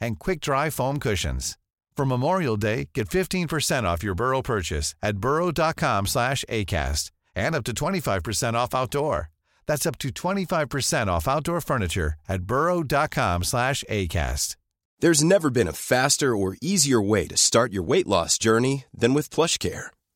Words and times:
and 0.00 0.18
quick-dry 0.18 0.70
foam 0.70 0.98
cushions. 0.98 1.58
For 1.96 2.04
Memorial 2.04 2.56
Day, 2.56 2.90
get 2.94 3.08
15% 3.08 3.84
off 3.84 4.02
your 4.02 4.14
Burrow 4.14 4.42
purchase 4.42 4.94
at 5.02 5.18
burrow.com 5.18 6.06
slash 6.06 6.44
ACAST 6.48 7.10
and 7.34 7.54
up 7.54 7.64
to 7.64 7.72
25% 7.72 8.54
off 8.54 8.74
outdoor. 8.74 9.30
That's 9.66 9.86
up 9.86 9.98
to 9.98 10.10
25% 10.10 11.08
off 11.08 11.26
outdoor 11.26 11.60
furniture 11.60 12.14
at 12.28 12.42
burrow.com 12.42 13.44
slash 13.44 13.82
ACAST. 13.90 14.56
There's 15.00 15.22
never 15.22 15.50
been 15.50 15.68
a 15.68 15.72
faster 15.72 16.34
or 16.34 16.56
easier 16.62 17.02
way 17.02 17.26
to 17.26 17.36
start 17.36 17.72
your 17.72 17.82
weight 17.82 18.06
loss 18.06 18.38
journey 18.38 18.84
than 18.94 19.12
with 19.12 19.28
PlushCare. 19.28 19.88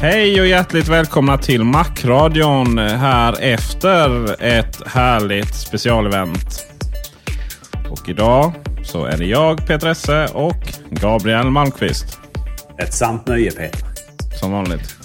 Hej 0.00 0.40
och 0.40 0.46
hjärtligt 0.46 0.88
välkomna 0.88 1.38
till 1.38 1.64
Macradion 1.64 2.78
här 2.78 3.36
efter 3.40 4.42
ett 4.42 4.86
härligt 4.86 5.54
specialevent. 5.54 6.66
Och 7.90 8.08
idag 8.08 8.52
så 8.84 9.04
är 9.04 9.16
det 9.16 9.24
jag, 9.24 9.66
Peter 9.66 9.90
Esse 9.90 10.26
och 10.26 10.72
Gabriel 10.90 11.50
Malmqvist. 11.50 12.18
Ett 12.78 12.94
sant 12.94 13.26
nöje 13.26 13.50
Peter. 13.50 13.80
Som 14.40 14.52
vanligt. 14.52 14.96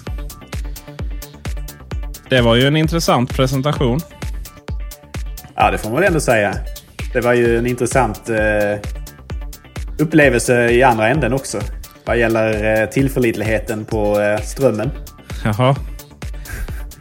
Det 2.30 2.42
var 2.42 2.56
ju 2.56 2.68
en 2.68 2.76
intressant 2.76 3.36
presentation. 3.36 4.00
Ja, 5.56 5.72
det 5.72 5.78
får 5.78 5.90
man 5.90 6.00
väl 6.00 6.08
ändå 6.08 6.20
säga. 6.20 6.56
Det 7.14 7.22
var 7.22 7.34
ju 7.34 7.58
en 7.58 7.68
intressant 7.68 8.30
eh, 8.30 9.01
upplevelse 10.02 10.70
i 10.72 10.84
andra 10.84 11.08
änden 11.08 11.34
också. 11.34 11.60
Vad 12.06 12.18
gäller 12.18 12.82
eh, 12.82 12.90
tillförlitligheten 12.90 13.86
på 13.86 14.20
eh, 14.22 14.42
strömmen. 14.42 14.92
Jaha. 15.44 15.76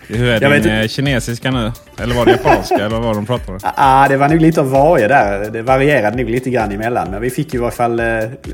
Hur 0.06 0.28
är 0.28 0.42
Jag 0.42 0.52
din 0.52 0.62
vet 0.62 0.82
eh, 0.84 0.88
kinesiska 0.88 1.50
nu? 1.50 1.72
Eller 1.98 2.14
var 2.14 2.24
det 2.24 2.30
japanska? 2.30 2.74
eller 2.86 3.00
vad 3.00 3.16
de 3.16 3.26
pratade? 3.26 3.58
Ah, 3.62 4.08
det 4.08 4.16
var 4.16 4.28
nog 4.28 4.40
lite 4.40 4.60
av 4.60 4.70
varje 4.70 5.08
där. 5.08 5.50
Det 5.50 5.62
varierade 5.62 6.16
nog 6.16 6.30
lite 6.30 6.50
grann 6.50 6.72
emellan. 6.72 7.10
Men 7.10 7.20
vi 7.20 7.30
fick 7.30 7.54
ju 7.54 7.60
i 7.60 7.62
alla 7.62 7.70
fall 7.70 8.02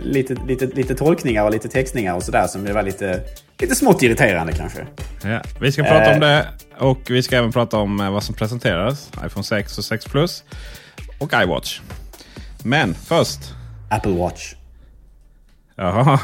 lite, 0.03 0.37
lite, 0.49 0.67
lite 0.67 0.95
tolkningar 0.95 1.45
och 1.45 1.51
lite 1.51 1.69
textningar 1.69 2.15
och 2.15 2.23
sådär 2.23 2.47
som 2.47 2.65
det 2.65 2.73
var 2.73 2.83
lite, 2.83 3.21
lite 3.59 3.75
smått 3.75 4.03
irriterande 4.03 4.53
kanske. 4.53 4.79
Ja, 5.25 5.41
vi 5.61 5.73
ska 5.73 5.83
prata 5.83 6.05
Eh. 6.05 6.15
om 6.15 6.21
det 6.21 6.47
och 6.79 7.01
vi 7.09 7.23
ska 7.23 7.37
även 7.37 7.53
prata 7.53 7.77
om 7.77 8.13
vad 8.13 8.23
som 8.23 8.35
presenterades. 8.35 9.11
iPhone 9.27 9.45
6 9.45 9.79
och 9.79 9.85
6 9.85 10.05
Plus. 10.05 10.45
Och 11.19 11.33
iWatch. 11.43 11.81
Men 12.63 12.95
först. 12.95 13.41
Apple 13.91 14.13
Watch. 14.13 14.55
Jaha. 15.77 16.21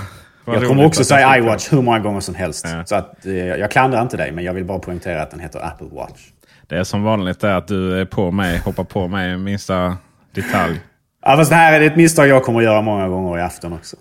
Jag 0.46 0.66
kommer 0.66 0.84
också 0.84 1.04
säga 1.04 1.38
iWatch 1.38 1.72
hur 1.72 1.82
många 1.82 1.98
gånger 1.98 2.20
som 2.20 2.34
helst. 2.34 2.66
Ja. 2.68 2.84
Så 2.84 2.94
att, 2.94 3.26
eh, 3.26 3.34
jag 3.34 3.70
klandrar 3.70 4.02
inte 4.02 4.16
dig, 4.16 4.32
men 4.32 4.44
jag 4.44 4.54
vill 4.54 4.64
bara 4.64 4.78
poängtera 4.78 5.22
att 5.22 5.30
den 5.30 5.40
heter 5.40 5.66
Apple 5.66 5.88
Watch. 5.92 6.20
Det 6.66 6.78
är 6.78 6.84
som 6.84 7.02
vanligt 7.02 7.40
det 7.40 7.56
att 7.56 7.68
du 7.68 8.00
är 8.00 8.04
på 8.04 8.30
mig, 8.30 8.58
hoppar 8.58 8.84
på 8.84 9.08
mig 9.08 9.32
i 9.32 9.36
minsta 9.36 9.96
detalj. 10.34 10.80
Ja, 11.24 11.36
fast 11.36 11.50
det 11.50 11.56
här 11.56 11.80
är 11.80 11.86
ett 11.86 11.96
misstag 11.96 12.28
jag 12.28 12.44
kommer 12.44 12.58
att 12.58 12.64
göra 12.64 12.82
många 12.82 13.08
gånger 13.08 13.38
i 13.38 13.42
afton 13.42 13.72
också. 13.72 13.96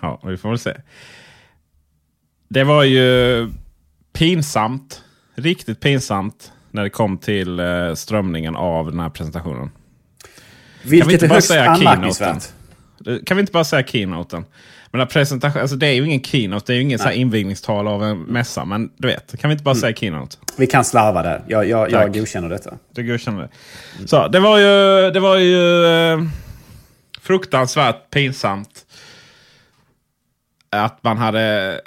Ja, 0.00 0.20
vi 0.24 0.36
får 0.36 0.48
väl 0.48 0.58
se. 0.58 0.74
Det 2.48 2.64
var 2.64 2.84
ju 2.84 3.50
pinsamt. 4.12 5.02
Riktigt 5.34 5.80
pinsamt 5.80 6.52
när 6.70 6.82
det 6.82 6.90
kom 6.90 7.18
till 7.18 7.60
eh, 7.60 7.94
strömningen 7.94 8.56
av 8.56 8.90
den 8.90 9.00
här 9.00 9.08
presentationen. 9.08 9.70
Vilket 10.82 11.12
inte 11.12 11.26
är 11.26 11.28
bara 11.28 11.34
högst 11.34 11.48
säga 11.48 11.70
anmärkningsvärt. 11.70 12.52
Kan 13.26 13.36
vi 13.36 13.40
inte 13.40 13.52
bara 13.52 13.64
säga 13.64 13.86
keynoten? 13.86 14.44
Men 14.90 15.06
presentation, 15.06 15.60
alltså 15.60 15.76
det 15.76 15.86
är 15.86 15.92
ju 15.92 16.06
ingen 16.06 16.22
keynote, 16.22 16.64
det 16.66 16.72
är 16.72 16.76
ju 16.76 16.82
ingen 16.82 16.98
så 16.98 17.04
här 17.04 17.12
invigningstal 17.12 17.88
av 17.88 18.04
en 18.04 18.18
mässa. 18.18 18.64
Men 18.64 18.90
du 18.96 19.08
vet, 19.08 19.40
kan 19.40 19.50
vi 19.50 19.52
inte 19.52 19.64
bara 19.64 19.74
säga 19.74 19.96
keynote? 19.96 20.36
Vi 20.56 20.66
kan 20.66 20.84
slarva 20.84 21.22
där. 21.22 21.42
Jag, 21.46 21.68
jag, 21.68 21.90
jag 21.90 22.14
godkänner 22.14 22.48
detta. 22.48 22.78
Det 22.94 23.02
godkänner 23.02 23.42
det. 23.42 24.08
Så 24.08 24.28
det 24.28 24.40
var 24.40 24.58
ju, 24.58 25.10
det 25.10 25.20
var 25.20 25.36
ju 25.36 25.84
eh, 25.86 26.18
fruktansvärt 27.20 28.10
pinsamt. 28.10 28.86
Att 30.70 31.02
man 31.02 31.18
hade 31.18 31.80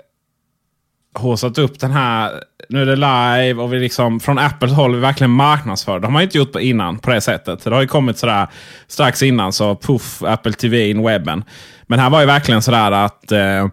håsat 1.17 1.57
upp 1.57 1.79
den 1.79 1.91
här. 1.91 2.31
Nu 2.69 2.81
är 2.81 2.85
det 2.85 2.95
live 2.95 3.61
och 3.61 3.73
vi 3.73 3.79
liksom 3.79 4.19
från 4.19 4.39
Apples 4.39 4.72
håll 4.72 4.95
vi 4.95 5.01
verkligen 5.01 5.31
marknadsför. 5.31 6.00
De 6.00 6.16
har 6.16 6.22
inte 6.22 6.38
gjort 6.38 6.51
på 6.51 6.59
innan 6.59 7.00
på 7.00 7.09
det 7.09 7.22
sättet. 7.22 7.63
Det 7.63 7.69
har 7.69 7.81
ju 7.81 7.88
kommit 7.88 8.17
sådär 8.17 8.47
strax 8.88 9.23
innan 9.23 9.53
så 9.53 9.75
puff 9.75 10.23
Apple 10.23 10.53
TV 10.53 10.89
in 10.89 11.03
webben. 11.03 11.44
Men 11.88 12.00
här 12.00 12.09
var 12.09 12.19
ju 12.19 12.25
verkligen 12.25 12.61
sådär 12.61 12.91
att 12.91 13.31
eh, 13.31 13.67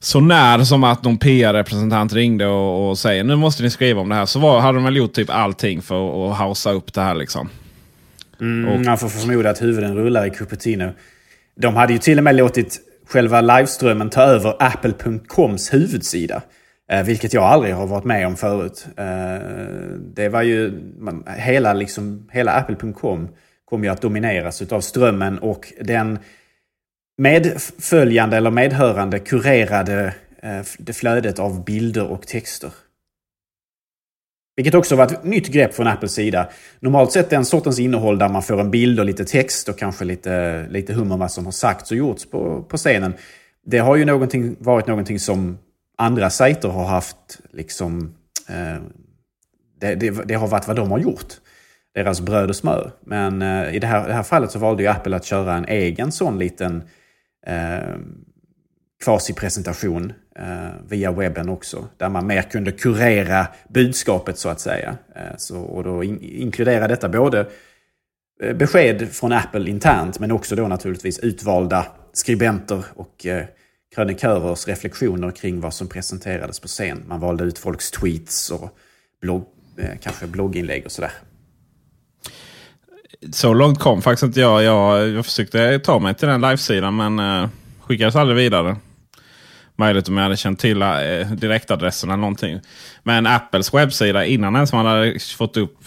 så 0.00 0.20
när 0.20 0.64
som 0.64 0.84
att 0.84 1.02
någon 1.02 1.18
PR-representant 1.18 2.12
ringde 2.12 2.46
och, 2.46 2.88
och 2.88 2.98
säger 2.98 3.24
nu 3.24 3.36
måste 3.36 3.62
ni 3.62 3.70
skriva 3.70 4.00
om 4.00 4.08
det 4.08 4.14
här. 4.14 4.26
Så 4.26 4.38
var, 4.38 4.60
hade 4.60 4.78
de 4.78 4.84
väl 4.84 4.96
gjort 4.96 5.12
typ 5.12 5.30
allting 5.30 5.82
för 5.82 6.30
att 6.30 6.36
hausa 6.36 6.72
upp 6.72 6.92
det 6.92 7.00
här 7.00 7.14
liksom. 7.14 7.48
Mm, 8.40 8.84
man 8.84 8.98
får 8.98 9.08
förmoda 9.08 9.50
att 9.50 9.62
huvuden 9.62 9.94
rullar 9.94 10.26
i 10.26 10.30
Cupertino. 10.30 10.92
De 11.60 11.76
hade 11.76 11.92
ju 11.92 11.98
till 11.98 12.18
och 12.18 12.24
med 12.24 12.36
låtit 12.36 12.80
själva 13.10 13.40
liveströmmen 13.40 14.10
ta 14.10 14.22
över 14.22 14.56
Apple.coms 14.58 15.74
huvudsida. 15.74 16.42
Eh, 16.90 17.02
vilket 17.02 17.34
jag 17.34 17.44
aldrig 17.44 17.74
har 17.74 17.86
varit 17.86 18.04
med 18.04 18.26
om 18.26 18.36
förut. 18.36 18.86
Eh, 18.96 19.46
det 20.14 20.28
var 20.28 20.42
ju... 20.42 20.72
Man, 20.98 21.24
hela, 21.36 21.72
liksom, 21.72 22.28
hela 22.32 22.52
Apple.com 22.52 23.28
kom 23.64 23.84
ju 23.84 23.90
att 23.90 24.02
domineras 24.02 24.62
utav 24.62 24.80
strömmen 24.80 25.38
och 25.38 25.72
den 25.80 26.18
medföljande 27.18 28.36
eller 28.36 28.50
medhörande 28.50 29.18
kurerade 29.18 30.14
eh, 30.42 30.60
det 30.78 30.92
flödet 30.92 31.38
av 31.38 31.64
bilder 31.64 32.06
och 32.06 32.26
texter. 32.26 32.70
Vilket 34.56 34.74
också 34.74 34.96
var 34.96 35.04
ett 35.04 35.24
nytt 35.24 35.48
grepp 35.48 35.74
från 35.74 35.86
Apples 35.86 36.12
sida. 36.12 36.48
Normalt 36.80 37.12
sett 37.12 37.30
den 37.30 37.44
sortens 37.44 37.78
innehåll 37.78 38.18
där 38.18 38.28
man 38.28 38.42
får 38.42 38.60
en 38.60 38.70
bild 38.70 39.00
och 39.00 39.06
lite 39.06 39.24
text 39.24 39.68
och 39.68 39.78
kanske 39.78 40.04
lite, 40.04 40.66
lite 40.70 40.92
hum 40.92 41.12
om 41.12 41.18
vad 41.18 41.32
som 41.32 41.44
har 41.44 41.52
sagts 41.52 41.90
och 41.90 41.96
gjorts 41.96 42.30
på, 42.30 42.62
på 42.62 42.76
scenen. 42.76 43.14
Det 43.66 43.78
har 43.78 43.96
ju 43.96 44.04
någonting, 44.04 44.56
varit 44.58 44.86
någonting 44.86 45.18
som 45.18 45.58
andra 45.98 46.30
sajter 46.30 46.68
har 46.68 46.84
haft 46.84 47.40
liksom... 47.52 48.14
Eh, 48.48 48.82
det, 49.80 49.94
det, 49.94 50.10
det 50.10 50.34
har 50.34 50.48
varit 50.48 50.66
vad 50.66 50.76
de 50.76 50.90
har 50.90 50.98
gjort. 50.98 51.34
Deras 51.94 52.20
bröd 52.20 52.48
och 52.48 52.56
smör. 52.56 52.92
Men 53.00 53.42
eh, 53.42 53.74
i 53.74 53.78
det 53.78 53.86
här, 53.86 54.08
det 54.08 54.14
här 54.14 54.22
fallet 54.22 54.50
så 54.50 54.58
valde 54.58 54.82
ju 54.82 54.88
Apple 54.88 55.16
att 55.16 55.24
köra 55.24 55.54
en 55.54 55.64
egen 55.64 56.12
sån 56.12 56.38
liten 56.38 56.82
eh, 57.46 57.96
kvasipresentation 59.04 60.12
eh, 60.36 60.68
via 60.88 61.12
webben 61.12 61.48
också. 61.48 61.88
Där 61.96 62.08
man 62.08 62.26
mer 62.26 62.42
kunde 62.42 62.72
kurera 62.72 63.46
budskapet 63.68 64.38
så 64.38 64.48
att 64.48 64.60
säga. 64.60 64.96
Eh, 65.16 65.36
så, 65.38 65.60
och 65.60 65.84
då 65.84 66.04
in, 66.04 66.22
inkludera 66.22 66.88
detta 66.88 67.08
både 67.08 67.46
eh, 68.42 68.56
besked 68.56 69.12
från 69.12 69.32
Apple 69.32 69.70
internt 69.70 70.18
men 70.18 70.32
också 70.32 70.56
då 70.56 70.68
naturligtvis 70.68 71.18
utvalda 71.18 71.86
skribenter 72.12 72.84
och 72.94 73.26
eh, 73.26 73.44
krönikörers 73.94 74.68
reflektioner 74.68 75.30
kring 75.30 75.60
vad 75.60 75.74
som 75.74 75.88
presenterades 75.88 76.60
på 76.60 76.68
scen. 76.68 77.02
Man 77.06 77.20
valde 77.20 77.44
ut 77.44 77.58
folks 77.58 77.90
tweets 77.90 78.50
och 78.50 78.78
blogg, 79.22 79.44
eh, 79.76 79.98
kanske 80.00 80.26
blogginlägg 80.26 80.86
och 80.86 80.92
sådär. 80.92 81.12
Så 83.32 83.54
långt 83.54 83.78
kom 83.78 84.02
faktiskt 84.02 84.22
inte 84.22 84.40
jag. 84.40 84.62
Jag, 84.62 85.08
jag 85.08 85.24
försökte 85.24 85.78
ta 85.78 85.98
mig 85.98 86.14
till 86.14 86.28
den 86.28 86.40
livesidan 86.40 86.96
men 86.96 87.18
eh, 87.18 87.48
skickades 87.80 88.16
aldrig 88.16 88.36
vidare. 88.36 88.76
Möjligt 89.80 90.08
om 90.08 90.16
jag 90.16 90.22
hade 90.24 90.36
känt 90.36 90.58
till 90.58 90.82
eh, 90.82 90.88
direktadressen 91.36 92.10
eller 92.10 92.20
någonting. 92.20 92.60
Men 93.02 93.26
Apples 93.26 93.74
webbsida 93.74 94.24
innan 94.24 94.54
ens 94.54 94.72
man 94.72 94.86
hade 94.86 95.18
fått 95.38 95.56
upp 95.56 95.78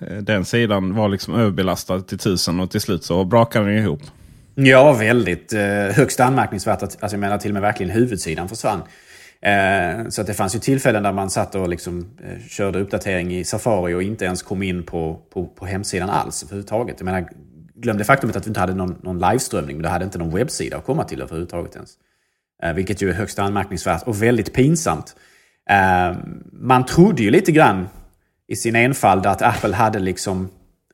eh, 0.00 0.16
den 0.16 0.44
sidan 0.44 0.94
var 0.94 1.08
liksom 1.08 1.34
överbelastad 1.34 2.00
till 2.00 2.18
tusen 2.18 2.60
och 2.60 2.70
till 2.70 2.80
slut 2.80 3.04
så 3.04 3.24
brakade 3.24 3.66
den 3.66 3.78
ihop. 3.78 4.00
Ja, 4.54 4.92
väldigt 4.92 5.52
eh, 5.52 5.60
högst 5.96 6.20
anmärkningsvärt. 6.20 6.82
Att, 6.82 7.02
alltså 7.02 7.16
jag 7.16 7.20
menar 7.20 7.38
till 7.38 7.50
och 7.50 7.52
med 7.52 7.62
verkligen 7.62 7.92
huvudsidan 7.92 8.48
försvann. 8.48 8.82
Eh, 9.40 10.08
så 10.08 10.20
att 10.20 10.26
det 10.26 10.34
fanns 10.34 10.54
ju 10.54 10.58
tillfällen 10.58 11.02
där 11.02 11.12
man 11.12 11.30
satt 11.30 11.54
och 11.54 11.68
liksom, 11.68 12.06
eh, 12.24 12.48
körde 12.48 12.80
uppdatering 12.80 13.36
i 13.36 13.44
Safari 13.44 13.94
och 13.94 14.02
inte 14.02 14.24
ens 14.24 14.42
kom 14.42 14.62
in 14.62 14.82
på, 14.82 15.20
på, 15.32 15.46
på 15.46 15.66
hemsidan 15.66 16.10
alls 16.10 16.42
överhuvudtaget. 16.42 16.96
Jag 16.98 17.04
menar, 17.04 17.28
glöm 17.74 17.98
det 17.98 18.04
faktumet 18.04 18.36
att 18.36 18.46
vi 18.46 18.50
inte 18.50 18.60
hade 18.60 18.74
någon, 18.74 18.96
någon 19.02 19.18
liveströmning, 19.18 19.76
men 19.76 19.82
du 19.82 19.88
hade 19.88 20.04
inte 20.04 20.18
någon 20.18 20.34
webbsida 20.34 20.76
att 20.76 20.84
komma 20.84 21.04
till 21.04 21.22
överhuvudtaget 21.22 21.74
ens. 21.74 21.90
Eh, 22.62 22.72
vilket 22.72 23.02
ju 23.02 23.10
är 23.10 23.14
högst 23.14 23.38
anmärkningsvärt 23.38 24.02
och 24.02 24.22
väldigt 24.22 24.54
pinsamt. 24.54 25.16
Eh, 25.70 26.16
man 26.52 26.86
trodde 26.86 27.22
ju 27.22 27.30
lite 27.30 27.52
grann 27.52 27.88
i 28.48 28.56
sin 28.56 28.76
enfald 28.76 29.26
att 29.26 29.42
Apple 29.42 29.74
hade 29.74 29.98
liksom 29.98 30.48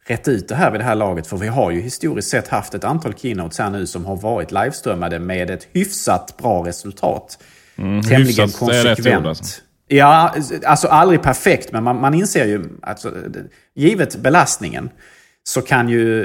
rätt 0.07 0.29
ut 0.29 0.49
det 0.49 0.55
här 0.55 0.71
vid 0.71 0.81
det 0.81 0.85
här 0.85 0.95
laget. 0.95 1.27
För 1.27 1.37
vi 1.37 1.49
har 1.49 1.71
ju 1.71 1.81
historiskt 1.81 2.29
sett 2.29 2.49
haft 2.49 2.75
ett 2.75 2.85
antal 2.85 3.15
keynotes 3.15 3.59
här 3.59 3.71
nu 3.71 3.87
som 3.87 4.05
har 4.05 4.17
varit 4.17 4.53
liveströmmade 4.53 5.19
med 5.19 5.51
ett 5.51 5.69
hyfsat 5.73 6.37
bra 6.37 6.67
resultat. 6.67 7.39
Mm, 7.77 8.03
Tämligen 8.03 8.49
konsekvent. 8.49 9.27
Alltså. 9.27 9.61
Ja, 9.89 10.35
alltså 10.67 10.89
aldrig 10.89 11.23
perfekt, 11.23 11.73
men 11.73 11.85
man, 11.85 12.01
man 12.01 12.15
inser 12.15 12.47
ju, 12.47 12.65
alltså, 12.83 13.15
givet 13.75 14.17
belastningen, 14.17 14.91
så 15.45 15.63
kan 15.63 15.89
ju 15.89 16.25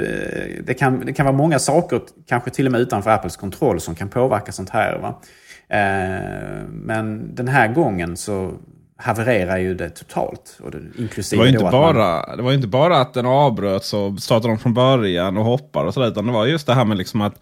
det 0.66 0.74
kan, 0.74 1.06
det 1.06 1.12
kan 1.12 1.26
vara 1.26 1.36
många 1.36 1.58
saker, 1.58 2.00
kanske 2.28 2.50
till 2.50 2.66
och 2.66 2.72
med 2.72 2.80
utanför 2.80 3.10
Apples 3.10 3.36
kontroll, 3.36 3.80
som 3.80 3.94
kan 3.94 4.08
påverka 4.08 4.52
sånt 4.52 4.70
här. 4.70 4.98
Va? 4.98 5.20
Eh, 5.68 6.68
men 6.68 7.34
den 7.34 7.48
här 7.48 7.68
gången 7.68 8.16
så 8.16 8.52
havererar 8.96 9.58
ju 9.58 9.74
det 9.74 9.90
totalt. 9.90 10.58
Och 10.62 10.70
det, 10.70 10.82
inklusive 10.98 11.42
det, 11.42 11.46
var 11.46 11.62
inte 11.62 11.76
bara, 11.78 12.26
man... 12.26 12.36
det 12.36 12.42
var 12.42 12.52
inte 12.52 12.68
bara 12.68 13.00
att 13.00 13.14
den 13.14 13.26
avbröts 13.26 13.94
och 13.94 14.18
startade 14.18 14.52
om 14.52 14.58
från 14.58 14.74
början 14.74 15.36
och 15.36 15.44
hoppar 15.44 15.84
och 15.84 15.94
sådär. 15.94 16.08
Utan 16.08 16.26
det 16.26 16.32
var 16.32 16.46
just 16.46 16.66
det 16.66 16.74
här 16.74 16.84
med 16.84 16.98
liksom 16.98 17.20
att 17.20 17.34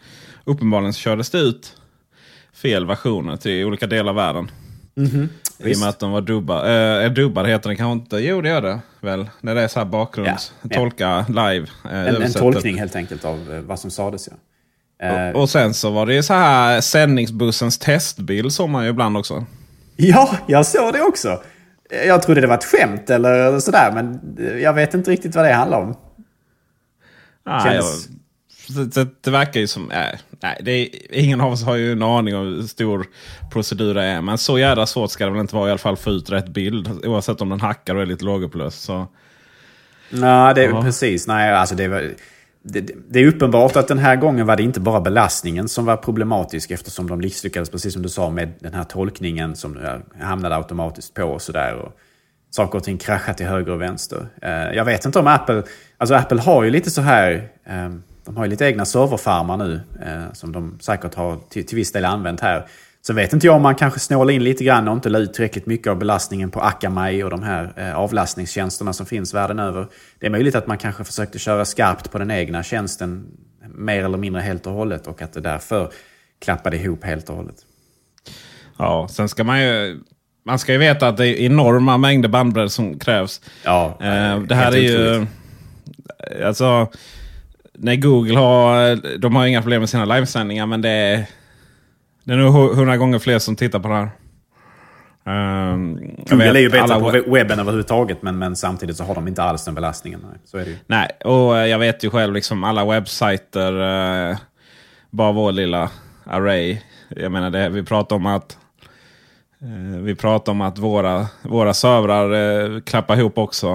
uppenbarligen 0.44 0.92
kördes 0.92 1.30
det 1.30 1.38
ut 1.38 1.76
fel 2.54 2.86
versioner 2.86 3.36
till 3.36 3.64
olika 3.64 3.86
delar 3.86 4.10
av 4.10 4.16
världen. 4.16 4.50
Mm 4.96 5.10
-hmm. 5.10 5.28
I 5.58 5.74
och 5.74 5.78
med 5.78 5.88
att 5.88 5.98
de 5.98 6.10
var 6.12 6.20
dubbade. 6.20 7.04
Äh, 7.04 7.12
dubbade 7.12 7.48
heter 7.48 7.70
det 7.70 7.76
kanske 7.76 7.92
inte. 7.92 8.16
Jo 8.16 8.40
det 8.40 8.48
gör 8.48 8.62
det 8.62 8.80
väl. 9.00 9.30
När 9.40 9.54
det 9.54 9.62
är 9.62 9.68
så 9.68 9.78
här 9.78 9.86
bakgrunds... 9.86 10.52
Ja, 10.62 10.76
tolka 10.76 11.26
live. 11.28 11.66
Äh, 11.84 12.00
en, 12.00 12.22
en, 12.22 12.32
tolkning 12.32 12.78
helt 12.78 12.96
enkelt 12.96 13.24
av 13.24 13.54
eh, 13.54 13.60
vad 13.60 13.78
som 13.78 13.90
sades. 13.90 14.28
Ja. 14.98 15.30
Och, 15.30 15.40
och, 15.40 15.50
sen 15.50 15.74
så 15.74 15.90
var 15.90 16.06
det 16.06 16.14
ju 16.14 16.22
så 16.22 16.34
här 16.34 16.80
sändningsbussens 16.80 17.78
testbild 17.78 18.52
såg 18.52 18.68
man 18.68 18.84
ju 18.84 18.90
ibland 18.90 19.16
också. 19.16 19.44
Ja, 19.96 20.36
jag 20.46 20.66
såg 20.66 20.92
det 20.92 21.00
också. 21.00 21.42
Jag 22.06 22.22
trodde 22.22 22.40
det 22.40 22.46
var 22.46 22.54
ett 22.54 22.64
skämt 22.64 23.10
eller 23.10 23.58
sådär, 23.60 23.92
men 23.92 24.36
jag 24.62 24.72
vet 24.72 24.94
inte 24.94 25.10
riktigt 25.10 25.34
vad 25.34 25.44
det 25.44 25.52
handlar 25.52 25.80
om. 25.80 25.96
Ah, 27.44 27.64
Känns... 27.64 28.08
jag, 28.08 28.16
det, 28.68 29.08
det, 29.20 29.30
verkar 29.30 29.60
ju 29.60 29.66
som... 29.66 29.90
Äh, 29.90 30.18
nej, 30.42 30.60
det 30.62 30.70
är, 30.70 30.88
ingen 31.10 31.40
av 31.40 31.52
oss 31.52 31.64
har 31.64 31.74
ju 31.74 31.92
en 31.92 32.02
aning 32.02 32.36
om 32.36 32.46
hur 32.46 32.62
stor 32.62 33.06
procedur 33.52 33.94
det 33.94 34.02
är. 34.02 34.20
Men 34.20 34.38
så 34.38 34.58
jävla 34.58 34.86
svårt 34.86 35.10
ska 35.10 35.24
det 35.24 35.30
väl 35.30 35.40
inte 35.40 35.54
vara 35.54 35.68
i 35.68 35.70
alla 35.70 35.78
fall 35.78 35.92
att 35.92 36.00
få 36.00 36.10
ut 36.10 36.30
rätt 36.30 36.48
bild. 36.48 37.04
Oavsett 37.06 37.40
om 37.40 37.48
den 37.48 37.60
hackar 37.60 37.94
och 37.94 38.02
är 38.02 38.06
lite 38.06 38.24
lågupplöst. 38.24 38.82
Så... 38.82 39.06
Nej, 40.10 40.54
det 40.54 40.64
är 40.64 40.82
precis. 40.82 41.26
Nej, 41.26 41.52
alltså 41.52 41.74
det 41.74 41.88
var 41.88 42.10
det, 42.68 42.80
det, 43.08 43.20
är 43.20 43.26
uppenbart 43.26 43.76
att 43.76 43.88
den 43.88 43.98
här 43.98 44.16
gången 44.16 44.46
var 44.46 44.56
det 44.56 44.62
inte 44.62 44.80
bara 44.80 45.00
belastningen 45.00 45.68
som 45.68 45.84
var 45.84 45.96
problematisk 45.96 46.70
eftersom 46.70 47.08
de 47.08 47.18
misslyckades, 47.18 47.70
precis 47.70 47.92
som 47.92 48.02
du 48.02 48.08
sa, 48.08 48.30
med 48.30 48.52
den 48.60 48.74
här 48.74 48.84
tolkningen 48.84 49.56
som 49.56 49.78
hamnade 50.20 50.56
automatiskt 50.56 51.14
på 51.14 51.24
och 51.24 51.42
sådär. 51.42 51.90
Saker 52.50 52.78
och 52.78 52.84
ting 52.84 52.98
kraschade 52.98 53.36
till 53.36 53.46
höger 53.46 53.72
och 53.72 53.80
vänster. 53.80 54.28
Eh, 54.42 54.76
jag 54.76 54.84
vet 54.84 55.04
inte 55.04 55.18
om 55.18 55.26
Apple... 55.26 55.62
Alltså 55.98 56.14
Apple 56.14 56.40
har 56.40 56.64
ju 56.64 56.70
lite 56.70 56.90
så 56.90 57.00
här... 57.00 57.48
Ehm, 57.66 58.02
de 58.26 58.36
har 58.36 58.44
ju 58.44 58.50
lite 58.50 58.64
egna 58.64 58.84
serverfarmar 58.84 59.56
nu 59.56 59.80
eh, 60.02 60.32
som 60.32 60.52
de 60.52 60.78
säkert 60.80 61.14
har 61.14 61.38
till, 61.48 61.66
till 61.66 61.76
viss 61.76 61.92
del 61.92 62.04
använt 62.04 62.40
här. 62.40 62.66
Så 63.02 63.12
vet 63.12 63.32
inte 63.32 63.46
jag 63.46 63.56
om 63.56 63.62
man 63.62 63.74
kanske 63.74 64.00
snålar 64.00 64.34
in 64.34 64.44
lite 64.44 64.64
grann 64.64 64.88
och 64.88 64.94
inte 64.94 65.08
la 65.08 65.18
ut 65.18 65.34
tillräckligt 65.34 65.66
mycket 65.66 65.86
av 65.86 65.98
belastningen 65.98 66.50
på 66.50 66.60
Akamai 66.60 67.22
och 67.22 67.30
de 67.30 67.42
här 67.42 67.72
eh, 67.76 67.98
avlastningstjänsterna 67.98 68.92
som 68.92 69.06
finns 69.06 69.34
världen 69.34 69.58
över. 69.58 69.86
Det 70.18 70.26
är 70.26 70.30
möjligt 70.30 70.54
att 70.54 70.66
man 70.66 70.78
kanske 70.78 71.04
försökte 71.04 71.38
köra 71.38 71.64
skarpt 71.64 72.12
på 72.12 72.18
den 72.18 72.30
egna 72.30 72.62
tjänsten 72.62 73.26
mer 73.74 74.04
eller 74.04 74.18
mindre 74.18 74.42
helt 74.42 74.66
och 74.66 74.72
hållet 74.72 75.06
och 75.06 75.22
att 75.22 75.32
det 75.32 75.40
därför 75.40 75.92
klappade 76.44 76.76
ihop 76.76 77.04
helt 77.04 77.30
och 77.30 77.36
hållet. 77.36 77.56
Ja, 78.78 79.08
sen 79.10 79.28
ska 79.28 79.44
man 79.44 79.62
ju... 79.62 80.00
Man 80.44 80.58
ska 80.58 80.72
ju 80.72 80.78
veta 80.78 81.08
att 81.08 81.16
det 81.16 81.28
är 81.28 81.46
enorma 81.46 81.98
mängder 81.98 82.28
bandbredd 82.28 82.72
som 82.72 82.98
krävs. 82.98 83.40
Ja, 83.64 83.98
eh, 84.00 84.40
det 84.40 84.54
här 84.54 84.72
är 84.72 84.80
ju... 84.80 85.26
Alltså... 86.44 86.88
Nej, 87.78 87.96
Google 87.96 88.38
har... 88.38 88.96
De 89.18 89.36
har 89.36 89.46
inga 89.46 89.62
problem 89.62 89.80
med 89.80 89.88
sina 89.88 90.04
livesändningar 90.04 90.66
men 90.66 90.82
det 90.82 90.90
är 90.90 91.26
det 92.26 92.32
är 92.32 92.36
nog 92.36 92.74
hundra 92.76 92.96
gånger 92.96 93.18
fler 93.18 93.38
som 93.38 93.56
tittar 93.56 93.78
på 93.78 93.88
det 93.88 93.94
här. 93.94 94.10
Um, 95.72 95.94
Google 96.28 96.58
är 96.58 96.62
ju 96.62 96.70
bättre 96.70 97.00
på 97.00 97.30
webben 97.32 97.58
överhuvudtaget 97.58 98.22
men, 98.22 98.38
men 98.38 98.56
samtidigt 98.56 98.96
så 98.96 99.04
har 99.04 99.14
de 99.14 99.28
inte 99.28 99.42
alls 99.42 99.64
den 99.64 99.74
belastningen. 99.74 100.20
Nej, 100.30 100.40
så 100.44 100.58
är 100.58 100.64
det 100.64 100.70
ju. 100.70 100.76
Nej, 100.86 101.10
och 101.24 101.56
jag 101.56 101.78
vet 101.78 102.04
ju 102.04 102.10
själv 102.10 102.34
liksom 102.34 102.64
alla 102.64 102.84
webbsajter. 102.84 103.72
Uh, 103.72 104.36
bara 105.10 105.32
vår 105.32 105.52
lilla 105.52 105.90
array. 106.24 106.78
Jag 107.08 107.32
menar 107.32 107.50
det, 107.50 107.68
vi 107.68 107.82
pratar 107.82 108.16
om 108.16 108.26
att 108.26 108.58
uh, 109.62 110.00
vi 110.00 110.14
pratar 110.14 110.52
om 110.52 110.60
att 110.60 110.78
våra, 110.78 111.26
våra 111.42 111.74
servrar 111.74 112.32
uh, 112.32 112.80
klappar 112.80 113.16
ihop 113.16 113.38
också. 113.38 113.68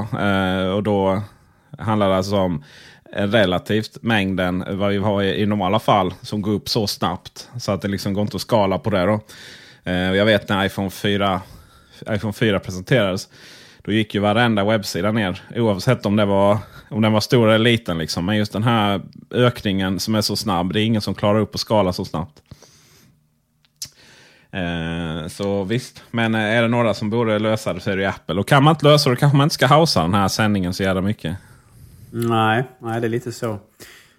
och 0.75 0.83
då 0.83 1.21
handlar 1.80 2.09
det 2.09 2.15
alltså 2.15 2.38
om 2.38 2.63
Eh, 3.13 3.27
relativt 3.27 3.97
mängden 4.01 4.63
vad 4.67 4.91
vi 4.91 4.97
har 4.97 5.23
i, 5.23 5.45
normala 5.45 5.79
fall 5.79 6.13
som 6.21 6.41
går 6.41 6.51
upp 6.51 6.69
så 6.69 6.87
snabbt. 6.87 7.49
Så 7.59 7.71
att 7.71 7.81
det 7.81 7.87
liksom 7.87 8.13
går 8.13 8.21
inte 8.21 8.35
att 8.35 8.41
skala 8.41 8.77
på 8.77 8.89
det. 8.89 9.05
Då. 9.05 9.19
Eh, 9.83 9.93
jag 9.93 10.25
vet 10.25 10.49
när 10.49 10.65
iPhone 10.65 10.89
4, 10.89 11.41
iPhone 12.09 12.33
4 12.33 12.59
presenterades. 12.59 13.29
Då 13.83 13.91
gick 13.91 14.15
ju 14.15 14.19
varenda 14.19 14.63
webbsida 14.63 15.11
ner. 15.11 15.41
Oavsett 15.55 16.05
om, 16.05 16.15
det 16.15 16.25
var, 16.25 16.57
om 16.89 17.01
den 17.01 17.13
var 17.13 17.21
stor 17.21 17.49
eller 17.49 17.71
liten. 17.71 17.97
Liksom. 17.97 18.25
Men 18.25 18.37
just 18.37 18.53
den 18.53 18.63
här 18.63 19.01
ökningen 19.31 19.99
som 19.99 20.15
är 20.15 20.21
så 20.21 20.35
snabb. 20.35 20.73
Det 20.73 20.81
är 20.81 20.85
ingen 20.85 21.01
som 21.01 21.15
klarar 21.15 21.39
upp 21.39 21.55
att 21.55 21.61
skala 21.61 21.93
så 21.93 22.05
snabbt. 22.05 22.41
Eh, 24.51 25.27
så 25.27 25.63
visst, 25.63 26.03
men 26.11 26.35
eh, 26.35 26.41
är 26.41 26.61
det 26.61 26.67
några 26.67 26.93
som 26.93 27.09
borde 27.09 27.39
lösa 27.39 27.73
det 27.73 27.79
så 27.79 27.91
är 27.91 27.97
det 27.97 28.03
ju 28.03 28.09
Apple. 28.09 28.39
Och 28.39 28.47
kan 28.47 28.63
man 28.63 28.71
inte 28.71 28.85
lösa 28.85 29.09
det 29.09 29.15
kanske 29.15 29.37
man 29.37 29.45
inte 29.45 29.55
ska 29.55 29.65
hausa 29.65 30.01
den 30.01 30.13
här 30.13 30.27
sändningen 30.27 30.73
så 30.73 30.83
jävla 30.83 31.01
mycket. 31.01 31.37
Nej, 32.11 32.63
nej, 32.80 33.01
det 33.01 33.07
är 33.07 33.09
lite 33.09 33.31
så. 33.31 33.59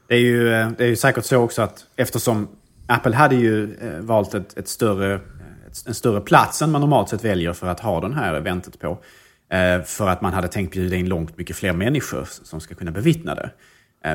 Det 0.08 0.14
är 0.14 0.20
ju, 0.20 0.52
eh, 0.52 0.70
det 0.78 0.84
är 0.84 0.88
ju 0.88 0.96
säkert 0.96 1.24
så 1.24 1.36
också 1.36 1.62
att 1.62 1.86
eftersom 1.96 2.48
Apple 2.86 3.14
hade 3.14 3.34
ju 3.34 3.74
eh, 3.74 4.00
valt 4.00 4.34
ett, 4.34 4.58
ett 4.58 4.68
större, 4.68 5.14
ett, 5.14 5.86
en 5.86 5.94
större 5.94 6.20
plats 6.20 6.62
än 6.62 6.70
man 6.70 6.80
normalt 6.80 7.08
sett 7.08 7.24
väljer 7.24 7.52
för 7.52 7.66
att 7.66 7.80
ha 7.80 8.00
den 8.00 8.14
här 8.14 8.34
eventet 8.34 8.78
på. 8.78 8.98
Eh, 9.50 9.82
för 9.82 10.08
att 10.08 10.20
man 10.20 10.32
hade 10.32 10.48
tänkt 10.48 10.72
bjuda 10.72 10.96
in 10.96 11.08
långt 11.08 11.38
mycket 11.38 11.56
fler 11.56 11.72
människor 11.72 12.24
som 12.24 12.60
ska 12.60 12.74
kunna 12.74 12.90
bevittna 12.90 13.34
det. 13.34 13.50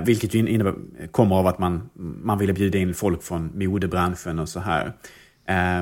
Vilket 0.06 0.34
ju 0.34 0.50
innebär, 0.50 0.74
kommer 1.12 1.36
av 1.36 1.48
att 1.48 1.60
man, 1.60 1.90
man 2.24 2.38
ville 2.38 2.54
bjuda 2.54 2.78
in 2.78 2.94
folk 2.94 3.24
från 3.24 3.52
modebranschen 3.54 4.40
och 4.40 4.50
så 4.50 4.60
här. 4.60 4.94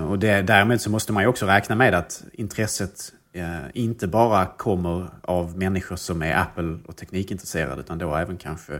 Och 0.07 0.19
det, 0.19 0.41
därmed 0.41 0.81
så 0.81 0.89
måste 0.89 1.13
man 1.13 1.23
ju 1.23 1.29
också 1.29 1.45
räkna 1.45 1.75
med 1.75 1.93
att 1.93 2.23
intresset 2.33 3.13
Eh, 3.35 3.65
inte 3.73 4.07
bara 4.07 4.45
kommer 4.45 5.07
av 5.21 5.57
människor 5.57 5.95
som 5.95 6.21
är 6.21 6.35
Apple 6.35 6.77
och 6.85 6.95
teknikintresserade 6.95 7.81
utan 7.81 7.97
då 7.97 8.15
även 8.15 8.37
kanske 8.37 8.79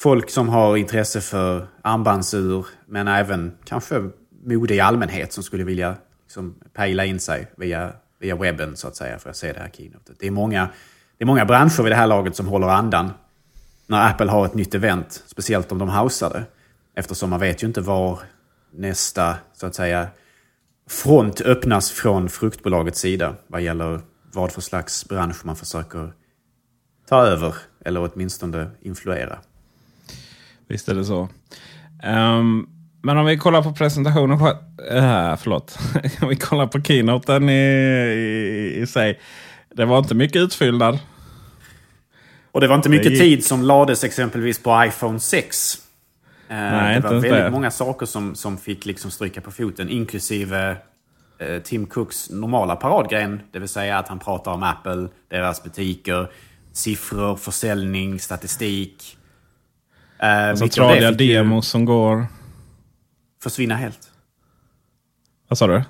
folk 0.00 0.30
som 0.30 0.48
har 0.48 0.76
intresse 0.76 1.20
för 1.20 1.66
armbandsur 1.82 2.66
men 2.86 3.08
även 3.08 3.52
kanske 3.64 4.10
mode 4.44 4.74
i 4.74 4.80
allmänhet 4.80 5.32
som 5.32 5.42
skulle 5.42 5.64
vilja 5.64 5.96
liksom, 6.24 6.54
pejla 6.72 7.04
in 7.04 7.20
sig 7.20 7.50
via, 7.56 7.92
via 8.18 8.36
webben 8.36 8.76
så 8.76 8.88
att 8.88 8.96
säga 8.96 9.18
för 9.18 9.30
att 9.30 9.36
se 9.36 9.52
det 9.52 9.60
här 9.60 9.70
keynotet. 9.72 10.16
Det 10.18 10.26
är, 10.26 10.30
många, 10.30 10.68
det 11.18 11.24
är 11.24 11.26
många 11.26 11.44
branscher 11.44 11.82
vid 11.82 11.92
det 11.92 11.96
här 11.96 12.06
laget 12.06 12.36
som 12.36 12.46
håller 12.46 12.68
andan 12.68 13.10
när 13.86 14.10
Apple 14.10 14.30
har 14.30 14.46
ett 14.46 14.54
nytt 14.54 14.74
event, 14.74 15.22
speciellt 15.26 15.72
om 15.72 15.78
de 15.78 15.88
hausar 15.88 16.30
det. 16.30 16.44
Eftersom 16.94 17.30
man 17.30 17.40
vet 17.40 17.62
ju 17.62 17.66
inte 17.66 17.80
var 17.80 18.18
nästa 18.70 19.36
så 19.52 19.66
att 19.66 19.74
säga 19.74 20.08
front 20.92 21.40
öppnas 21.40 21.90
från 21.90 22.28
fruktbolagets 22.28 23.00
sida 23.00 23.34
vad 23.46 23.62
gäller 23.62 24.00
vad 24.32 24.52
för 24.52 24.60
slags 24.60 25.08
bransch 25.08 25.36
man 25.44 25.56
försöker 25.56 26.12
ta 27.08 27.26
över 27.26 27.54
eller 27.84 28.10
åtminstone 28.12 28.70
influera. 28.80 29.38
Visst 30.68 30.88
är 30.88 30.94
det 30.94 31.04
så. 31.04 31.28
Um, 32.04 32.68
men 33.02 33.18
om 33.18 33.26
vi 33.26 33.36
kollar 33.36 33.62
på 33.62 33.72
presentationen. 33.72 34.40
Uh, 34.40 35.36
förlåt. 35.36 35.78
om 36.22 36.28
vi 36.28 36.36
kollar 36.36 36.66
på 36.66 36.82
keynoten 36.82 37.48
i, 37.48 37.52
i, 37.52 38.80
i 38.80 38.86
sig. 38.86 39.20
Det 39.74 39.84
var 39.84 39.98
inte 39.98 40.14
mycket 40.14 40.42
utfyllnad. 40.42 40.98
Och 42.52 42.60
det 42.60 42.68
var 42.68 42.74
inte 42.74 42.88
mycket 42.88 43.18
tid 43.18 43.44
som 43.44 43.62
lades 43.62 44.04
exempelvis 44.04 44.62
på 44.62 44.84
iPhone 44.86 45.20
6. 45.20 45.78
Nej, 46.54 46.94
det 47.00 47.08
var 47.08 47.14
väldigt 47.14 47.30
det. 47.32 47.50
många 47.50 47.70
saker 47.70 48.06
som, 48.06 48.34
som 48.34 48.58
fick 48.58 48.86
liksom 48.86 49.10
stryka 49.10 49.40
på 49.40 49.50
foten. 49.50 49.88
Inklusive 49.88 50.76
eh, 51.38 51.62
Tim 51.62 51.86
Cooks 51.86 52.30
normala 52.30 52.76
paradgren. 52.76 53.40
Det 53.52 53.58
vill 53.58 53.68
säga 53.68 53.98
att 53.98 54.08
han 54.08 54.18
pratar 54.18 54.52
om 54.52 54.62
Apple, 54.62 55.08
deras 55.28 55.62
butiker, 55.62 56.30
siffror, 56.72 57.36
försäljning, 57.36 58.18
statistik. 58.20 59.18
Eh, 60.18 60.48
Alltså 60.48 60.68
tradiga 60.68 61.10
demos 61.10 61.68
som 61.68 61.84
går. 61.84 62.26
Försvinna 63.42 63.74
helt. 63.74 64.10
Vad 65.48 65.58
sa 65.58 65.66
du? 65.66 65.82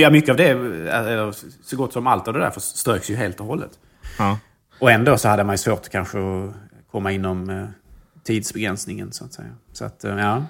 Ja, 0.00 0.10
mycket 0.10 0.30
av 0.30 0.36
det, 0.36 0.48
eller 0.90 1.34
så 1.64 1.76
gott 1.76 1.92
som 1.92 2.06
allt 2.06 2.28
av 2.28 2.34
det 2.34 2.40
där 2.40 2.50
ströks 2.58 3.10
ju 3.10 3.16
helt 3.16 3.40
och 3.40 3.46
hållet. 3.46 3.70
Ja. 4.18 4.38
Och 4.78 4.90
ändå 4.90 5.16
så 5.18 5.28
hade 5.28 5.44
man 5.44 5.52
ju 5.52 5.58
svårt 5.58 5.88
kanske 5.88 6.18
att 6.18 6.54
komma 6.90 7.12
inom 7.12 7.50
eh, 7.50 7.64
tidsbegränsningen 8.30 9.12
så 9.12 9.24
att 9.24 9.32
säga. 9.32 9.48
Så 9.72 9.84
att, 9.84 10.04
eh, 10.04 10.18
ja. 10.18 10.44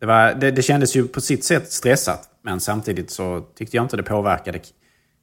Det, 0.00 0.06
var, 0.06 0.34
det, 0.34 0.50
det 0.50 0.62
kändes 0.62 0.96
ju 0.96 1.08
på 1.08 1.20
sitt 1.20 1.44
sätt 1.44 1.72
stressat. 1.72 2.28
Men 2.42 2.60
samtidigt 2.60 3.10
så 3.10 3.40
tyckte 3.40 3.76
jag 3.76 3.84
inte 3.84 3.96
det 3.96 4.02
påverkade 4.02 4.60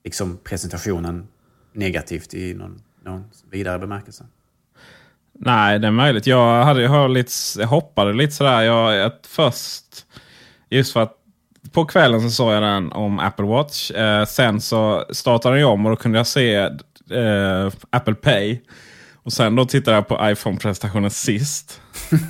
liksom, 0.04 0.38
presentationen 0.44 1.28
negativt 1.74 2.34
i 2.34 2.54
någon, 2.54 2.82
någon 3.06 3.24
vidare 3.51 3.80
bemärkelse. 3.80 4.25
Nej, 5.34 5.80
det 5.80 5.88
är 5.88 5.92
möjligt. 5.92 6.28
Jag, 6.28 6.63
hade, 6.63 6.82
jag, 6.82 7.10
lite, 7.10 7.32
jag 7.58 7.68
hoppade 7.68 8.13
lite 8.13 8.34
sådär. 8.34 8.62
Jag, 8.62 9.01
att 9.01 9.28
först, 9.28 10.06
just 10.70 10.94
för 10.94 11.04
att 11.04 11.16
på 11.72 11.86
kvällen 11.86 12.22
så 12.22 12.30
såg 12.30 12.54
jag 12.54 12.63
den 12.63 12.92
om 12.92 13.20
Apple 13.20 13.46
Watch. 13.46 13.92
Eh, 13.92 14.25
sen 14.25 14.62
så 14.62 15.06
startade 15.10 15.60
jag 15.60 15.72
om 15.72 15.86
och 15.86 15.92
då 15.92 15.96
kunde 15.96 16.18
jag 16.18 16.28
se 16.28 16.56
eh, 17.12 17.72
Apple 17.89 18.16
Pay. 18.16 18.62
Och 19.30 19.34
sen 19.34 19.56
då 19.56 19.66
tittade 19.66 19.98
jag 19.98 20.08
på 20.08 20.20
iPhone-presentationen 20.22 21.10
sist. 21.10 21.82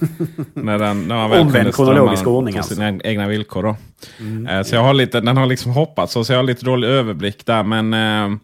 när 0.53 0.79
den, 0.79 1.07
när 1.07 1.15
man 1.15 1.29
väl 1.29 1.41
Omvänd 1.41 1.75
kronologisk 1.75 2.27
ordning 2.27 2.57
alltså. 2.57 2.75
sina 2.75 2.99
egna 3.03 3.27
villkor. 3.27 3.63
Då. 3.63 3.75
Eh, 4.49 4.63
så 4.63 4.75
jag 4.75 4.83
har 4.83 4.93
lite, 4.93 5.21
den 5.21 5.37
har 5.37 5.45
liksom 5.45 5.71
hoppat 5.71 6.11
så, 6.11 6.23
så 6.23 6.33
jag 6.33 6.37
har 6.37 6.43
lite 6.43 6.65
dålig 6.65 6.87
överblick 6.87 7.45
där. 7.45 7.63
Men 7.63 7.93
eh, 7.93 8.39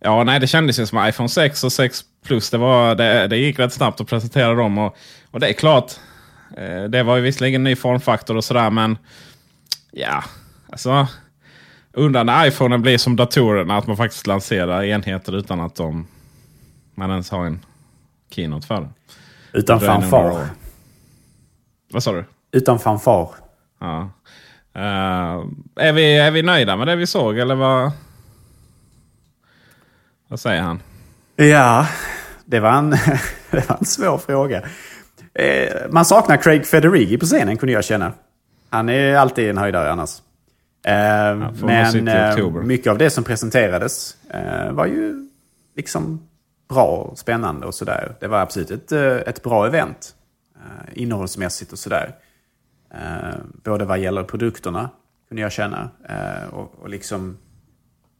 ja, 0.00 0.24
nej, 0.24 0.40
det 0.40 0.46
kändes 0.46 0.80
ju 0.80 0.86
som 0.86 1.08
iPhone 1.08 1.28
6 1.28 1.64
och 1.64 1.72
6 1.72 2.04
Plus. 2.24 2.50
Det, 2.50 2.58
var, 2.58 2.94
det, 2.94 3.26
det 3.26 3.36
gick 3.36 3.58
rätt 3.58 3.72
snabbt 3.72 4.00
att 4.00 4.08
presentera 4.08 4.54
dem. 4.54 4.78
Och, 4.78 4.96
och 5.30 5.40
det 5.40 5.48
är 5.48 5.52
klart, 5.52 5.92
eh, 6.56 6.84
det 6.84 7.02
var 7.02 7.16
ju 7.16 7.22
visserligen 7.22 7.60
en 7.60 7.64
ny 7.64 7.76
formfaktor 7.76 8.36
och 8.36 8.44
sådär. 8.44 8.70
Men 8.70 8.98
ja, 9.92 10.24
alltså. 10.72 11.06
Undrar 11.92 12.24
när 12.24 12.46
iPhone 12.46 12.78
blir 12.78 12.98
som 12.98 13.16
datorerna. 13.16 13.76
Att 13.76 13.86
man 13.86 13.96
faktiskt 13.96 14.26
lanserar 14.26 14.84
enheter 14.84 15.36
utan 15.36 15.60
att 15.60 15.74
de, 15.74 16.06
man 16.94 17.10
ens 17.10 17.30
har 17.30 17.46
en 17.46 17.60
keynote 18.30 18.66
för 18.66 18.80
det. 18.80 18.88
Utan 19.52 19.80
fanfar. 19.80 20.46
Vad 21.92 22.02
sa 22.02 22.12
du? 22.12 22.24
Utan 22.52 22.78
fanfar. 22.78 23.30
Ja. 23.80 24.10
Eh, 24.74 25.44
är, 25.76 25.92
vi, 25.92 26.18
är 26.18 26.30
vi 26.30 26.42
nöjda 26.42 26.76
med 26.76 26.86
det 26.86 26.96
vi 26.96 27.06
såg 27.06 27.38
eller 27.38 27.54
vad? 27.54 27.92
Vad 30.28 30.40
säger 30.40 30.62
han? 30.62 30.82
Ja, 31.36 31.86
det 32.44 32.60
var 32.60 32.72
en, 32.72 32.90
det 33.50 33.68
var 33.68 33.76
en 33.78 33.84
svår 33.84 34.18
fråga. 34.18 34.62
Eh, 35.34 35.90
man 35.90 36.04
saknar 36.04 36.36
Craig 36.36 36.66
Federighi 36.66 37.18
på 37.18 37.26
scenen 37.26 37.56
kunde 37.56 37.72
jag 37.72 37.84
känna. 37.84 38.12
Han 38.70 38.88
är 38.88 39.14
alltid 39.14 39.50
en 39.50 39.58
höjdare 39.58 39.92
annars. 39.92 40.22
Nog 41.36 41.86
sitta 41.92 42.50
men 42.50 42.66
mycket 42.66 42.90
av 42.90 42.98
det 42.98 43.10
som 43.10 43.24
presenterades 43.24 44.16
var 44.70 44.86
ju 44.86 45.28
liksom 45.76 46.29
bra 46.70 46.86
och 46.86 47.18
spännande 47.18 47.66
och 47.66 47.74
sådär. 47.74 48.16
Det 48.20 48.28
var 48.28 48.40
absolut 48.40 48.70
ett, 48.70 48.92
eh, 48.92 49.16
ett 49.16 49.42
bra 49.42 49.66
event. 49.66 50.14
Eh, 50.56 51.02
innehållsmässigt 51.02 51.72
och 51.72 51.78
sådär. 51.78 52.14
Eh, 52.94 53.34
både 53.64 53.84
vad 53.84 53.98
gäller 53.98 54.22
produkterna 54.22 54.90
kunde 55.28 55.42
jag 55.42 55.52
känna. 55.52 55.90
Och, 56.50 56.74
och 56.82 56.88
liksom 56.88 57.38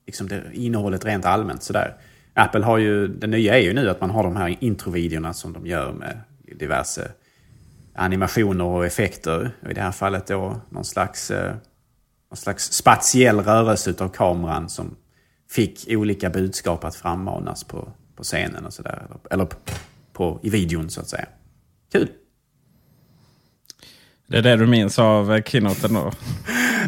liksom 0.07 0.29
det, 0.29 0.43
innehållet 0.53 1.05
rent 1.05 1.25
allmänt 1.25 1.63
sådär. 1.63 1.97
Apple 2.35 2.65
har 2.65 2.79
ju, 2.79 3.09
det 3.09 3.27
nya 3.27 3.59
är 3.59 3.63
ju 3.63 3.73
nu 3.73 3.91
att 3.91 4.01
man 4.01 4.11
har 4.11 4.23
de 4.23 4.37
här 4.37 4.57
introvideorna 4.61 5.33
som 5.33 5.53
de 5.53 5.67
gör 5.67 5.93
med 5.93 6.21
diverse 6.59 7.11
animationer 7.95 8.65
och 8.65 8.87
effekter. 8.87 9.51
Och 9.63 9.71
I 9.71 9.75
det 9.75 9.81
här 9.81 9.93
fallet 9.93 10.27
då 10.27 10.61
någon 10.71 10.85
slags, 10.85 11.31
någon 12.31 12.37
slags 12.37 12.73
spatiell 12.73 13.41
rörelse 13.41 13.91
utav 13.91 14.09
kameran 14.09 14.69
som 14.69 14.97
fick 15.51 15.85
olika 15.89 16.31
budskap 16.31 16.85
att 16.85 16.97
frammanas 16.97 17.65
på, 17.65 17.93
på 18.21 18.25
scenen 18.25 18.67
och 18.67 18.73
sådär. 18.73 19.03
Eller, 19.07 19.19
eller 19.31 19.45
på, 19.45 19.57
på, 20.13 20.41
i 20.43 20.51
videon 20.51 20.91
så 20.91 21.01
att 21.01 21.09
säga. 21.09 21.27
Kul! 21.93 22.09
Det 24.27 24.39
är 24.39 24.43
det 24.43 24.57
du 24.57 24.67
minns 24.67 24.99
av 24.99 25.43
keynoten 25.43 25.95
då? 25.95 26.13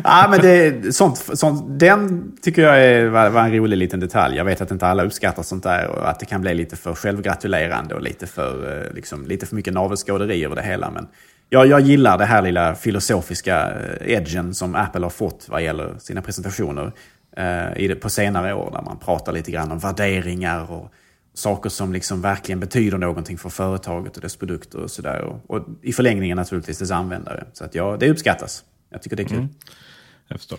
Ja, 0.05 0.27
men 0.31 0.41
det, 0.41 0.93
sånt, 0.95 1.19
sånt, 1.19 1.81
den 1.81 2.33
tycker 2.43 2.63
jag 2.63 2.85
är, 2.85 3.09
var, 3.09 3.31
var 3.31 3.43
en 3.43 3.53
rolig 3.53 3.77
liten 3.77 4.01
detalj. 4.01 4.37
Jag 4.37 4.45
vet 4.45 4.61
att 4.61 4.71
inte 4.71 4.87
alla 4.87 5.05
uppskattar 5.05 5.43
sånt 5.43 5.63
där 5.63 5.89
och 5.89 6.11
att 6.11 6.21
det 6.21 6.27
kan 6.27 6.41
bli 6.41 6.55
lite 6.55 6.77
för 6.77 6.95
självgratulerande 6.95 7.95
och 7.95 8.03
lite 8.03 8.27
för, 8.27 8.85
eh, 8.87 8.95
liksom, 8.95 9.27
lite 9.27 9.47
för 9.47 9.57
mycket 9.57 9.75
navelskåderi 9.75 10.45
över 10.45 10.57
det 10.57 10.63
hela. 10.63 10.91
Men 10.91 11.09
jag, 11.49 11.67
jag 11.67 11.81
gillar 11.81 12.19
det 12.19 12.25
här 12.25 12.43
lilla 12.43 12.75
filosofiska 12.75 13.71
eh, 13.71 14.13
edgen 14.13 14.55
som 14.55 14.75
Apple 14.75 15.03
har 15.03 15.11
fått 15.11 15.47
vad 15.49 15.63
gäller 15.63 15.95
sina 15.99 16.23
presentationer 16.23 16.93
eh, 17.37 17.95
på 17.95 18.11
senare 18.11 18.55
år. 18.55 18.71
Där 18.73 18.83
man 18.83 18.99
pratar 18.99 19.33
lite 19.33 19.51
grann 19.51 19.73
om 19.73 19.79
värderingar 19.79 20.73
och 20.73 20.93
saker 21.35 21.71
som 21.71 21.93
liksom 21.93 22.21
verkligen 22.21 22.61
betyder 22.61 22.99
någonting 22.99 23.39
för 23.39 23.49
företaget 23.49 24.17
och 24.17 24.23
dess 24.23 24.37
produkter 24.37 24.79
och 24.79 24.91
sådär. 24.91 25.21
Och, 25.21 25.57
och 25.57 25.67
i 25.83 25.93
förlängningen 25.93 26.37
naturligtvis 26.37 26.79
dess 26.79 26.91
användare. 26.91 27.45
Så 27.53 27.65
att 27.65 27.75
ja, 27.75 27.97
det 28.01 28.11
uppskattas. 28.11 28.65
Jag 28.91 29.03
tycker 29.03 29.17
det 29.17 29.23
är 29.23 29.29
kul. 29.29 29.49
Jag 30.29 30.39
förstår. 30.39 30.59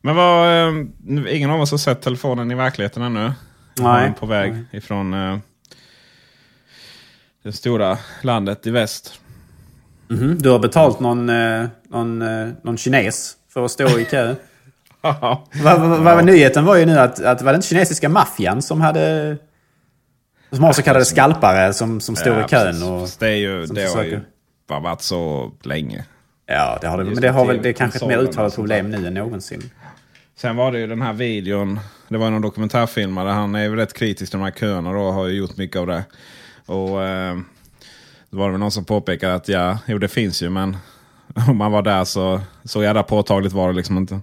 Men 0.00 0.16
vad, 0.16 0.68
eh, 0.68 1.36
ingen 1.36 1.50
av 1.50 1.60
oss 1.60 1.70
har 1.70 1.78
sett 1.78 2.02
telefonen 2.02 2.50
i 2.50 2.54
verkligheten 2.54 3.02
ännu. 3.02 3.32
Nej. 3.78 4.12
på 4.20 4.26
väg 4.26 4.64
ifrån 4.72 5.14
eh, 5.14 5.38
det 7.42 7.52
stora 7.52 7.98
landet 8.22 8.66
i 8.66 8.70
väst. 8.70 9.20
Mhm, 10.08 10.38
Du 10.38 10.50
har 10.50 10.58
betalt 10.58 11.00
någon, 11.00 11.28
eh, 11.28 11.66
någon, 11.88 12.22
eh, 12.22 12.48
någon 12.62 12.76
kines 12.76 13.36
för 13.48 13.64
att 13.64 13.70
stå 13.70 13.98
i 13.98 14.04
kö. 14.04 14.34
vad, 15.00 15.38
vad, 15.62 15.80
vad, 15.80 16.00
vad 16.00 16.24
nyheten 16.24 16.64
var 16.64 16.76
ju 16.76 16.86
nu 16.86 16.98
att, 16.98 17.20
att 17.24 17.42
var 17.42 17.52
det 17.52 17.56
inte 17.56 17.68
kinesiska 17.68 18.08
maffian 18.08 18.62
som 18.62 18.80
hade... 18.80 19.36
Som 20.54 20.64
har 20.64 20.72
så 20.72 20.82
kallade 20.82 21.04
skalpare 21.04 21.72
som, 21.72 22.00
som 22.00 22.16
står 22.16 22.32
Ja, 22.32 22.44
i 22.44 22.48
kön. 22.48 22.82
Och, 22.82 23.08
det, 23.18 23.28
är 23.28 23.36
ju, 23.36 23.66
det 23.66 23.94
har 23.94 24.02
ju 24.04 24.20
bara 24.68 24.80
varit 24.80 25.02
så 25.02 25.52
länge. 25.62 26.04
ja, 26.46 26.78
det 26.80 26.86
har 26.88 26.98
det. 26.98 27.04
Just 27.04 27.14
Men 27.14 27.22
det, 27.22 27.28
har 27.28 27.46
väl, 27.46 27.62
det 27.62 27.68
är 27.68 27.72
kanske 27.72 27.98
ett 27.98 28.06
mer 28.06 28.18
uttalat 28.18 28.52
och 28.52 28.56
problem 28.56 28.90
nu 28.90 29.06
än 29.06 29.14
någonsin. 29.14 29.70
Sen 30.36 30.56
var 30.56 30.72
det 30.72 30.78
ju 30.78 30.86
den 30.86 31.02
här 31.02 31.12
videon. 31.12 31.80
Det 32.08 32.18
var 32.18 32.30
någon 32.30 32.42
dokumentärfilmare. 32.42 33.28
Han 33.28 33.54
är 33.54 33.62
ju 33.62 33.76
rätt 33.76 33.92
kritisk 33.92 34.32
till 34.32 34.38
de 34.40 34.44
här 34.44 34.50
köerna 34.52 34.92
då. 34.92 35.10
Har 35.10 35.26
ju 35.26 35.34
gjort 35.38 35.56
mycket 35.56 35.76
av 35.76 35.86
det. 35.86 36.04
Och 36.66 37.02
eh, 37.02 37.36
då 38.30 38.38
var 38.38 38.52
det 38.52 38.58
någon 38.58 38.70
som 38.70 38.84
påpekade 38.84 39.34
att 39.34 39.48
ja, 39.48 39.78
jo 39.86 39.98
det 39.98 40.08
finns 40.08 40.42
ju 40.42 40.50
men 40.50 40.76
om 41.48 41.56
man 41.56 41.72
var 41.72 41.82
där 41.82 42.04
så 42.04 42.40
så 42.64 42.82
jävla 42.82 43.02
påtagligt 43.02 43.52
var 43.52 43.68
det 43.68 43.76
liksom 43.76 43.96
inte. 43.98 44.14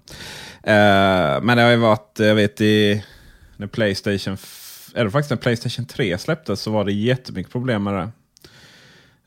Eh, 0.64 1.42
men 1.42 1.58
det 1.58 1.64
har 1.64 1.70
ju 1.72 1.78
varit, 1.78 2.16
jag 2.20 2.36
vet 2.36 2.62
i 2.62 3.04
när 3.58 3.68
Playstation, 3.68 4.38
är 4.94 5.06
det 5.06 5.12
faktiskt 5.12 5.30
när 5.30 5.38
Playstation 5.38 5.86
3 5.86 6.18
släpptes 6.18 6.62
så 6.62 6.72
var 6.72 6.86
det 6.86 6.92
jättemycket 6.94 7.52
problem 7.52 7.84
med 7.84 7.94
det. 7.94 8.12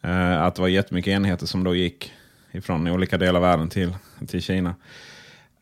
Uh, 0.08 0.42
att 0.42 0.54
det 0.54 0.62
var 0.62 0.68
jättemycket 0.68 1.10
enheter 1.10 1.46
som 1.46 1.64
då 1.64 1.74
gick 1.74 2.12
ifrån 2.52 2.88
olika 2.88 3.18
delar 3.18 3.34
av 3.34 3.42
världen 3.42 3.68
till, 3.68 3.94
till 4.26 4.42
Kina. 4.42 4.74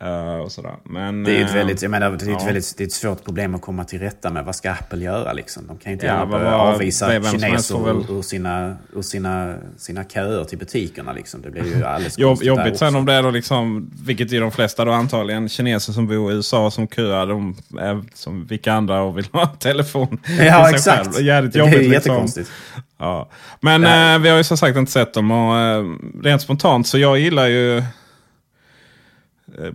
Eh, 0.02 0.34
och 0.36 0.52
sådär. 0.52 0.74
Men, 0.84 1.24
Det 1.24 1.36
är 1.36 1.44
ett 1.44 1.50
eh, 1.50 1.54
väldigt, 1.56 1.82
jag 1.82 1.90
menar, 1.90 2.10
det 2.10 2.14
är 2.24 2.30
ett, 2.32 2.36
ja. 2.40 2.44
väldigt, 2.46 2.74
det 2.76 2.84
är 2.84 2.86
ett 2.86 2.92
svårt 2.92 3.24
problem 3.24 3.54
att 3.54 3.60
komma 3.62 3.84
till 3.84 3.98
rätta 3.98 4.30
med. 4.30 4.44
Vad 4.44 4.54
ska 4.56 4.70
Apple 4.70 5.04
göra 5.04 5.32
liksom? 5.32 5.66
De 5.66 5.76
kan 5.78 5.92
inte 5.92 6.06
Ja, 6.06 6.26
börja 6.26 6.56
avvisa 6.56 7.06
helst 7.06 7.30
kineser 7.30 7.78
väl- 7.78 8.04
ur, 8.18 8.22
sina, 8.22 8.76
ur 8.96 9.02
sina, 9.02 9.54
sina 9.76 10.04
köer 10.04 10.44
till 10.44 10.58
butikerna. 10.58 11.12
Liksom. 11.12 11.42
Det 11.42 11.50
blir 11.50 11.76
ju 11.76 11.84
alldeles 11.84 12.18
Jobb, 12.18 12.42
jobbigt 12.42 12.78
sen 12.78 12.96
om 12.96 13.06
det 13.06 13.12
är 13.12 13.22
då 13.22 13.30
liksom, 13.30 13.90
vilket 14.04 14.32
är 14.32 14.40
de 14.40 14.50
flesta 14.50 14.84
då 14.84 14.92
antagligen, 14.92 15.48
kineser 15.48 15.92
som 15.92 16.06
bor 16.06 16.32
i 16.32 16.34
USA 16.34 16.70
som 16.70 16.88
köar. 16.88 17.26
De 17.26 17.56
är 17.80 18.02
som 18.14 18.46
vilka 18.46 18.72
andra 18.72 19.02
och 19.02 19.18
vill 19.18 19.26
ha 19.32 19.46
telefon 19.46 20.20
Ja, 20.40 20.70
exakt. 20.70 20.96
själv. 20.96 21.24
Det 21.26 21.30
är 21.32 21.42
det 21.42 21.58
jobbigt. 21.58 21.74
liksom. 21.78 21.92
jättekonstigt. 21.92 22.50
Ja. 22.98 23.28
Men 23.60 23.80
Det 23.80 24.12
eh, 24.12 24.18
vi 24.18 24.28
har 24.28 24.36
ju 24.36 24.44
som 24.44 24.56
sagt 24.56 24.76
inte 24.76 24.92
sett 24.92 25.14
dem 25.14 25.30
och 25.30 25.56
eh, 25.58 25.84
rent 26.22 26.42
spontant 26.42 26.86
så 26.86 26.98
jag 26.98 27.18
gillar 27.18 27.46
ju 27.46 27.82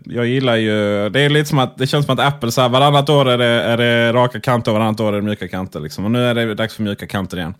jag 0.04 0.26
gillar 0.26 0.56
ju, 0.56 1.10
det 1.10 1.22
är 1.22 1.30
lite 1.30 1.50
som 1.50 1.60
att 1.60 1.78
det 1.78 1.88
känns 1.88 2.06
som 2.06 2.14
att 2.14 2.34
Apple 2.34 2.52
så 2.52 2.62
här, 2.62 2.70
varannat 2.70 3.10
år 3.10 3.30
är 3.30 3.38
det, 3.38 3.46
är 3.46 3.78
det 3.78 4.14
raka 4.14 4.40
kanter 4.40 4.72
och 4.72 4.78
varannat 4.78 5.00
år 5.00 5.14
är 5.14 5.16
det 5.16 5.22
mjuka 5.22 5.48
kanter. 5.48 5.80
Liksom. 5.80 6.06
Och 6.06 6.12
nu 6.12 6.26
är 6.26 6.36
det 6.36 6.54
dags 6.56 6.76
för 6.76 6.84
mjuka 6.84 7.08
kanter 7.08 7.38
igen. 7.38 7.54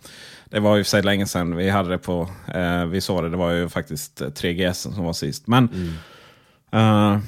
Det 0.50 0.60
var 0.60 0.76
ju 0.76 0.84
för 0.84 0.88
sig 0.88 1.02
länge 1.02 1.26
sedan 1.26 1.56
vi 1.56 1.70
hade 1.70 1.88
det 1.88 1.98
på, 1.98 2.28
eh, 2.54 2.84
vi 2.84 3.00
såg 3.00 3.22
det, 3.22 3.30
det 3.30 3.36
var 3.36 3.50
ju 3.50 3.68
faktiskt 3.68 4.20
eh, 4.20 4.26
3GS 4.26 4.72
som 4.72 5.04
var 5.04 5.12
sist. 5.12 5.46
Men 5.46 5.94
eh, 6.72 7.18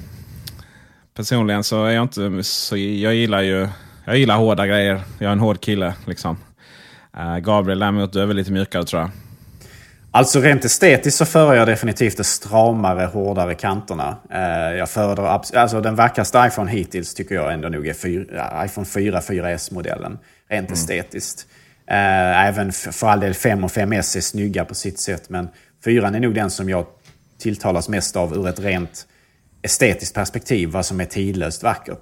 personligen 1.15 1.63
så 1.63 1.85
är 1.85 1.91
jag 1.91 2.03
inte, 2.03 2.43
så 2.43 2.77
jag 2.77 3.15
gillar 3.15 3.41
ju, 3.41 3.67
jag 4.05 4.17
gillar 4.17 4.37
hårda 4.37 4.67
grejer. 4.67 5.01
Jag 5.19 5.27
är 5.27 5.31
en 5.31 5.39
hård 5.39 5.61
kille 5.61 5.93
liksom. 6.05 6.37
Eh, 7.17 7.37
Gabriel 7.37 7.83
att 7.83 8.13
du 8.13 8.21
är 8.21 8.25
väl 8.25 8.37
lite 8.37 8.51
mjukare 8.51 8.83
tror 8.83 9.01
jag. 9.01 9.09
Alltså 10.13 10.39
rent 10.39 10.65
estetiskt 10.65 11.17
så 11.17 11.25
föredrar 11.25 11.55
jag 11.55 11.67
definitivt 11.67 12.17
de 12.17 12.23
stramare, 12.23 13.05
hårdare 13.05 13.55
kanterna. 13.55 14.17
Eh, 14.31 14.77
jag 14.77 14.89
föredrar 14.89 15.41
alltså 15.53 15.81
den 15.81 15.95
vackraste 15.95 16.43
iPhone 16.47 16.71
hittills 16.71 17.13
tycker 17.13 17.35
jag 17.35 17.53
ändå 17.53 17.69
nog 17.69 17.87
är 17.87 17.93
4, 17.93 18.65
iPhone 18.65 18.85
4, 18.85 19.19
4S-modellen. 19.19 20.19
Rent 20.49 20.67
mm. 20.67 20.73
estetiskt. 20.73 21.45
Eh, 21.87 22.47
även 22.47 22.71
för 22.71 23.07
all 23.07 23.19
del 23.19 23.33
5 23.33 23.63
och 23.63 23.71
5S 23.71 24.17
är 24.17 24.21
snygga 24.21 24.65
på 24.65 24.75
sitt 24.75 24.99
sätt. 24.99 25.29
Men 25.29 25.49
4 25.85 26.07
är 26.07 26.19
nog 26.19 26.35
den 26.35 26.49
som 26.49 26.69
jag 26.69 26.85
tilltalas 27.39 27.89
mest 27.89 28.15
av 28.15 28.33
ur 28.33 28.47
ett 28.47 28.59
rent 28.59 29.07
estetiskt 29.61 30.15
perspektiv. 30.15 30.69
Vad 30.69 30.85
som 30.85 31.01
är 31.01 31.05
tidlöst 31.05 31.63
vackert. 31.63 32.01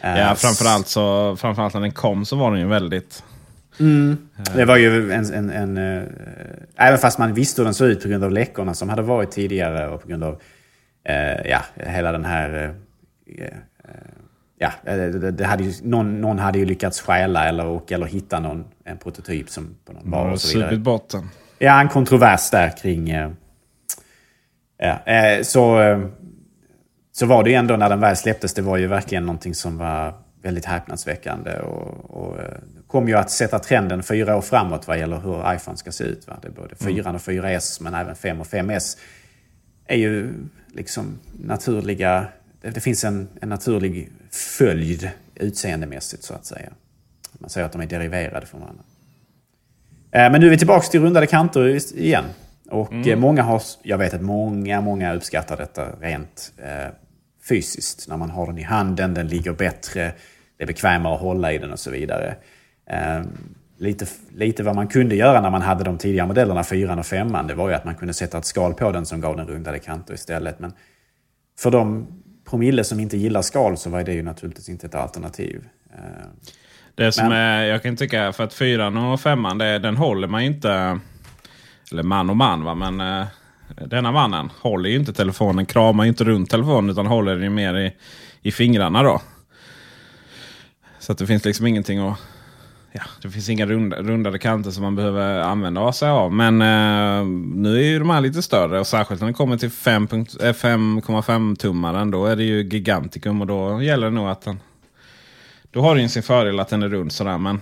Eh, 0.00 0.18
ja, 0.18 0.34
framförallt, 0.34 0.88
så, 0.88 1.36
framförallt 1.36 1.74
när 1.74 1.80
den 1.80 1.92
kom 1.92 2.24
så 2.24 2.36
var 2.36 2.50
den 2.50 2.60
ju 2.60 2.66
väldigt 2.66 3.22
Mm. 3.80 4.28
Det 4.54 4.64
var 4.64 4.76
ju 4.76 5.12
en... 5.12 5.34
en, 5.34 5.50
en 5.50 5.76
äh, 5.76 6.02
även 6.76 6.98
fast 6.98 7.18
man 7.18 7.34
visste 7.34 7.60
hur 7.60 7.64
den 7.64 7.74
såg 7.74 7.88
ut 7.88 8.02
på 8.02 8.08
grund 8.08 8.24
av 8.24 8.30
läckorna 8.30 8.74
som 8.74 8.88
hade 8.88 9.02
varit 9.02 9.30
tidigare 9.30 9.88
och 9.88 10.02
på 10.02 10.08
grund 10.08 10.24
av 10.24 10.40
äh, 11.04 11.50
ja, 11.50 11.60
hela 11.74 12.12
den 12.12 12.24
här... 12.24 12.74
Äh, 13.26 13.44
ja, 14.58 14.72
det, 14.84 15.30
det, 15.30 15.44
hade 15.44 15.64
ju, 15.64 15.72
någon, 15.82 16.20
någon 16.20 16.38
hade 16.38 16.58
ju 16.58 16.64
lyckats 16.64 17.00
stjäla 17.00 17.48
eller, 17.48 17.66
och, 17.66 17.92
eller 17.92 18.06
hitta 18.06 18.40
någon, 18.40 18.64
en 18.84 18.98
prototyp 18.98 19.50
som 19.50 19.76
på 19.84 19.92
någon 19.92 20.10
bar 20.10 20.30
och 20.30 20.40
så 20.40 20.58
vidare. 20.58 20.76
botten. 20.76 21.28
Ja, 21.58 21.80
en 21.80 21.88
kontrovers 21.88 22.50
där 22.50 22.76
kring... 22.76 23.08
ja, 24.78 24.98
så, 25.42 25.78
så 27.12 27.26
var 27.26 27.44
det 27.44 27.50
ju 27.50 27.56
ändå 27.56 27.76
när 27.76 27.88
den 27.88 28.00
väl 28.00 28.16
släpptes, 28.16 28.54
det 28.54 28.62
var 28.62 28.76
ju 28.76 28.86
verkligen 28.86 29.26
någonting 29.26 29.54
som 29.54 29.78
var 29.78 30.14
väldigt 30.44 30.64
häpnadsväckande. 30.64 31.58
Och, 31.58 32.10
och 32.10 32.36
kommer 32.94 33.08
ju 33.08 33.14
att 33.14 33.30
sätta 33.30 33.58
trenden 33.58 34.02
fyra 34.02 34.36
år 34.36 34.40
framåt 34.40 34.88
vad 34.88 34.98
gäller 34.98 35.20
hur 35.20 35.54
iPhone 35.54 35.76
ska 35.76 35.92
se 35.92 36.04
ut. 36.04 36.26
Va? 36.26 36.38
Det 36.42 36.48
är 36.48 36.52
både 36.52 36.74
4 36.74 36.90
mm. 36.90 37.14
och 37.14 37.20
4S 37.20 37.82
men 37.82 37.94
även 37.94 38.16
5 38.16 38.40
och 38.40 38.46
5S 38.46 38.98
är 39.86 39.96
ju 39.96 40.32
liksom 40.72 41.18
naturliga... 41.32 42.26
Det 42.60 42.80
finns 42.80 43.04
en, 43.04 43.28
en 43.40 43.48
naturlig 43.48 44.10
följd 44.30 45.10
utseendemässigt 45.34 46.22
så 46.22 46.34
att 46.34 46.46
säga. 46.46 46.70
Man 47.32 47.50
säger 47.50 47.66
att 47.66 47.72
de 47.72 47.80
är 47.80 47.86
deriverade 47.86 48.46
från 48.46 48.60
varandra. 48.60 48.82
Eh, 50.10 50.32
men 50.32 50.40
nu 50.40 50.46
är 50.46 50.50
vi 50.50 50.58
tillbaka 50.58 50.86
till 50.86 51.00
rundade 51.00 51.26
kanter 51.26 51.96
igen. 51.98 52.24
Och 52.70 52.92
mm. 52.92 53.10
Eh, 53.10 53.16
många 53.16 53.42
har, 53.42 53.62
jag 53.82 53.98
vet 53.98 54.14
att 54.14 54.22
många, 54.22 54.80
många 54.80 55.14
uppskattar 55.14 55.56
detta 55.56 55.88
rent 56.00 56.52
eh, 56.58 56.92
fysiskt. 57.48 58.08
När 58.08 58.16
man 58.16 58.30
har 58.30 58.46
den 58.46 58.58
i 58.58 58.62
handen, 58.62 59.14
den 59.14 59.28
ligger 59.28 59.52
bättre, 59.52 60.12
det 60.56 60.64
är 60.64 60.66
bekvämare 60.66 61.14
att 61.14 61.20
hålla 61.20 61.52
i 61.52 61.58
den 61.58 61.72
och 61.72 61.78
så 61.78 61.90
vidare. 61.90 62.36
Eh, 62.86 63.22
lite, 63.78 64.06
lite 64.34 64.62
vad 64.62 64.74
man 64.74 64.88
kunde 64.88 65.16
göra 65.16 65.40
när 65.40 65.50
man 65.50 65.62
hade 65.62 65.84
de 65.84 65.98
tidigare 65.98 66.26
modellerna, 66.26 66.64
4 66.64 66.94
och 66.94 67.06
5 67.06 67.36
det 67.48 67.54
var 67.54 67.68
ju 67.68 67.74
att 67.74 67.84
man 67.84 67.94
kunde 67.94 68.14
sätta 68.14 68.38
ett 68.38 68.44
skal 68.44 68.74
på 68.74 68.92
den 68.92 69.06
som 69.06 69.20
gav 69.20 69.36
den 69.36 69.46
rundade 69.46 69.78
kanter 69.78 70.14
istället. 70.14 70.58
Men 70.58 70.72
för 71.58 71.70
de 71.70 72.06
promille 72.50 72.84
som 72.84 73.00
inte 73.00 73.16
gillar 73.16 73.42
skal 73.42 73.76
så 73.76 73.90
var 73.90 74.02
det 74.02 74.12
ju 74.12 74.22
naturligtvis 74.22 74.68
inte 74.68 74.86
ett 74.86 74.94
alternativ. 74.94 75.64
Eh, 75.92 76.26
det 76.94 77.12
som 77.12 77.28
men, 77.28 77.38
är, 77.38 77.64
jag 77.64 77.82
kan 77.82 77.96
tycka 77.96 78.32
för 78.32 78.44
att 78.44 78.54
4 78.54 79.12
och 79.12 79.20
5 79.20 79.58
den 79.58 79.96
håller 79.96 80.28
man 80.28 80.42
ju 80.44 80.50
inte. 80.50 81.00
Eller 81.92 82.02
man 82.02 82.30
och 82.30 82.36
man 82.36 82.64
va, 82.64 82.74
men 82.74 83.00
eh, 83.00 83.26
denna 83.86 84.12
mannen 84.12 84.50
håller 84.60 84.90
ju 84.90 84.96
inte 84.96 85.12
telefonen, 85.12 85.66
kramar 85.66 86.04
ju 86.04 86.08
inte 86.08 86.24
runt 86.24 86.50
telefonen 86.50 86.90
utan 86.90 87.06
håller 87.06 87.36
den 87.36 87.54
mer 87.54 87.78
i, 87.78 87.92
i 88.42 88.52
fingrarna 88.52 89.02
då. 89.02 89.22
Så 90.98 91.12
att 91.12 91.18
det 91.18 91.26
finns 91.26 91.44
liksom 91.44 91.66
ingenting 91.66 91.98
att 91.98 92.18
ja, 92.96 93.02
det 93.22 93.30
finns 93.30 93.48
inga 93.48 93.66
runda, 93.66 93.96
rundade 94.02 94.38
kanter 94.38 94.70
som 94.70 94.82
man 94.82 94.96
behöver 94.96 95.40
använda 95.40 95.92
sig 95.92 96.08
av. 96.08 96.32
Men 96.32 96.62
eh, 96.62 97.26
nu 97.54 97.78
är 97.78 97.82
ju 97.82 97.98
de 97.98 98.10
här 98.10 98.20
lite 98.20 98.42
större 98.42 98.80
och 98.80 98.86
särskilt 98.86 99.20
när 99.20 99.28
det 99.28 99.34
kommer 99.34 99.56
till 99.56 99.68
5,5 99.68 101.50
eh, 101.50 101.54
tummaren. 101.54 102.10
Då 102.10 102.26
är 102.26 102.36
det 102.36 102.44
ju 102.44 102.62
gigantikum 102.62 103.40
och 103.40 103.46
då 103.46 103.82
gäller 103.82 104.06
det 104.06 104.12
nog 104.12 104.28
att 104.28 104.42
den... 104.42 104.60
Då 105.70 105.80
har 105.80 105.96
ju 105.96 106.08
sin 106.08 106.22
fördel 106.22 106.60
att 106.60 106.68
den 106.68 106.82
är 106.82 106.88
rund 106.88 107.12
sådär. 107.12 107.38
Men 107.38 107.60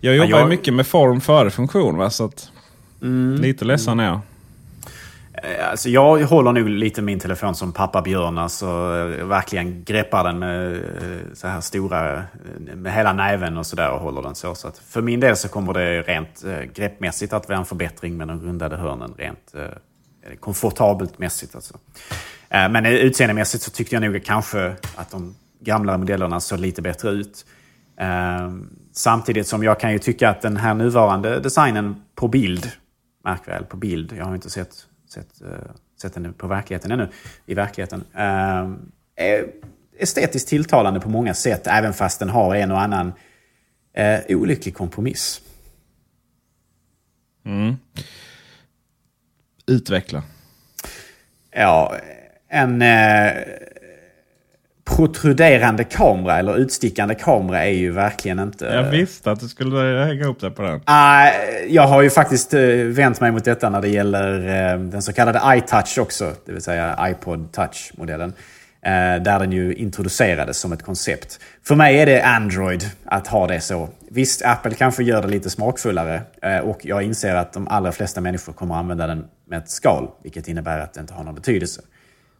jag 0.00 0.16
jobbar 0.16 0.30
ja, 0.30 0.38
jag... 0.38 0.48
mycket 0.48 0.74
med 0.74 0.86
form 0.86 1.20
före 1.20 1.50
funktion. 1.50 1.96
Va? 1.96 2.10
Så 2.10 2.24
att, 2.24 2.50
mm. 3.02 3.42
Lite 3.42 3.64
ledsen 3.64 4.00
är 4.00 4.04
jag. 4.04 4.20
Eh, 5.42 5.70
alltså 5.70 5.88
jag 5.88 6.18
håller 6.18 6.52
nog 6.52 6.68
lite 6.68 7.02
min 7.02 7.20
telefon 7.20 7.54
som 7.54 7.72
pappa 7.72 8.02
Björn. 8.02 8.38
Alltså, 8.38 8.66
eh, 8.66 9.26
verkligen 9.26 9.84
greppar 9.84 10.24
den 10.24 10.38
med 10.38 10.72
eh, 10.74 11.34
så 11.34 11.48
här 11.48 11.60
stora, 11.60 12.24
med 12.74 12.94
hela 12.94 13.12
näven 13.12 13.56
och 13.56 13.66
sådär 13.66 13.90
och 13.90 14.00
håller 14.00 14.22
den 14.22 14.34
så. 14.34 14.54
så 14.54 14.68
att 14.68 14.78
för 14.78 15.02
min 15.02 15.20
del 15.20 15.36
så 15.36 15.48
kommer 15.48 15.72
det 15.72 16.02
rent 16.02 16.44
greppmässigt 16.74 17.32
att 17.32 17.48
vara 17.48 17.58
en 17.58 17.64
förbättring 17.64 18.16
med 18.16 18.28
de 18.28 18.40
rundade 18.40 18.76
hörnen. 18.76 19.14
Rent 19.18 19.54
komfortabelt 20.40 21.18
mässigt 21.18 21.54
alltså. 21.54 21.78
Men 22.48 22.86
utseendemässigt 22.86 23.64
så 23.64 23.70
tyckte 23.70 23.94
jag 23.94 24.02
nog 24.02 24.24
kanske 24.24 24.76
att 24.96 25.10
de 25.10 25.34
gamla 25.60 25.98
modellerna 25.98 26.40
såg 26.40 26.60
lite 26.60 26.82
bättre 26.82 27.10
ut. 27.10 27.46
Samtidigt 28.92 29.46
som 29.46 29.62
jag 29.62 29.80
kan 29.80 29.92
ju 29.92 29.98
tycka 29.98 30.30
att 30.30 30.42
den 30.42 30.56
här 30.56 30.74
nuvarande 30.74 31.40
designen 31.40 32.02
på 32.14 32.28
bild, 32.28 32.70
märk 33.24 33.48
väl 33.48 33.64
på 33.64 33.76
bild, 33.76 34.14
jag 34.18 34.24
har 34.24 34.34
inte 34.34 34.50
sett 34.50 34.86
sett, 35.14 35.42
uh, 35.42 35.48
sett 36.00 36.14
den 36.14 36.34
på 36.34 36.46
verkligheten 36.46 36.90
ännu, 36.90 37.08
i 37.46 37.54
verkligheten. 37.54 38.04
Är 39.16 39.46
estetiskt 39.98 40.48
tilltalande 40.48 41.00
på 41.00 41.08
många 41.08 41.34
sätt, 41.34 41.66
även 41.66 41.92
fast 41.92 42.18
den 42.18 42.28
har 42.28 42.54
en 42.54 42.70
och 42.70 42.80
annan 42.80 43.12
olycklig 44.28 44.74
kompromiss. 44.74 45.40
Mm. 47.44 47.76
Utveckla. 49.66 50.22
Ja, 51.50 51.96
en... 52.48 52.82
Protruderande 54.84 55.84
kamera 55.84 56.38
eller 56.38 56.56
utstickande 56.56 57.14
kamera 57.14 57.64
är 57.64 57.72
ju 57.72 57.90
verkligen 57.90 58.38
inte... 58.38 58.64
Jag 58.64 58.90
visste 58.90 59.30
att 59.30 59.40
du 59.40 59.48
skulle 59.48 60.04
hänga 60.04 60.26
upp 60.26 60.40
det 60.40 60.50
på 60.50 60.62
den. 60.62 60.74
Uh, 60.74 61.72
jag 61.74 61.82
har 61.82 62.02
ju 62.02 62.10
faktiskt 62.10 62.54
uh, 62.54 62.86
vänt 62.86 63.20
mig 63.20 63.32
mot 63.32 63.44
detta 63.44 63.70
när 63.70 63.80
det 63.80 63.88
gäller 63.88 64.38
uh, 64.38 64.80
den 64.80 65.02
så 65.02 65.12
kallade 65.12 65.40
iTouch 65.46 65.98
också. 65.98 66.32
Det 66.46 66.52
vill 66.52 66.62
säga 66.62 67.08
iPod 67.10 67.52
Touch-modellen. 67.52 68.28
Uh, 68.28 69.22
där 69.22 69.38
den 69.38 69.52
ju 69.52 69.74
introducerades 69.74 70.58
som 70.58 70.72
ett 70.72 70.82
koncept. 70.82 71.40
För 71.66 71.74
mig 71.74 71.98
är 71.98 72.06
det 72.06 72.22
Android 72.22 72.90
att 73.04 73.26
ha 73.26 73.46
det 73.46 73.60
så. 73.60 73.88
Visst, 74.10 74.44
Apple 74.44 74.74
kanske 74.74 75.02
gör 75.02 75.22
det 75.22 75.28
lite 75.28 75.50
smakfullare. 75.50 76.22
och 76.62 76.80
jag 76.82 77.02
inser 77.02 77.34
att 77.34 77.52
de 77.52 77.68
allra 77.68 77.92
flesta 77.92 78.20
människor 78.20 78.52
kommer 78.52 78.74
använda 78.74 79.06
den 79.06 79.24
med 79.48 79.58
ett 79.58 79.70
skal. 79.70 80.08
Vilket 80.22 80.48
innebär 80.48 80.78
att 80.78 80.94
det 80.94 81.00
inte 81.00 81.14
har 81.14 81.24
någon 81.24 81.34
betydelse. 81.34 81.80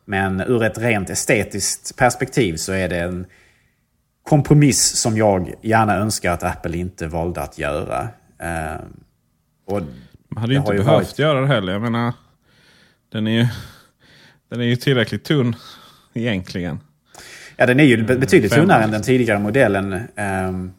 Men 0.04 0.40
ur 0.40 0.64
ett 0.64 0.78
rent 0.78 1.10
estetiskt 1.10 1.96
perspektiv 1.96 2.56
så 2.56 2.72
är 2.72 2.88
det 2.88 3.00
en 3.00 3.26
kompromiss 4.22 4.96
som 4.96 5.16
jag 5.16 5.54
gärna 5.62 5.96
önskar 5.96 6.32
att 6.32 6.42
Apple 6.42 6.76
inte 6.76 7.06
valde 7.06 7.40
att 7.40 7.58
göra. 7.58 8.02
Uh, 8.42 8.80
och 9.66 9.82
Man 10.28 10.40
hade 10.40 10.52
ju 10.52 10.58
inte 10.58 10.72
behövt 10.72 10.86
varit... 10.86 11.18
göra 11.18 11.40
det 11.40 11.46
heller. 11.46 11.72
Jag 11.72 11.82
menar, 11.82 12.12
den 13.12 13.26
är 13.26 13.30
ju, 13.30 13.46
den 14.50 14.60
är 14.60 14.64
ju 14.64 14.76
tillräckligt 14.76 15.24
tunn 15.24 15.56
egentligen. 16.14 16.80
Ja, 17.56 17.66
den 17.66 17.80
är 17.80 17.84
ju 17.84 18.04
betydligt 18.04 18.52
tunnare 18.52 18.84
än 18.84 18.90
den 18.90 19.02
tidigare 19.02 19.38
modellen. 19.38 19.92
Um, 19.92 20.72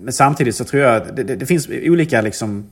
men 0.00 0.12
samtidigt 0.12 0.56
så 0.56 0.64
tror 0.64 0.82
jag 0.82 0.96
att 0.96 1.16
det, 1.16 1.22
det, 1.22 1.36
det 1.36 1.46
finns 1.46 1.68
olika 1.68 2.20
liksom, 2.20 2.70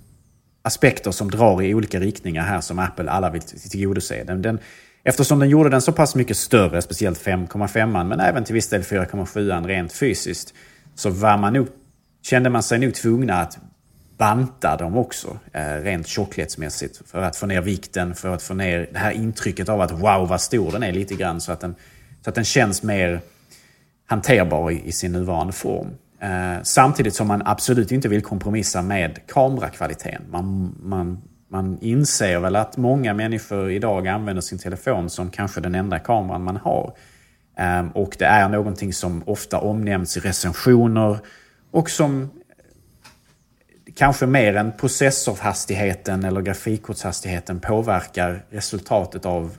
aspekter 0.62 1.10
som 1.10 1.30
drar 1.30 1.62
i 1.62 1.74
olika 1.74 2.00
riktningar 2.00 2.42
här 2.42 2.60
som 2.60 2.78
Apple 2.78 3.10
alla 3.10 3.30
vill 3.30 3.42
tillgodose. 3.42 4.24
Den, 4.24 4.42
den, 4.42 4.58
Eftersom 5.04 5.38
den 5.38 5.48
gjorde 5.48 5.70
den 5.70 5.82
så 5.82 5.92
pass 5.92 6.14
mycket 6.14 6.36
större, 6.36 6.82
speciellt 6.82 7.18
5,5 7.26 8.04
men 8.04 8.20
även 8.20 8.44
till 8.44 8.54
viss 8.54 8.68
del 8.68 8.82
4,7 8.82 9.66
rent 9.66 9.92
fysiskt, 9.92 10.54
så 10.94 11.10
var 11.10 11.38
man 11.38 11.52
nog, 11.52 11.66
kände 12.22 12.50
man 12.50 12.62
sig 12.62 12.78
nog 12.78 12.94
tvungna 12.94 13.40
att 13.40 13.58
banta 14.18 14.76
dem 14.76 14.96
också, 14.96 15.38
eh, 15.52 15.74
rent 15.74 16.06
tjockletsmässigt. 16.06 17.02
För 17.06 17.22
att 17.22 17.36
få 17.36 17.46
ner 17.46 17.60
vikten, 17.60 18.14
för 18.14 18.34
att 18.34 18.42
få 18.42 18.54
ner 18.54 18.88
det 18.92 18.98
här 18.98 19.10
intrycket 19.10 19.68
av 19.68 19.80
att 19.80 19.90
wow 19.90 20.28
vad 20.28 20.40
stor 20.40 20.72
den 20.72 20.82
är 20.82 20.92
lite 20.92 21.14
grann. 21.14 21.40
Så 21.40 21.52
att 21.52 21.60
den, 21.60 21.74
så 22.24 22.30
att 22.30 22.34
den 22.34 22.44
känns 22.44 22.82
mer 22.82 23.20
hanterbar 24.06 24.70
i, 24.70 24.82
i 24.84 24.92
sin 24.92 25.12
nuvarande 25.12 25.52
form. 25.52 25.88
Eh, 26.20 26.62
samtidigt 26.62 27.14
som 27.14 27.28
man 27.28 27.42
absolut 27.44 27.92
inte 27.92 28.08
vill 28.08 28.22
kompromissa 28.22 28.82
med 28.82 29.18
kamerakvaliteten. 29.26 30.22
Man, 30.30 30.74
man 30.82 31.22
man 31.52 31.78
inser 31.80 32.38
väl 32.38 32.56
att 32.56 32.76
många 32.76 33.14
människor 33.14 33.70
idag 33.70 34.08
använder 34.08 34.40
sin 34.40 34.58
telefon 34.58 35.10
som 35.10 35.30
kanske 35.30 35.60
den 35.60 35.74
enda 35.74 35.98
kameran 35.98 36.44
man 36.44 36.56
har. 36.56 36.94
Ehm, 37.56 37.88
och 37.90 38.16
det 38.18 38.24
är 38.24 38.48
någonting 38.48 38.92
som 38.92 39.22
ofta 39.26 39.58
omnämns 39.58 40.16
i 40.16 40.20
recensioner 40.20 41.18
och 41.70 41.90
som 41.90 42.22
eh, 42.22 42.28
kanske 43.94 44.26
mer 44.26 44.56
än 44.56 44.72
processorhastigheten 44.72 46.24
eller 46.24 46.40
grafikkortshastigheten 46.40 47.60
påverkar 47.60 48.44
resultatet 48.50 49.26
av 49.26 49.56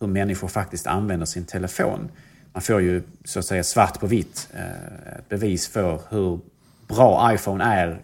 hur 0.00 0.06
människor 0.06 0.48
faktiskt 0.48 0.86
använder 0.86 1.26
sin 1.26 1.44
telefon. 1.44 2.08
Man 2.52 2.62
får 2.62 2.80
ju 2.80 3.02
så 3.24 3.38
att 3.38 3.44
säga 3.44 3.64
svart 3.64 4.00
på 4.00 4.06
vitt 4.06 4.48
eh, 4.54 5.18
ett 5.18 5.28
bevis 5.28 5.68
för 5.68 6.00
hur 6.08 6.40
bra 6.88 7.34
iPhone 7.34 7.64
är 7.64 8.02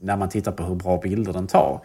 när 0.00 0.16
man 0.16 0.28
tittar 0.28 0.52
på 0.52 0.64
hur 0.64 0.74
bra 0.74 1.00
bilder 1.00 1.32
den 1.32 1.46
tar 1.46 1.80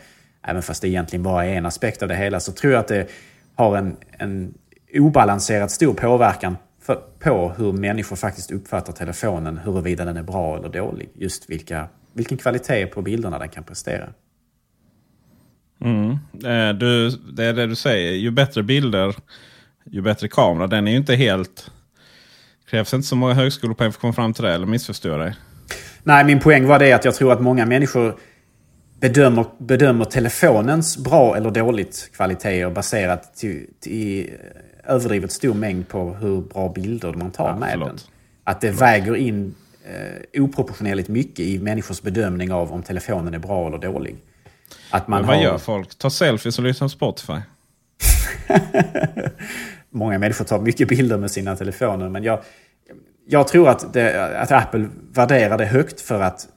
även 0.47 0.61
fast 0.61 0.81
det 0.81 0.87
egentligen 0.87 1.23
bara 1.23 1.45
är 1.45 1.55
en 1.55 1.65
aspekt 1.65 2.01
av 2.01 2.07
det 2.07 2.15
hela, 2.15 2.39
så 2.39 2.51
tror 2.51 2.73
jag 2.73 2.79
att 2.79 2.87
det 2.87 3.07
har 3.55 3.77
en, 3.77 3.97
en 4.11 4.53
obalanserat 4.93 5.71
stor 5.71 5.93
påverkan 5.93 6.57
för, 6.81 6.95
på 7.19 7.53
hur 7.57 7.73
människor 7.73 8.15
faktiskt 8.15 8.51
uppfattar 8.51 8.93
telefonen, 8.93 9.57
huruvida 9.57 10.05
den 10.05 10.17
är 10.17 10.23
bra 10.23 10.57
eller 10.57 10.69
dålig. 10.69 11.09
Just 11.15 11.49
vilka, 11.49 11.87
vilken 12.13 12.37
kvalitet 12.37 12.85
på 12.85 13.01
bilderna 13.01 13.39
den 13.39 13.49
kan 13.49 13.63
prestera. 13.63 14.09
Mm. 15.81 16.11
Eh, 16.33 16.77
du, 16.77 17.09
det 17.09 17.45
är 17.45 17.53
det 17.53 17.67
du 17.67 17.75
säger, 17.75 18.11
ju 18.11 18.31
bättre 18.31 18.63
bilder, 18.63 19.15
ju 19.83 20.01
bättre 20.01 20.27
kamera. 20.27 20.67
Den 20.67 20.87
är 20.87 20.91
ju 20.91 20.97
inte 20.97 21.15
helt... 21.15 21.71
krävs 22.69 22.93
inte 22.93 23.07
så 23.07 23.15
många 23.15 23.33
högskolepoäng 23.33 23.91
för 23.91 23.97
att 23.97 24.01
komma 24.01 24.13
fram 24.13 24.33
till 24.33 24.43
det, 24.43 24.53
eller 24.53 24.65
missförstår 24.65 25.11
jag 25.11 25.19
dig? 25.19 25.35
Nej, 26.03 26.25
min 26.25 26.39
poäng 26.39 26.67
var 26.67 26.79
det 26.79 26.93
att 26.93 27.05
jag 27.05 27.15
tror 27.15 27.33
att 27.33 27.41
många 27.41 27.65
människor 27.65 28.19
bedömer, 28.99 29.45
bedömer 29.57 30.05
telefonens 30.05 30.97
bra 30.97 31.37
eller 31.37 31.51
dåligt 31.51 32.11
kvaliteter 32.13 32.69
baserat 32.69 33.35
till, 33.35 33.67
till 33.79 34.29
överdrivet 34.83 35.31
stor 35.31 35.53
mängd 35.53 35.87
på 35.87 36.13
hur 36.13 36.41
bra 36.41 36.69
bilder 36.69 37.13
man 37.13 37.31
tar 37.31 37.47
ja, 37.47 37.55
med 37.55 37.71
förlåt. 37.71 37.87
den. 37.87 37.97
Att 38.43 38.61
det 38.61 38.67
förlåt. 38.67 38.81
väger 38.81 39.15
in 39.15 39.55
eh, 39.85 40.43
oproportionerligt 40.43 41.09
mycket 41.09 41.39
i 41.39 41.59
människors 41.59 42.01
bedömning 42.01 42.51
av 42.51 42.73
om 42.73 42.83
telefonen 42.83 43.33
är 43.33 43.39
bra 43.39 43.67
eller 43.67 43.77
dålig. 43.77 44.15
Att 44.91 45.07
man 45.07 45.25
vad 45.25 45.35
har... 45.35 45.43
gör 45.43 45.57
folk? 45.57 45.95
Tar 45.95 46.09
selfies 46.09 46.57
och 46.57 46.63
lyssnar 46.63 46.87
på 46.87 46.89
Spotify? 46.89 47.33
Många 49.89 50.19
människor 50.19 50.45
tar 50.45 50.59
mycket 50.59 50.87
bilder 50.87 51.17
med 51.17 51.31
sina 51.31 51.55
telefoner. 51.55 52.09
Men 52.09 52.23
jag, 52.23 52.39
jag 53.27 53.47
tror 53.47 53.69
att, 53.69 53.93
det, 53.93 54.39
att 54.41 54.51
Apple 54.51 54.87
värderar 55.11 55.57
det 55.57 55.65
högt 55.65 56.01
för 56.01 56.21
att 56.21 56.47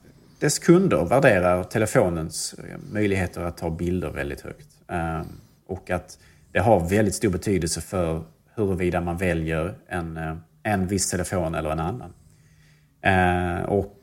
dess 0.43 0.59
kunder 0.59 1.05
värderar 1.05 1.63
telefonens 1.63 2.53
eh, 2.53 2.77
möjligheter 2.91 3.41
att 3.41 3.57
ta 3.57 3.69
bilder 3.69 4.09
väldigt 4.09 4.41
högt. 4.41 4.67
Ehm, 4.87 5.25
och 5.67 5.89
att 5.89 6.17
det 6.51 6.59
har 6.59 6.89
väldigt 6.89 7.15
stor 7.15 7.29
betydelse 7.29 7.81
för 7.81 8.23
huruvida 8.55 9.01
man 9.01 9.17
väljer 9.17 9.73
en, 9.87 10.17
eh, 10.17 10.35
en 10.63 10.87
viss 10.87 11.09
telefon 11.09 11.55
eller 11.55 11.69
en 11.69 11.79
annan. 11.79 12.13
Ehm, 13.01 13.65
och 13.65 13.97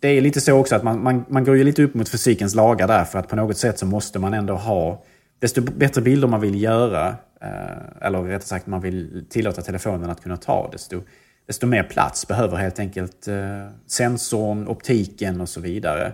det 0.00 0.08
är 0.08 0.20
lite 0.20 0.40
så 0.40 0.52
också 0.52 0.76
att 0.76 0.82
man, 0.82 1.02
man, 1.02 1.24
man 1.28 1.44
går 1.44 1.56
ju 1.56 1.64
lite 1.64 1.82
upp 1.82 1.94
mot 1.94 2.08
fysikens 2.08 2.54
lagar 2.54 2.88
där 2.88 3.04
för 3.04 3.18
att 3.18 3.28
på 3.28 3.36
något 3.36 3.56
sätt 3.56 3.78
så 3.78 3.86
måste 3.86 4.18
man 4.18 4.34
ändå 4.34 4.54
ha 4.54 5.04
desto 5.38 5.60
bättre 5.62 6.02
bilder 6.02 6.28
man 6.28 6.40
vill 6.40 6.62
göra, 6.62 7.08
eh, 7.40 8.06
eller 8.06 8.22
rättare 8.22 8.46
sagt 8.46 8.66
man 8.66 8.80
vill 8.80 9.26
tillåta 9.30 9.62
telefonen 9.62 10.10
att 10.10 10.22
kunna 10.22 10.36
ta, 10.36 10.68
desto 10.72 11.02
desto 11.46 11.66
mer 11.66 11.82
plats 11.82 12.28
behöver 12.28 12.56
helt 12.56 12.78
enkelt 12.78 13.28
eh, 13.28 13.68
sensorn, 13.86 14.68
optiken 14.68 15.40
och 15.40 15.48
så 15.48 15.60
vidare 15.60 16.12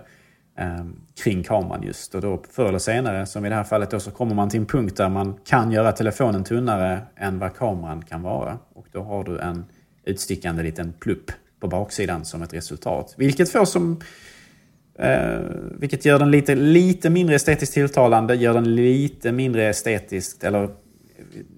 eh, 0.59 0.85
kring 1.23 1.42
kameran 1.42 1.83
just. 1.83 2.14
Och 2.14 2.21
då 2.21 2.42
förr 2.51 2.68
eller 2.68 2.79
senare, 2.79 3.27
som 3.27 3.45
i 3.47 3.49
det 3.49 3.55
här 3.55 3.64
fallet, 3.64 3.90
då, 3.90 4.01
så 4.01 4.11
kommer 4.11 4.35
man 4.35 4.51
till 4.51 4.61
en 4.61 4.66
punkt 4.66 4.97
där 4.97 5.09
man 5.09 5.35
kan 5.45 5.73
göra 5.73 5.92
telefonen 5.92 6.45
tunnare 6.45 7.01
än 7.16 7.38
vad 7.38 7.57
kameran 7.57 8.03
kan 8.03 8.23
vara. 8.23 8.59
Och 8.75 8.87
då 8.92 9.03
har 9.03 9.25
du 9.25 9.38
en 9.38 9.64
utstickande 10.05 10.62
liten 10.62 10.92
plupp 10.92 11.31
på 11.61 11.68
baksidan 11.68 12.25
som 12.25 12.42
ett 12.42 12.55
resultat. 12.55 13.14
Vilket 13.16 13.53
får 13.53 13.64
som... 13.64 14.01
Eh, 14.99 15.40
vilket 15.79 16.05
gör 16.05 16.18
den 16.18 16.31
lite, 16.31 16.55
lite 16.55 17.11
mindre 17.11 17.35
estetiskt 17.37 17.75
tilltalande, 17.75 18.35
gör 18.35 18.55
den 18.55 18.75
lite 18.75 19.33
mindre 19.33 19.68
estetiskt, 19.68 20.45
eller 20.45 20.71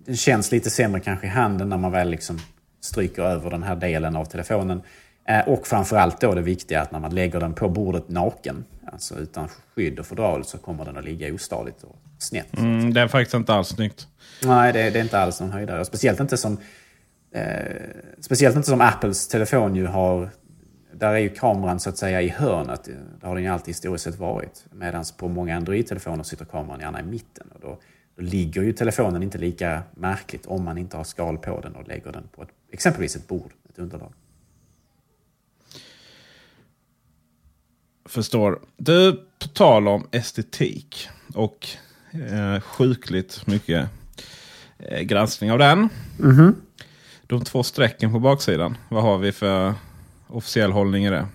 den 0.06 0.16
känns 0.16 0.52
lite 0.52 0.70
sämre 0.70 1.00
kanske 1.00 1.26
i 1.26 1.30
handen 1.30 1.68
när 1.68 1.76
man 1.76 1.92
väl 1.92 2.10
liksom 2.10 2.38
stryker 2.84 3.22
över 3.22 3.50
den 3.50 3.62
här 3.62 3.76
delen 3.76 4.16
av 4.16 4.24
telefonen. 4.24 4.82
Eh, 5.28 5.48
och 5.48 5.66
framförallt 5.66 6.20
då 6.20 6.34
det 6.34 6.40
viktiga 6.40 6.80
att 6.80 6.92
när 6.92 7.00
man 7.00 7.14
lägger 7.14 7.40
den 7.40 7.54
på 7.54 7.68
bordet 7.68 8.08
naken, 8.08 8.64
alltså 8.92 9.14
utan 9.18 9.48
skydd 9.74 9.98
och 9.98 10.06
fodral, 10.06 10.44
så 10.44 10.58
kommer 10.58 10.84
den 10.84 10.96
att 10.96 11.04
ligga 11.04 11.34
ostadigt 11.34 11.82
och 11.82 11.96
snett. 12.18 12.58
Mm, 12.58 12.94
det 12.94 13.00
är 13.00 13.08
faktiskt 13.08 13.34
inte 13.34 13.54
alls 13.54 13.68
snyggt. 13.68 14.06
Nej, 14.42 14.72
det, 14.72 14.90
det 14.90 14.98
är 14.98 15.02
inte 15.02 15.18
alls 15.18 15.40
någon 15.40 15.52
höjdare. 15.52 15.84
Speciellt 15.84 16.20
inte 16.20 16.36
som, 16.36 16.58
eh, 17.34 17.42
speciellt 18.20 18.56
inte 18.56 18.68
som 18.68 18.80
Apples 18.80 19.28
telefon 19.28 19.76
ju 19.76 19.86
har 19.86 20.30
där 20.92 21.12
är 21.14 21.18
ju 21.18 21.28
kameran 21.28 21.80
så 21.80 21.90
att 21.90 21.98
säga 21.98 22.22
i 22.22 22.28
hörnet. 22.28 22.88
Det 23.20 23.26
har 23.26 23.34
den 23.34 23.44
ju 23.44 23.50
alltid 23.50 23.68
historiskt 23.68 24.04
sett 24.04 24.18
varit. 24.18 24.64
Medan 24.72 25.04
på 25.16 25.28
många 25.28 25.56
Android-telefoner 25.56 26.22
sitter 26.22 26.44
kameran 26.44 26.80
gärna 26.80 27.00
i 27.00 27.02
mitten. 27.02 27.46
Och 27.54 27.60
då, 27.60 27.78
då 28.16 28.22
ligger 28.22 28.62
ju 28.62 28.72
telefonen 28.72 29.22
inte 29.22 29.38
lika 29.38 29.82
märkligt 29.94 30.46
om 30.46 30.64
man 30.64 30.78
inte 30.78 30.96
har 30.96 31.04
skal 31.04 31.38
på 31.38 31.60
den 31.60 31.74
och 31.74 31.88
lägger 31.88 32.12
den 32.12 32.28
på 32.32 32.42
ett 32.42 32.48
exempelvis 32.70 33.16
ett 33.16 33.28
bord, 33.28 33.52
ett 33.68 33.78
underlag. 33.78 34.12
Förstår. 38.04 38.60
Du, 38.76 39.12
på 39.38 39.48
tal 39.48 39.88
om 39.88 40.08
estetik 40.10 41.08
och 41.34 41.66
eh, 42.12 42.60
sjukligt 42.60 43.46
mycket 43.46 43.88
eh, 44.78 45.00
granskning 45.00 45.52
av 45.52 45.58
den. 45.58 45.88
Mm 46.18 46.36
-hmm. 46.36 46.54
De 47.26 47.44
två 47.44 47.62
strecken 47.62 48.12
på 48.12 48.18
baksidan, 48.18 48.76
vad 48.88 49.02
har 49.02 49.18
vi 49.18 49.32
för 49.32 49.74
officiell 50.26 50.72
hållning 50.72 51.04
i 51.04 51.10
det? 51.10 51.26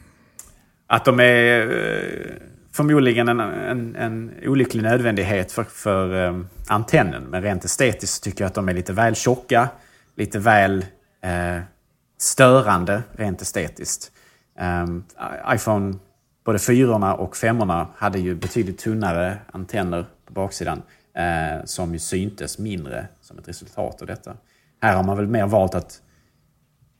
Att 0.87 1.05
de 1.05 1.19
är 1.19 1.61
eh, 1.61 2.48
förmodligen 2.79 3.27
en, 3.27 3.39
en, 3.39 3.95
en 3.95 4.33
olycklig 4.43 4.83
nödvändighet 4.83 5.51
för, 5.51 5.63
för 5.63 6.13
um, 6.13 6.47
antennen. 6.67 7.23
Men 7.23 7.41
rent 7.41 7.65
estetiskt 7.65 8.23
tycker 8.23 8.43
jag 8.43 8.47
att 8.47 8.53
de 8.53 8.69
är 8.69 8.73
lite 8.73 8.93
väl 8.93 9.15
tjocka, 9.15 9.69
lite 10.15 10.39
väl 10.39 10.85
eh, 11.21 11.61
störande 12.17 13.03
rent 13.11 13.41
estetiskt. 13.41 14.11
Um, 14.83 15.03
iPhone, 15.53 15.95
både 16.45 16.59
4 16.59 17.13
och 17.15 17.37
5 17.37 17.61
hade 17.95 18.19
ju 18.19 18.35
betydligt 18.35 18.77
tunnare 18.77 19.37
antenner 19.51 20.05
på 20.25 20.33
baksidan 20.33 20.81
eh, 21.13 21.65
som 21.65 21.93
ju 21.93 21.99
syntes 21.99 22.59
mindre 22.59 23.07
som 23.21 23.37
ett 23.37 23.47
resultat 23.47 24.01
av 24.01 24.07
detta. 24.07 24.33
Här 24.81 24.95
har 24.95 25.03
man 25.03 25.17
väl 25.17 25.27
mer 25.27 25.45
valt 25.45 25.75
att 25.75 26.01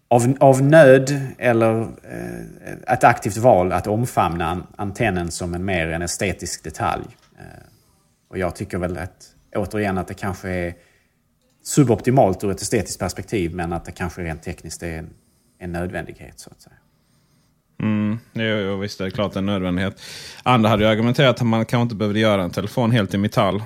av, 0.09 0.37
av 0.39 0.61
nöd 0.61 1.21
eller 1.37 1.81
eh, 1.81 2.93
ett 2.93 3.03
aktivt 3.03 3.37
val 3.37 3.71
att 3.71 3.87
omfamna 3.87 4.63
antennen 4.75 5.31
som 5.31 5.53
en 5.53 5.65
mer 5.65 5.87
en 5.87 6.01
estetisk 6.01 6.63
detalj. 6.63 7.05
Eh, 7.37 7.63
och 8.29 8.37
jag 8.37 8.55
tycker 8.55 8.77
väl 8.77 8.97
att, 8.97 9.35
återigen 9.55 9.97
att 9.97 10.07
det 10.07 10.13
kanske 10.13 10.49
är 10.49 10.73
suboptimalt 11.63 12.43
ur 12.43 12.51
ett 12.51 12.61
estetiskt 12.61 12.99
perspektiv 12.99 13.55
men 13.55 13.73
att 13.73 13.85
det 13.85 13.91
kanske 13.91 14.23
rent 14.23 14.43
tekniskt 14.43 14.83
är 14.83 14.97
en, 14.97 15.09
en 15.59 15.71
nödvändighet. 15.71 16.39
så 16.39 16.49
att 16.49 16.61
säga. 16.61 16.75
Mm, 17.81 18.19
jo, 18.33 18.43
jo, 18.43 18.77
visst 18.77 18.97
det 18.97 19.05
är 19.05 19.09
klart 19.09 19.33
det 19.33 19.39
en 19.39 19.45
nödvändighet. 19.45 20.01
Andra 20.43 20.69
hade 20.69 20.83
ju 20.83 20.89
argumenterat 20.89 21.35
att 21.35 21.47
man 21.47 21.65
kanske 21.65 21.83
inte 21.83 21.95
behövde 21.95 22.19
göra 22.19 22.43
en 22.43 22.51
telefon 22.51 22.91
helt 22.91 23.13
i 23.13 23.17
metall. 23.17 23.63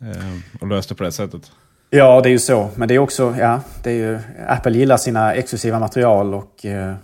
Eh, 0.00 0.60
och 0.60 0.68
löste 0.68 0.94
på 0.94 1.04
det 1.04 1.12
sättet. 1.12 1.52
Ja, 1.96 2.20
det 2.20 2.28
är 2.28 2.30
ju 2.30 2.38
så. 2.38 2.70
Men 2.76 2.88
det 2.88 2.94
är 2.94 2.98
också, 2.98 3.34
ja, 3.38 3.60
det 3.82 3.90
är 3.90 3.94
ju, 3.94 4.18
Apple 4.48 4.78
gillar 4.78 4.96
sina 4.96 5.34
exklusiva 5.34 5.78
material 5.78 6.34
och 6.34 6.66
eh, 6.66 6.94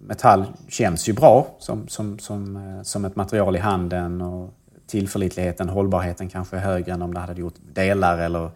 metall 0.00 0.44
känns 0.68 1.08
ju 1.08 1.12
bra 1.12 1.46
som, 1.58 1.88
som, 1.88 2.18
som, 2.18 2.56
eh, 2.56 2.82
som 2.82 3.04
ett 3.04 3.16
material 3.16 3.56
i 3.56 3.58
handen. 3.58 4.20
Och 4.20 4.54
tillförlitligheten, 4.86 5.68
hållbarheten 5.68 6.28
kanske 6.28 6.56
är 6.56 6.60
högre 6.60 6.92
än 6.92 7.02
om 7.02 7.14
det 7.14 7.20
hade 7.20 7.40
gjort 7.40 7.54
delar 7.72 8.18
eller 8.18 8.50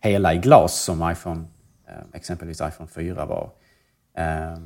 hela 0.00 0.34
i 0.34 0.38
glas 0.38 0.74
som 0.74 1.10
iPhone, 1.10 1.44
eh, 1.88 1.94
exempelvis 2.12 2.60
iPhone 2.60 2.88
4 2.94 3.24
var. 3.24 3.50
Eh, 4.16 4.58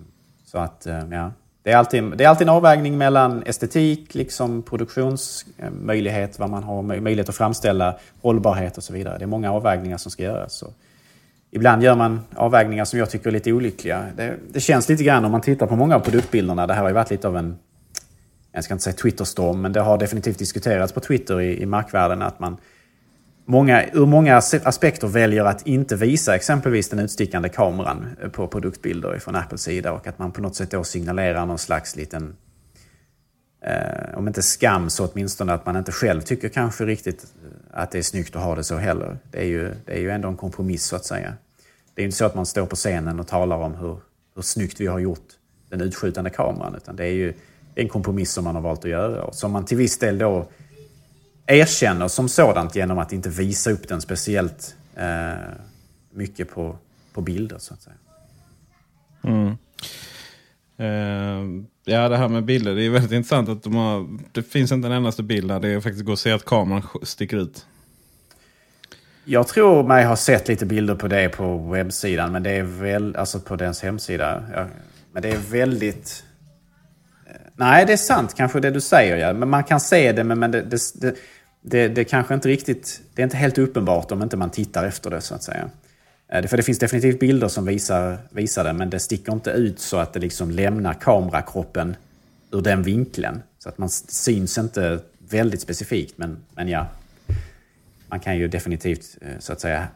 så 0.45 0.59
att, 0.59 0.87
eh, 0.87 1.03
ja. 1.11 1.31
Det 1.65 1.73
är, 1.73 1.77
alltid, 1.77 2.05
det 2.17 2.25
är 2.25 2.29
alltid 2.29 2.49
en 2.49 2.55
avvägning 2.55 2.99
mellan 2.99 3.43
estetik, 3.43 4.15
liksom 4.15 4.63
produktionsmöjlighet, 4.63 6.39
vad 6.39 6.51
man 6.51 6.63
har 6.63 6.83
möjlighet 6.83 7.29
att 7.29 7.35
framställa, 7.35 7.99
hållbarhet 8.23 8.77
och 8.77 8.85
så 8.85 8.93
vidare. 8.93 9.19
det 9.19 9.25
är 9.25 9.27
många 9.27 9.53
avvägningar 9.53 9.97
som 9.97 10.11
ska 10.11 10.23
göras. 10.23 10.55
Så 10.55 10.67
ibland 11.51 11.83
gör 11.83 11.95
man 11.95 12.21
avvägningar 12.35 12.85
som 12.85 12.99
jag 12.99 13.11
tycker 13.11 13.29
är 13.29 13.33
lite 13.33 13.53
olyckliga. 13.53 14.05
Det, 14.17 14.35
det, 14.53 14.61
känns 14.61 14.89
lite 14.89 15.05
grann 15.05 15.25
om 15.25 15.33
man 15.33 15.41
tittar 15.41 15.67
på 15.67 15.77
många 15.77 15.97
av 15.97 16.01
produktbilderna. 16.01 16.67
Det 16.67 16.75
här 16.75 16.83
har 16.83 16.89
ju 16.89 16.95
varit 16.95 17.11
lite 17.11 17.29
av 17.29 17.37
en 17.37 17.59
jag 18.53 18.65
ska 18.65 18.75
inte 18.75 18.85
säga 18.85 18.95
Twitterstorm, 18.95 19.61
men 19.63 19.73
det 19.73 19.81
har 19.81 19.99
definitivt 19.99 20.39
diskuterats 20.39 20.93
på 20.93 21.01
Twitter 21.01 21.41
i, 21.41 21.63
i 21.63 21.67
markvärlden 21.67 22.23
att 22.23 22.41
man 22.41 22.57
många, 23.45 23.85
ur 23.93 24.07
många 24.07 24.37
aspekter 24.37 25.09
väljer 25.09 25.45
att 25.45 25.67
inte 25.67 25.97
visa 25.97 26.35
exempelvis 26.35 26.89
den 26.89 26.99
utstickande 26.99 27.49
kameran 27.49 28.07
eh, 28.23 28.29
på 28.29 28.49
produktbilder 28.49 29.19
från 29.19 29.37
Apples 29.37 29.63
sida 29.63 29.93
och 29.93 30.07
att 30.07 30.19
man 30.19 30.33
på 30.33 30.41
något 30.41 30.57
sätt 30.57 30.71
då 30.71 30.85
signalerar 30.85 31.47
någon 31.47 31.59
slags 31.59 31.97
liten, 31.97 32.37
eh, 33.65 34.19
om 34.19 34.29
inte 34.29 34.43
skam 34.43 34.91
så 34.91 35.07
åtminstone 35.07 35.53
att 35.53 35.67
man 35.67 35.77
inte 35.77 35.93
själv 35.93 36.21
tycker 36.21 36.49
kanske 36.49 36.85
riktigt 36.85 37.25
eh, 37.25 37.81
att 37.81 37.91
det 37.91 37.99
är 37.99 38.03
snyggt 38.03 38.37
att 38.37 38.43
ha 38.43 38.55
det 38.55 38.65
så 38.65 38.77
heller. 38.77 39.19
Det 39.31 39.39
är 39.39 39.47
ju, 39.47 39.75
det 39.85 39.93
är 39.93 40.01
ju 40.01 40.11
ändå 40.11 40.29
en 40.29 40.37
kompromiss 40.37 40.85
så 40.85 40.97
att 40.97 41.05
säga. 41.05 41.35
Det 41.95 42.03
är 42.03 42.05
inte 42.05 42.17
så 42.17 42.25
att 42.25 42.35
man 42.35 42.47
står 42.47 42.67
på 42.67 42.77
scenen 42.77 43.21
och 43.21 43.27
talar 43.27 43.57
om 43.57 43.75
hur, 43.75 43.99
hur 44.35 44.43
snyggt 44.43 44.81
vi 44.81 44.87
har 44.87 44.99
gjort 44.99 45.29
den 45.71 45.81
utskjutande 45.81 46.31
kameran, 46.31 46.75
utan 46.75 46.97
det 46.97 47.05
är 47.05 47.13
ju 47.13 47.35
en 47.75 47.89
kompromiss 47.89 48.33
som 48.33 48.45
man 48.45 48.55
har 48.55 48.63
valt 48.63 48.85
att 48.85 48.91
göra 48.91 49.23
och 49.23 49.35
som 49.35 49.53
man 49.53 49.65
till 49.65 49.77
viss 49.77 49.99
del 49.99 50.19
då 50.19 50.49
erkänner 51.47 52.09
som 52.09 52.29
sådant 52.29 52.77
genom 52.77 52.99
att 52.99 53.13
inte 53.13 53.29
visa 53.29 53.71
upp 53.71 53.89
den 53.89 54.01
speciellt 54.01 54.77
eh, 54.95 55.33
mycket 56.13 56.51
på, 56.51 56.79
på 57.13 57.21
bilder 57.21 57.59
så 57.59 57.75
att 57.75 57.83
säga. 57.83 57.97
Mm. 59.23 59.57
Uh, 60.81 61.65
ja, 61.85 62.09
det 62.09 62.17
här 62.17 62.29
med 62.29 62.45
bilder. 62.45 62.75
Det 62.75 62.83
är 62.83 62.91
väldigt 62.91 63.13
intressant 63.13 63.49
att 63.49 63.63
de 63.63 63.75
har, 63.75 64.19
det 64.33 64.43
finns 64.43 64.73
inte 64.73 64.89
en 64.89 64.93
endaste 64.93 65.23
bild 65.23 65.49
där 65.49 65.61
det 65.61 65.81
faktiskt 65.81 66.05
går 66.05 66.13
att 66.13 66.19
se 66.19 66.33
att 66.33 66.45
kameran 66.45 66.83
sticker 67.03 67.37
ut. 67.37 67.67
Jag 69.25 69.49
tror 69.49 69.83
mig 69.83 70.05
ha 70.05 70.17
sett 70.17 70.49
lite 70.49 70.67
bilder 70.67 70.95
på 70.95 71.09
det 71.09 71.29
på 71.29 71.59
webbsidan, 71.59 72.33
men 72.33 72.43
det 72.43 72.51
är 72.51 72.63
väl, 72.63 73.17
alltså 73.17 73.41
på 73.41 73.57
dens 73.57 73.83
hemsida. 73.83 74.45
Ja, 74.55 74.67
men 75.13 75.23
det 75.23 75.31
är 75.31 75.39
väldigt... 75.39 76.25
Nej, 77.57 77.87
det 77.87 77.93
är 77.93 77.97
sant 77.97 78.35
kanske 78.35 78.61
det 78.61 78.71
du 78.71 78.81
säger. 78.81 79.17
Ja. 79.17 79.33
Men 79.33 79.49
man 79.49 79.65
kan 79.65 79.81
se 79.81 80.13
det, 80.13 80.25
men 80.25 80.51
det, 80.51 80.63
det, 80.63 80.81
det, 80.95 81.17
det, 81.63 81.89
det 81.89 82.05
kanske 82.05 82.35
inte 82.35 82.49
riktigt... 82.49 83.01
Det 83.15 83.23
är 83.23 83.25
inte 83.25 83.37
helt 83.37 83.59
uppenbart 83.59 84.13
om 84.13 84.23
inte 84.23 84.37
man 84.37 84.51
tittar 84.51 84.85
efter 84.85 85.11
det, 85.11 85.21
så 85.21 85.35
att 85.35 85.43
säga. 85.43 85.71
Eh, 86.29 86.47
för 86.47 86.57
det 86.57 86.63
finns 86.63 86.79
definitivt 86.79 87.21
bilder 87.21 87.49
som 87.49 87.65
visar, 87.65 88.19
visar 88.31 88.65
det, 88.65 88.73
men 88.73 88.91
det 88.91 88.99
sticker 88.99 89.33
inte 89.33 89.51
ut 89.51 89.81
så 89.81 89.97
att 89.97 90.13
det 90.13 90.21
liksom 90.21 90.51
lämnar 90.51 90.95
kamerakroppen 90.95 91.97
ur 92.51 92.61
den 92.61 92.83
vinkeln. 92.83 93.43
Så 93.59 93.69
att 93.69 93.79
man 93.79 93.89
syns 93.89 94.59
inte 94.59 95.01
väldigt 95.19 95.61
specifikt, 95.61 96.19
men, 96.19 96.37
men 96.55 96.69
ja. 96.69 96.87
Man 98.09 98.21
kan 98.21 98.37
ju 98.37 98.49
definitivt 98.49 99.19
eh, 99.21 99.39
så 99.39 99.53
att 99.53 99.61
säga, 99.61 99.89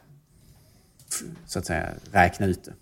så 1.47 1.59
att 1.59 1.66
säga 1.66 1.88
räkna 2.12 2.47
ut 2.47 2.64
det. 2.64 2.73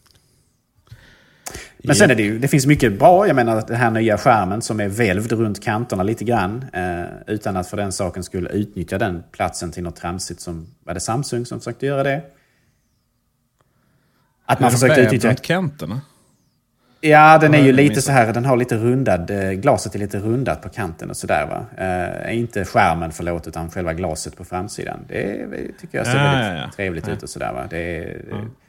Men 1.87 1.97
sen 1.97 2.11
är 2.11 2.15
det 2.15 2.23
ju, 2.23 2.39
det 2.39 2.49
finns 2.49 2.67
mycket 2.67 2.99
bra. 2.99 3.27
Jag 3.27 3.37
menar 3.37 3.65
den 3.67 3.77
här 3.77 3.91
nya 3.91 4.19
skärmen 4.19 4.63
som 4.63 4.81
är 4.81 4.89
välvd 4.89 5.33
runt 5.33 5.65
kanterna 5.65 6.03
lite 6.03 6.25
grann. 6.25 6.65
Eh, 6.73 7.05
utan 7.27 7.57
att 7.57 7.69
för 7.69 7.77
den 7.77 7.93
saken 7.93 8.25
skulle 8.25 8.49
utnyttja 8.49 8.99
den 8.99 9.23
platsen 9.33 9.73
till 9.73 9.83
något 9.83 9.97
tramsigt 9.97 10.41
som, 10.41 10.67
var 10.85 10.95
det 10.95 11.01
Samsung 11.01 11.47
som 11.47 11.61
försökte 11.61 11.87
göra 11.87 12.03
det? 12.03 12.23
Att 14.47 14.61
man 14.61 14.71
försökte 14.71 15.01
utnyttja... 15.01 15.35
kanterna? 15.35 16.01
Ja, 17.01 17.39
den 17.39 17.55
är 17.55 17.63
ju 17.63 17.73
lite 17.73 18.03
så 18.03 18.13
här, 18.13 18.33
den 18.33 18.45
har 18.45 18.57
lite 18.57 18.77
rundad, 18.77 19.31
eh, 19.31 19.51
glaset 19.51 19.95
är 19.95 19.99
lite 19.99 20.19
rundat 20.19 20.63
på 20.63 20.69
kanten 20.69 21.11
och 21.11 21.17
sådär 21.17 21.47
va. 21.47 21.85
Eh, 21.85 22.39
inte 22.39 22.65
skärmen 22.65 23.13
förlåt, 23.13 23.49
utan 23.49 23.71
själva 23.71 23.93
glaset 23.93 24.37
på 24.37 24.45
framsidan. 24.45 25.01
Det 25.09 25.47
tycker 25.81 25.99
jag 25.99 26.07
ser 26.07 26.17
ja, 26.17 26.25
väldigt 26.25 26.47
ja, 26.47 26.57
ja. 26.57 26.71
trevligt 26.77 27.09
ut 27.09 27.23
och 27.23 27.29
sådär 27.29 27.53
va. 27.53 27.67
Det 27.71 27.99
är, 27.99 28.23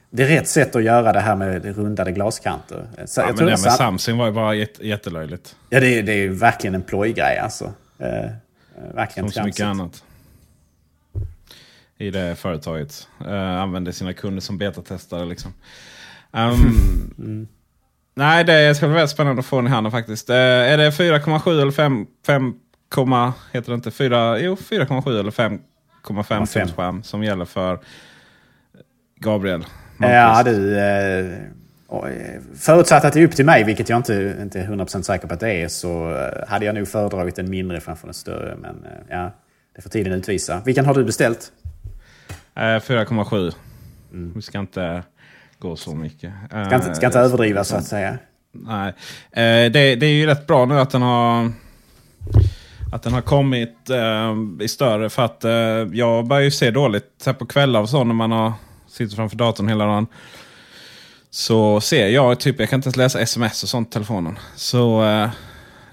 det 0.09 0.23
är 0.23 0.27
rätt 0.27 0.47
sätt 0.47 0.75
att 0.75 0.83
göra 0.83 1.13
det 1.13 1.19
här 1.19 1.35
med 1.35 1.77
rundade 1.77 2.11
glaskanter. 2.11 2.87
Så, 3.05 3.21
ja, 3.21 3.25
men 3.27 3.35
det 3.35 3.43
med 3.45 3.59
Samsung 3.59 4.17
var 4.17 4.25
ju 4.25 4.31
bara 4.31 4.55
jättelöjligt. 4.55 5.55
Ja, 5.69 5.79
det 5.79 5.99
är, 5.99 6.03
det 6.03 6.13
är 6.13 6.29
verkligen 6.29 6.75
en 6.75 6.81
plojgrej 6.81 7.37
alltså. 7.37 7.73
Eh, 7.97 8.31
verkligen 8.93 9.29
Som 9.29 9.41
så 9.41 9.45
mycket 9.45 9.65
annat. 9.65 10.03
I 11.97 12.09
det 12.09 12.35
företaget. 12.35 13.07
Eh, 13.25 13.61
använder 13.61 13.91
sina 13.91 14.13
kunder 14.13 14.41
som 14.41 14.57
betatestare 14.57 15.25
liksom. 15.25 15.53
Um, 16.31 16.53
mm. 17.17 17.47
Nej, 18.13 18.43
det 18.43 18.75
ska 18.75 18.87
bli 18.87 18.95
väldigt 18.95 19.11
spännande 19.11 19.39
att 19.39 19.45
få 19.45 19.55
den 19.55 19.67
i 19.67 19.69
handen 19.69 19.91
faktiskt. 19.91 20.29
Eh, 20.29 20.35
är 20.35 20.77
det 20.77 20.89
4,7 20.89 21.61
eller 21.61 21.71
5, 21.71 22.05
5, 22.25 22.53
heter 23.51 23.71
det 23.71 23.75
inte? 23.75 23.91
4, 23.91 24.39
jo, 24.39 24.55
4,7 24.55 25.19
eller 25.19 25.31
5,5 25.31 26.53
tums 26.53 26.73
skärm 26.73 27.03
som 27.03 27.23
gäller 27.23 27.45
för 27.45 27.79
Gabriel. 29.19 29.65
Ja 29.99 30.43
du, 30.43 30.79
eh, 30.79 31.25
förutsatt 32.55 33.05
att 33.05 33.13
det 33.13 33.19
är 33.19 33.25
upp 33.25 33.35
till 33.35 33.45
mig, 33.45 33.63
vilket 33.63 33.89
jag 33.89 33.99
inte, 33.99 34.37
inte 34.41 34.59
är 34.59 34.67
100% 34.67 35.01
säker 35.01 35.27
på 35.27 35.33
att 35.33 35.39
det 35.39 35.51
är, 35.51 35.67
så 35.67 36.11
eh, 36.11 36.47
hade 36.49 36.65
jag 36.65 36.75
nog 36.75 36.87
föredragit 36.87 37.39
en 37.39 37.49
mindre 37.49 37.79
framför 37.79 38.07
en 38.07 38.13
större. 38.13 38.55
Men 38.55 38.85
eh, 38.85 38.91
ja, 39.09 39.31
det 39.75 39.81
får 39.81 39.89
tiden 39.89 40.13
utvisa. 40.13 40.61
Vilken 40.65 40.85
har 40.85 40.93
du 40.93 41.03
beställt? 41.03 41.51
4,7. 42.55 43.53
Mm. 44.13 44.33
Vi 44.35 44.41
ska 44.41 44.59
inte 44.59 45.03
gå 45.59 45.75
så 45.75 45.95
mycket. 45.95 46.33
Ska 46.49 46.75
inte, 46.75 46.95
ska 46.95 47.05
inte 47.05 47.19
överdriva 47.19 47.63
så 47.63 47.75
att 47.75 47.85
säga. 47.85 48.17
Nej, 48.51 48.93
det, 49.69 49.95
det 49.95 50.05
är 50.05 50.13
ju 50.13 50.25
rätt 50.25 50.47
bra 50.47 50.65
nu 50.65 50.79
att 50.79 50.89
den 50.89 51.01
har 51.01 51.51
att 52.91 53.03
den 53.03 53.13
har 53.13 53.21
kommit 53.21 53.89
eh, 53.89 54.35
i 54.59 54.67
större. 54.67 55.09
För 55.09 55.25
att 55.25 55.43
eh, 55.43 55.51
jag 55.97 56.27
börjar 56.27 56.43
ju 56.43 56.51
se 56.51 56.71
dåligt 56.71 57.05
så 57.17 57.33
på 57.33 57.45
kvällar 57.45 57.81
och 57.81 57.89
så 57.89 58.03
när 58.03 58.13
man 58.13 58.31
har 58.31 58.53
sitter 58.87 59.15
framför 59.15 59.37
datorn 59.37 59.67
hela 59.67 59.85
dagen. 59.85 60.07
Så 61.29 61.81
ser 61.81 62.07
jag, 62.07 62.39
typ 62.39 62.59
jag 62.59 62.69
kan 62.69 62.77
inte 62.77 62.87
ens 62.87 62.95
läsa 62.95 63.19
sms 63.19 63.63
och 63.63 63.69
sånt 63.69 63.87
i 63.87 63.91
telefonen. 63.91 64.39
Så 64.55 65.03
eh, 65.03 65.29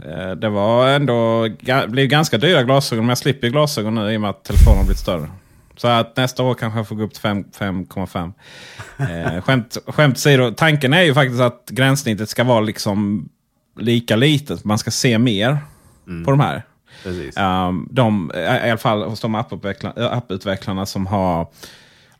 eh 0.08 0.30
det 0.30 0.48
var 0.48 0.88
ändå, 0.88 1.48
blev 1.88 2.06
ganska 2.06 2.38
dyra 2.38 2.62
glasögon. 2.62 3.04
Men 3.04 3.08
jag 3.08 3.18
slipper 3.18 3.48
glasögon 3.48 3.94
nu 3.94 4.12
i 4.12 4.16
och 4.16 4.20
med 4.20 4.30
att 4.30 4.44
telefonen 4.44 4.78
har 4.78 4.84
blivit 4.84 4.98
större. 4.98 5.30
Så 5.76 5.88
att 5.88 6.16
nästa 6.16 6.42
år 6.42 6.54
kanske 6.54 6.78
jag 6.78 6.88
får 6.88 6.96
gå 6.96 7.02
upp 7.02 7.14
till 7.14 7.22
5,5. 7.22 8.32
Eh, 8.98 9.42
skämt, 9.42 9.76
skämt 9.86 10.16
åsido, 10.16 10.50
tanken 10.56 10.92
är 10.92 11.02
ju 11.02 11.14
faktiskt 11.14 11.40
att 11.40 11.68
gränssnittet 11.70 12.28
ska 12.28 12.44
vara 12.44 12.60
liksom 12.60 13.28
lika 13.78 14.16
litet. 14.16 14.64
Man 14.64 14.78
ska 14.78 14.90
se 14.90 15.18
mer 15.18 15.58
mm. 16.06 16.24
på 16.24 16.30
de 16.30 16.40
här. 16.40 16.62
Um, 17.66 17.88
de, 17.90 18.32
I 18.34 18.70
alla 18.70 18.76
fall 18.76 19.02
hos 19.02 19.20
de 19.20 19.34
apputvecklarna 19.34 20.86
som 20.86 21.06
har 21.06 21.48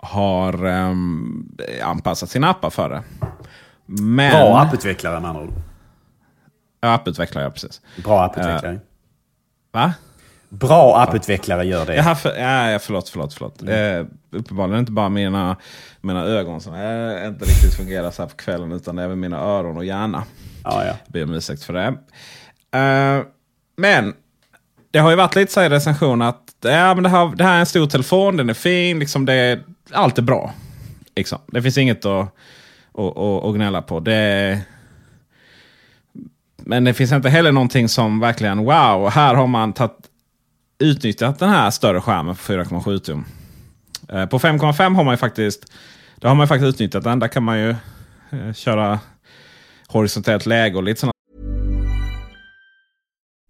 har 0.05 0.65
um, 0.65 1.57
anpassat 1.83 2.31
sina 2.31 2.51
appar 2.51 2.71
för 2.71 2.91
det. 2.91 3.03
Men... 3.87 4.31
Bra 4.31 4.61
apputvecklare 4.61 5.21
med 5.21 5.31
andra 5.31 5.43
ord. 5.43 5.53
Ja, 6.81 6.95
apputvecklare, 6.95 7.45
ja 7.45 7.51
precis. 7.51 7.81
Bra 8.05 8.25
apputvecklare. 8.25 8.73
Uh, 8.73 8.81
va? 9.73 9.93
Bra 10.49 11.01
apputvecklare 11.01 11.65
gör 11.65 11.87
det. 11.87 11.97
Jaha, 11.97 12.15
för, 12.15 12.37
ja, 12.37 12.79
förlåt, 12.79 13.09
förlåt. 13.09 13.35
förlåt. 13.35 13.63
Mm. 13.63 14.01
Eh, 14.01 14.07
uppenbarligen 14.31 14.81
inte 14.81 14.93
bara 14.93 15.09
mina, 15.09 15.57
mina 16.01 16.25
ögon 16.25 16.61
som 16.61 16.75
eh, 16.75 17.27
inte 17.27 17.45
riktigt 17.45 17.75
fungerar 17.77 18.11
så 18.11 18.23
här 18.23 18.29
på 18.29 18.37
kvällen. 18.37 18.73
Utan 18.73 18.99
även 18.99 19.21
mina 19.21 19.39
öron 19.39 19.77
och 19.77 19.85
hjärna. 19.85 20.23
Ja, 20.65 20.85
ja. 20.85 20.87
Jag 20.87 20.97
ber 21.07 21.25
om 21.25 21.35
ursäkt 21.35 21.65
för 21.65 21.73
det. 21.73 21.87
Eh, 22.79 23.23
men 23.77 24.15
det 24.91 24.99
har 24.99 25.11
ju 25.11 25.17
varit 25.17 25.37
lite 25.37 25.53
så 25.53 25.61
här 25.61 25.67
i 25.67 25.75
recension 25.75 26.23
att 26.23 26.55
ja, 26.61 26.95
men 26.95 27.03
det, 27.03 27.09
här, 27.09 27.37
det 27.37 27.45
här 27.45 27.55
är 27.55 27.61
en 27.61 27.67
stor 27.67 27.87
telefon, 27.87 28.37
den 28.37 28.51
är 28.51 28.55
fin, 28.55 28.99
liksom 28.99 29.27
det, 29.27 29.61
allt 29.93 30.19
är 30.19 30.23
bra. 30.23 30.53
Liksom. 31.17 31.39
Det 31.47 31.63
finns 31.63 31.79
inget 31.79 32.05
att, 32.05 32.35
att, 32.93 33.19
att, 33.19 33.45
att 33.45 33.55
gnälla 33.55 33.83
på. 33.83 34.01
Det, 34.01 34.61
men 36.57 36.85
det 36.85 36.95
finns 36.95 37.13
inte 37.13 37.29
heller 37.29 37.53
någonting 37.53 37.89
som 37.89 38.21
verkligen 38.21 38.59
wow, 38.59 39.11
här 39.11 39.35
har 39.35 39.47
man 39.47 39.73
tatt, 39.73 39.99
utnyttjat 40.79 41.39
den 41.39 41.49
här 41.49 41.71
större 41.71 42.01
skärmen 42.01 42.35
på 42.35 42.41
4,7 42.41 42.99
tum. 42.99 43.25
Eh, 44.09 44.27
på 44.27 44.39
5,5 44.39 44.95
har 44.95 45.05
man 45.05 45.13
ju 45.13 45.19
faktiskt, 45.19 45.73
där 46.17 46.29
har 46.29 46.37
man 46.37 46.49
faktiskt 46.49 46.75
utnyttjat 46.75 47.05
den. 47.05 47.19
Där 47.19 47.29
kan 47.29 47.43
man 47.43 47.59
ju 47.59 47.71
eh, 48.31 48.53
köra 48.55 48.99
horisontellt 49.89 50.47
läge 50.47 50.77
och 50.77 50.83
lite 50.83 51.01
sådana 51.01 51.14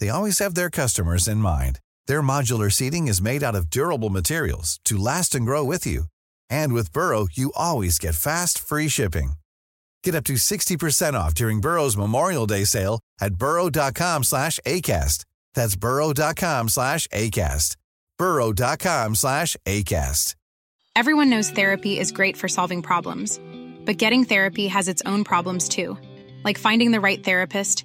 they 0.00 0.08
always 0.08 0.40
have 0.40 0.54
their 0.56 0.70
customers 0.70 1.28
in 1.28 1.38
mind. 1.38 1.78
Their 2.08 2.22
modular 2.22 2.72
seating 2.72 3.06
is 3.06 3.22
made 3.22 3.44
out 3.44 3.54
of 3.54 3.70
durable 3.70 4.10
materials 4.10 4.80
to 4.84 4.96
last 4.96 5.34
and 5.34 5.46
grow 5.46 5.62
with 5.62 5.86
you. 5.86 6.04
And 6.50 6.72
with 6.72 6.92
Burrow, 6.92 7.28
you 7.32 7.52
always 7.54 7.98
get 7.98 8.16
fast, 8.16 8.58
free 8.58 8.88
shipping. 8.88 9.34
Get 10.02 10.14
up 10.14 10.24
to 10.24 10.34
60% 10.34 11.14
off 11.14 11.34
during 11.34 11.60
Burrow's 11.60 11.96
Memorial 11.96 12.46
Day 12.46 12.64
sale 12.64 13.00
at 13.20 13.36
burrow.com 13.36 14.24
slash 14.24 14.58
ACAST. 14.66 15.24
That's 15.54 15.76
burrow.com 15.76 16.68
slash 16.68 17.06
ACAST. 17.08 17.76
burrow.com 18.18 19.14
slash 19.14 19.56
ACAST. 19.66 20.34
Everyone 20.96 21.28
knows 21.28 21.50
therapy 21.50 21.98
is 21.98 22.10
great 22.10 22.38
for 22.38 22.48
solving 22.48 22.80
problems, 22.80 23.38
but 23.84 23.98
getting 23.98 24.24
therapy 24.24 24.66
has 24.68 24.88
its 24.88 25.02
own 25.04 25.24
problems 25.24 25.68
too, 25.68 25.98
like 26.42 26.56
finding 26.56 26.90
the 26.90 27.02
right 27.02 27.22
therapist, 27.22 27.84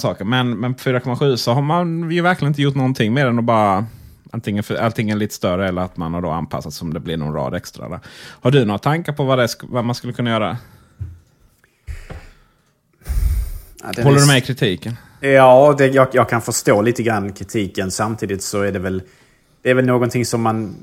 Saker. 0.00 0.24
Men, 0.24 0.50
men 0.60 0.74
på 0.74 0.80
4,7 0.80 1.36
så 1.36 1.52
har 1.52 1.62
man 1.62 2.10
ju 2.10 2.22
verkligen 2.22 2.50
inte 2.50 2.62
gjort 2.62 2.74
någonting 2.74 3.14
mer 3.14 3.26
än 3.26 3.38
att 3.38 3.44
bara 3.44 3.86
antingen, 4.30 4.64
för, 4.64 4.76
antingen 4.76 5.18
lite 5.18 5.34
större 5.34 5.68
eller 5.68 5.82
att 5.82 5.96
man 5.96 6.14
har 6.14 6.22
då 6.22 6.30
anpassat 6.30 6.74
som 6.74 6.94
det 6.94 7.00
blir 7.00 7.16
någon 7.16 7.34
rad 7.34 7.54
extra. 7.54 7.88
Där. 7.88 8.00
Har 8.40 8.50
du 8.50 8.64
några 8.64 8.78
tankar 8.78 9.12
på 9.12 9.24
vad, 9.24 9.38
det, 9.38 9.48
vad 9.62 9.84
man 9.84 9.94
skulle 9.94 10.12
kunna 10.12 10.30
göra? 10.30 10.58
Ja, 13.82 14.02
Håller 14.02 14.20
du 14.20 14.26
med 14.26 14.38
i 14.38 14.40
kritiken? 14.40 14.96
Ja, 15.20 15.74
det, 15.78 15.86
jag, 15.86 16.08
jag, 16.12 16.28
kan 16.28 16.42
förstå 16.42 16.82
lite 16.82 17.02
grann 17.02 17.32
kritiken. 17.32 17.90
Samtidigt 17.90 18.42
så 18.42 18.62
är 18.62 18.72
det 18.72 18.78
väl, 18.78 19.02
det 19.62 19.70
är 19.70 19.74
väl 19.74 19.86
någonting 19.86 20.26
som 20.26 20.42
man 20.42 20.76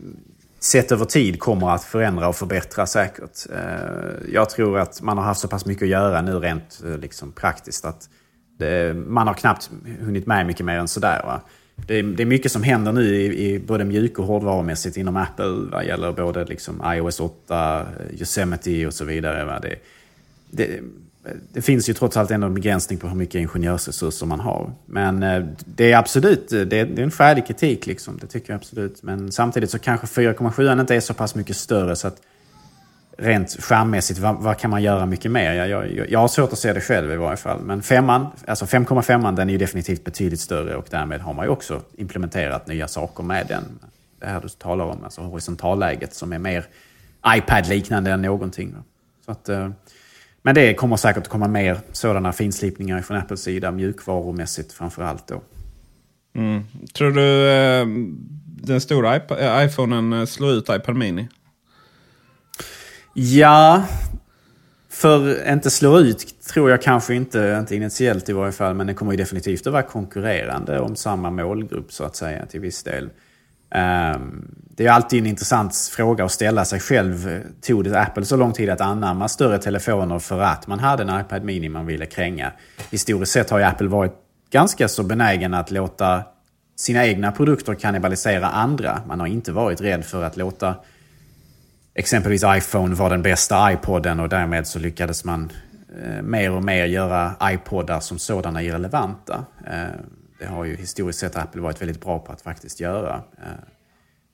sett 0.60 0.92
över 0.92 1.06
tid 1.06 1.40
kommer 1.40 1.70
att 1.70 1.84
förändra 1.84 2.28
och 2.28 2.36
förbättra 2.36 2.86
säkert. 2.86 3.46
Eh, 3.54 4.34
jag 4.34 4.50
tror 4.50 4.80
att 4.80 5.02
man 5.02 5.18
har 5.18 5.26
haft 5.26 5.42
så 5.42 5.48
pass 5.48 5.66
mycket 5.66 5.84
att 5.84 5.90
göra 5.90 6.22
nu 6.22 6.40
rent 6.40 6.82
eh, 6.86 6.98
liksom, 6.98 7.32
praktiskt 7.32 7.86
att 7.86 8.10
det, 8.60 8.94
man 8.94 9.28
har 9.28 9.34
knappt 9.34 9.70
hunnit 10.00 10.28
med 10.28 10.46
mycket 10.46 10.66
mer 10.66 10.78
än 10.78 10.88
sådär. 10.88 11.22
Va? 11.26 11.42
Det, 11.76 12.02
det 12.02 12.24
är 12.24 12.26
mycket 12.26 12.52
som 12.52 12.64
händer 12.64 12.92
nu 12.92 13.16
i, 13.16 13.54
i 13.54 13.60
både 13.60 13.84
mjuk 13.84 14.20
och 14.20 14.26
hårdvarumässigt 14.26 14.98
inom 14.98 15.18
Apple 15.18 15.68
vad 15.72 15.86
gäller 15.86 16.12
både 16.12 16.46
liksom 16.46 16.82
iOS 16.86 17.20
8, 17.20 17.86
Yosemite 18.20 18.88
och 18.88 18.94
så 18.94 19.06
vidare. 19.06 19.46
Va? 19.46 19.60
Det, 19.60 19.76
det, 20.50 20.80
det 21.54 21.62
finns 21.62 21.90
ju 21.90 21.94
trots 21.94 22.18
allt 22.18 22.32
ändå 22.32 22.48
en 22.48 22.54
begränsning 22.54 23.00
på 23.00 23.08
hur 23.08 23.16
mycket 23.16 23.36
ingenjörsresurser 23.36 24.26
man 24.26 24.40
har. 24.40 24.72
Men 24.86 25.24
eh, 25.24 25.46
det 25.66 25.92
är 25.92 25.98
absolut 25.98 26.54
eh, 26.54 26.62
det 26.62 26.80
är, 26.80 26.86
det 26.86 27.02
är 27.02 27.04
en 27.04 27.12
färdig 27.12 27.48
kritik, 27.48 27.86
liksom. 27.86 28.18
det 28.22 28.28
tycker 28.28 28.54
jag 28.54 28.58
absolut. 28.58 29.04
Men 29.04 29.32
samtidigt 29.32 29.70
så 29.70 29.80
kanske 29.80 30.08
4,7 30.08 30.82
inte 30.82 30.96
är 30.96 31.00
så 31.00 31.14
pass 31.14 31.36
mycket 31.36 31.56
större 31.56 31.96
så 31.96 32.08
att 32.08 32.22
rent 33.22 33.64
skärmmässigt, 33.64 34.20
vad, 34.20 34.36
vad, 34.36 34.58
kan 34.58 34.70
man 34.70 34.84
göra 34.84 35.06
mycket 35.06 35.32
mer? 35.32 35.54
Jag, 35.54 35.70
jag, 35.70 36.10
jag 36.10 36.20
har 36.20 36.28
svårt 36.28 36.54
att 36.54 36.60
se 36.60 36.74
det 36.74 36.82
själv 36.82 37.12
i 37.12 37.16
varje 37.16 37.38
fall. 37.38 37.62
Men 37.62 37.82
femman, 37.82 38.28
alltså 38.48 38.66
5,5 38.66 39.36
den 39.36 39.50
är 39.50 39.54
ju 39.54 39.58
definitivt 39.58 40.04
betydligt 40.04 40.40
större 40.40 40.76
och 40.76 40.86
därmed 40.90 41.22
har 41.22 41.34
man 41.34 41.46
ju 41.46 41.50
också 41.50 41.82
implementerat 41.98 42.68
nya 42.68 42.88
saker 42.88 43.24
med 43.24 43.48
den. 43.48 43.64
Det 44.20 44.26
här 44.26 44.42
du 44.42 44.50
talar 44.50 44.86
om, 44.86 45.04
alltså 45.04 45.22
horisontalläget 45.22 46.14
som 46.14 46.34
är 46.34 46.40
mer 46.40 46.66
iPad-liknande 47.28 48.12
än 48.12 48.22
någonting. 48.22 48.76
Så 49.26 49.32
att, 49.32 49.50
eh, 49.50 49.70
men 50.42 50.56
det 50.56 50.74
kommer 50.74 50.98
säkert 50.98 51.24
att 51.24 51.30
komma 51.30 51.48
mer 51.48 51.80
sådana 51.92 52.32
finslipningar 52.32 53.02
från 53.02 53.18
Apples 53.18 53.42
sida, 53.42 53.72
mjukvarumässigt 53.72 54.74
framför 54.74 55.04
allt 55.04 55.28
då. 55.28 55.42
Mm. 56.36 56.64
Tror 56.94 57.12
du 57.12 57.50
eh, 57.50 57.86
den 58.64 58.82
stora 58.82 59.16
eh, 59.16 59.66
iPhonen 59.66 60.28
slår 60.28 60.52
ut 60.52 60.70
iPad 60.70 60.96
Mini? 60.96 61.28
Ja, 63.22 63.84
för 64.90 65.52
inte 65.54 65.70
slå 65.70 66.00
ut 66.00 66.42
tror 66.42 66.70
jag 66.70 66.82
kanske 66.82 67.16
inte, 67.16 67.58
inte 67.60 67.76
initiellt 67.76 68.30
i 68.30 68.34
varje 68.34 68.52
fall, 68.52 68.74
men 68.74 68.88
det 68.88 68.94
kommer 68.94 69.12
ju 69.12 69.18
definitivt 69.18 69.68
att 69.68 69.74
vara 69.74 69.84
konkurrerande 69.84 70.80
om 70.80 70.96
samma 70.96 71.30
målgrupp 71.30 71.92
så 71.92 72.04
att 72.04 72.16
säga 72.16 72.46
till 72.46 72.60
viss 72.60 72.84
del. 72.84 73.04
Um, 73.76 74.56
det 74.76 74.86
är 74.86 74.92
alltid 74.92 75.20
en 75.20 75.26
intressant 75.26 75.76
fråga 75.76 76.26
att 76.26 76.32
ställa 76.32 76.66
sig 76.66 76.80
själv. 76.80 77.44
Tog 77.62 77.84
det 77.84 78.00
Apple 78.00 78.26
så 78.26 78.38
lång 78.38 78.54
tid 78.54 78.70
att 78.70 78.82
anamma 78.82 79.28
större 79.28 79.58
telefoner 79.58 80.20
för 80.20 80.40
att 80.40 80.68
man 80.68 80.80
hade 80.80 81.04
en 81.04 81.22
iPad 81.22 81.44
Mini 81.44 81.70
man 81.70 81.86
ville 81.86 82.06
kränga? 82.06 82.52
Historiskt 82.92 83.32
sett 83.32 83.50
har 83.50 83.60
ju 83.60 83.66
Apple 83.66 83.88
varit 83.88 84.14
ganska 84.52 84.88
så 84.88 85.04
benägen 85.04 85.54
att 85.54 85.72
låta 85.72 86.24
sina 86.76 87.08
egna 87.08 87.32
produkter 87.32 87.76
kannibalisera 87.76 88.48
andra. 88.48 89.02
Man 89.08 89.20
har 89.20 89.28
inte 89.28 89.52
varit 89.52 89.82
rädd 89.82 90.06
för 90.06 90.24
att 90.24 90.38
låta 90.38 90.76
exempelvis 92.00 92.44
iPhone 92.48 92.96
var 92.96 93.10
den 93.10 93.22
bästa 93.22 93.74
iPoden 93.74 94.20
och 94.20 94.30
därmed 94.30 94.68
så 94.68 94.80
lyckades 94.80 95.26
man 95.26 95.52
eh, 96.04 96.22
mer 96.22 96.52
och 96.52 96.64
mer 96.64 96.86
göra 96.86 97.36
iPodar 97.44 98.00
som 98.00 98.20
sådana 98.20 98.64
irrelevanta. 98.64 99.46
Eh, 99.68 100.00
det 100.40 100.46
har 100.46 100.66
ju 100.66 100.76
historiskt 100.76 101.20
sett 101.20 101.36
Apple 101.36 101.62
varit 101.62 101.82
väldigt 101.82 102.02
bra 102.02 102.20
på 102.20 102.32
att 102.32 102.42
faktiskt 102.42 102.80
göra. 102.80 103.22
Eh, 103.38 103.64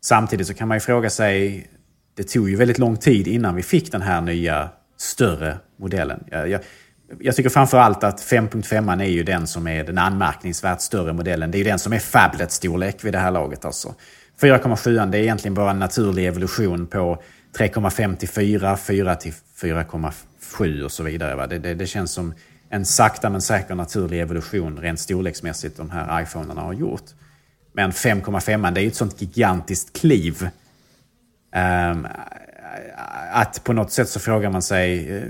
samtidigt 0.03 0.47
så 0.47 0.53
kan 0.53 0.67
man 0.67 0.77
ju 0.77 0.81
fråga 0.81 1.09
sig, 1.09 1.67
det 2.15 2.23
tog 2.23 2.49
ju 2.49 2.55
väldigt 2.55 2.77
lång 2.77 2.97
tid 2.97 3.27
innan 3.27 3.55
vi 3.55 3.63
fick 3.63 3.91
den 3.91 4.01
här 4.01 4.21
nya 4.21 4.69
större 4.97 5.57
modellen. 5.77 6.23
Jag, 6.31 6.49
jag, 6.49 6.61
jag 7.19 7.35
tycker 7.35 7.49
framförallt 7.49 8.03
att 8.03 8.21
5.5 8.21 9.01
är 9.01 9.09
ju 9.09 9.23
den 9.23 9.47
som 9.47 9.67
är 9.67 9.83
den 9.83 9.97
anmärkningsvärt 9.97 10.81
större 10.81 11.13
modellen. 11.13 11.51
Det 11.51 11.57
är 11.57 11.59
ju 11.59 11.65
den 11.65 11.79
som 11.79 11.93
är 11.93 11.99
Fablet-storlek 11.99 13.03
vid 13.03 13.13
det 13.13 13.19
här 13.19 13.31
laget 13.31 13.65
alltså. 13.65 13.95
4,7 14.41 15.11
det 15.11 15.17
är 15.17 15.21
egentligen 15.21 15.53
bara 15.53 15.71
en 15.71 15.79
naturlig 15.79 16.25
evolution 16.25 16.87
på 16.87 17.21
3,5 17.57 18.15
till 18.15 18.29
4, 18.29 18.77
4 18.77 19.15
till 19.15 19.33
4,7 19.61 20.81
och 20.81 20.91
så 20.91 21.03
vidare. 21.03 21.47
Det, 21.47 21.59
det, 21.59 21.73
det, 21.73 21.87
känns 21.87 22.11
som 22.11 22.33
en 22.69 22.85
sakta 22.85 23.29
men 23.29 23.41
säker 23.41 23.75
naturlig 23.75 24.21
evolution 24.21 24.79
rent 24.79 24.99
storleksmässigt 24.99 25.77
de 25.77 25.89
här 25.89 26.21
iPhonerna 26.21 26.61
har 26.61 26.73
gjort. 26.73 27.03
Men 27.73 27.91
5,5 27.91 28.71
det 28.71 28.79
är 28.79 28.81
ju 28.81 28.87
ett 28.87 28.95
sånt 28.95 29.21
gigantiskt 29.21 29.99
kliv. 29.99 30.49
Um, 31.55 32.07
att 33.31 33.63
på 33.63 33.73
något 33.73 33.91
sätt 33.91 34.09
så 34.09 34.19
frågar 34.19 34.49
man 34.49 34.61
sig... 34.61 35.17
Eh, 35.17 35.23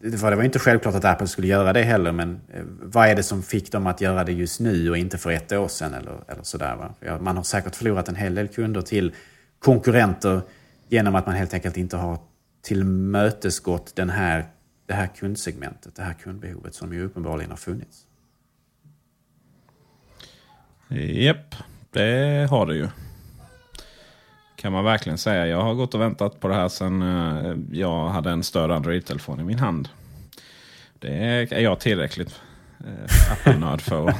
det 0.00 0.16
var 0.16 0.42
inte 0.42 0.58
självklart 0.58 0.94
att 0.94 1.04
Apple 1.04 1.28
skulle 1.28 1.46
göra 1.46 1.72
det 1.72 1.82
heller, 1.82 2.12
men 2.12 2.40
eh, 2.54 2.62
vad 2.82 3.08
är 3.08 3.14
det 3.14 3.22
som 3.22 3.42
fick 3.42 3.72
dem 3.72 3.86
att 3.86 4.00
göra 4.00 4.24
det 4.24 4.32
just 4.32 4.60
nu 4.60 4.90
och 4.90 4.98
inte 4.98 5.18
för 5.18 5.30
ett 5.30 5.52
år 5.52 5.68
sedan? 5.68 5.94
Eller, 5.94 6.14
eller 6.28 6.42
sådär, 6.42 6.76
va? 6.76 7.18
Man 7.20 7.36
har 7.36 7.44
säkert 7.44 7.76
förlorat 7.76 8.08
en 8.08 8.16
hel 8.16 8.34
del 8.34 8.48
kunder 8.48 8.82
till 8.82 9.12
konkurrenter 9.62 10.42
genom 10.88 11.14
att 11.14 11.26
man 11.26 11.34
helt 11.34 11.54
enkelt 11.54 11.76
inte 11.76 11.96
har 11.96 12.18
tillmötesgått 12.62 13.96
den 13.96 14.10
här, 14.10 14.44
det 14.86 14.94
här 14.94 15.06
kundsegmentet, 15.06 15.96
det 15.96 16.02
här 16.02 16.14
kundbehovet 16.14 16.74
som 16.74 16.92
ju 16.92 17.04
uppenbarligen 17.04 17.50
har 17.50 17.56
funnits. 17.56 18.06
Japp, 20.88 21.54
det 21.90 22.46
har 22.50 22.66
det 22.66 22.74
ju. 22.74 22.88
Kan 24.56 24.72
man 24.72 24.84
verkligen 24.84 25.18
säga. 25.18 25.46
Jag 25.46 25.62
har 25.62 25.74
gått 25.74 25.94
och 25.94 26.00
väntat 26.00 26.40
på 26.40 26.48
det 26.48 26.54
här 26.54 26.68
sedan 26.68 27.02
eh, 27.02 27.56
jag 27.78 28.08
hade 28.08 28.30
en 28.30 28.42
större 28.42 28.76
Android-telefon 28.76 29.40
i 29.40 29.44
min 29.44 29.58
hand. 29.58 29.88
Det 30.98 31.14
är 31.50 31.60
jag 31.60 31.80
tillräckligt 31.80 32.40
eh, 32.86 33.32
Apple-nörd 33.32 33.80
för. 33.80 34.14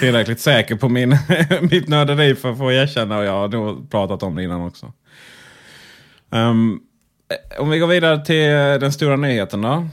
tillräckligt 0.00 0.40
säker 0.40 0.76
på 0.76 0.88
min, 0.88 1.18
mitt 1.60 1.88
nörderi 1.88 2.34
för 2.34 2.52
att 2.52 2.58
få 2.58 2.72
erkänna. 2.72 3.18
Och 3.18 3.24
jag 3.24 3.32
har 3.32 3.48
nog 3.48 3.90
pratat 3.90 4.22
om 4.22 4.34
det 4.34 4.42
innan 4.42 4.60
också. 4.60 4.92
Um, 6.30 6.80
om 7.58 7.70
vi 7.70 7.78
går 7.78 7.86
vidare 7.86 8.24
till 8.24 8.80
den 8.80 8.92
stora 8.92 9.16
nyheten 9.16 9.60
då. 9.60 9.88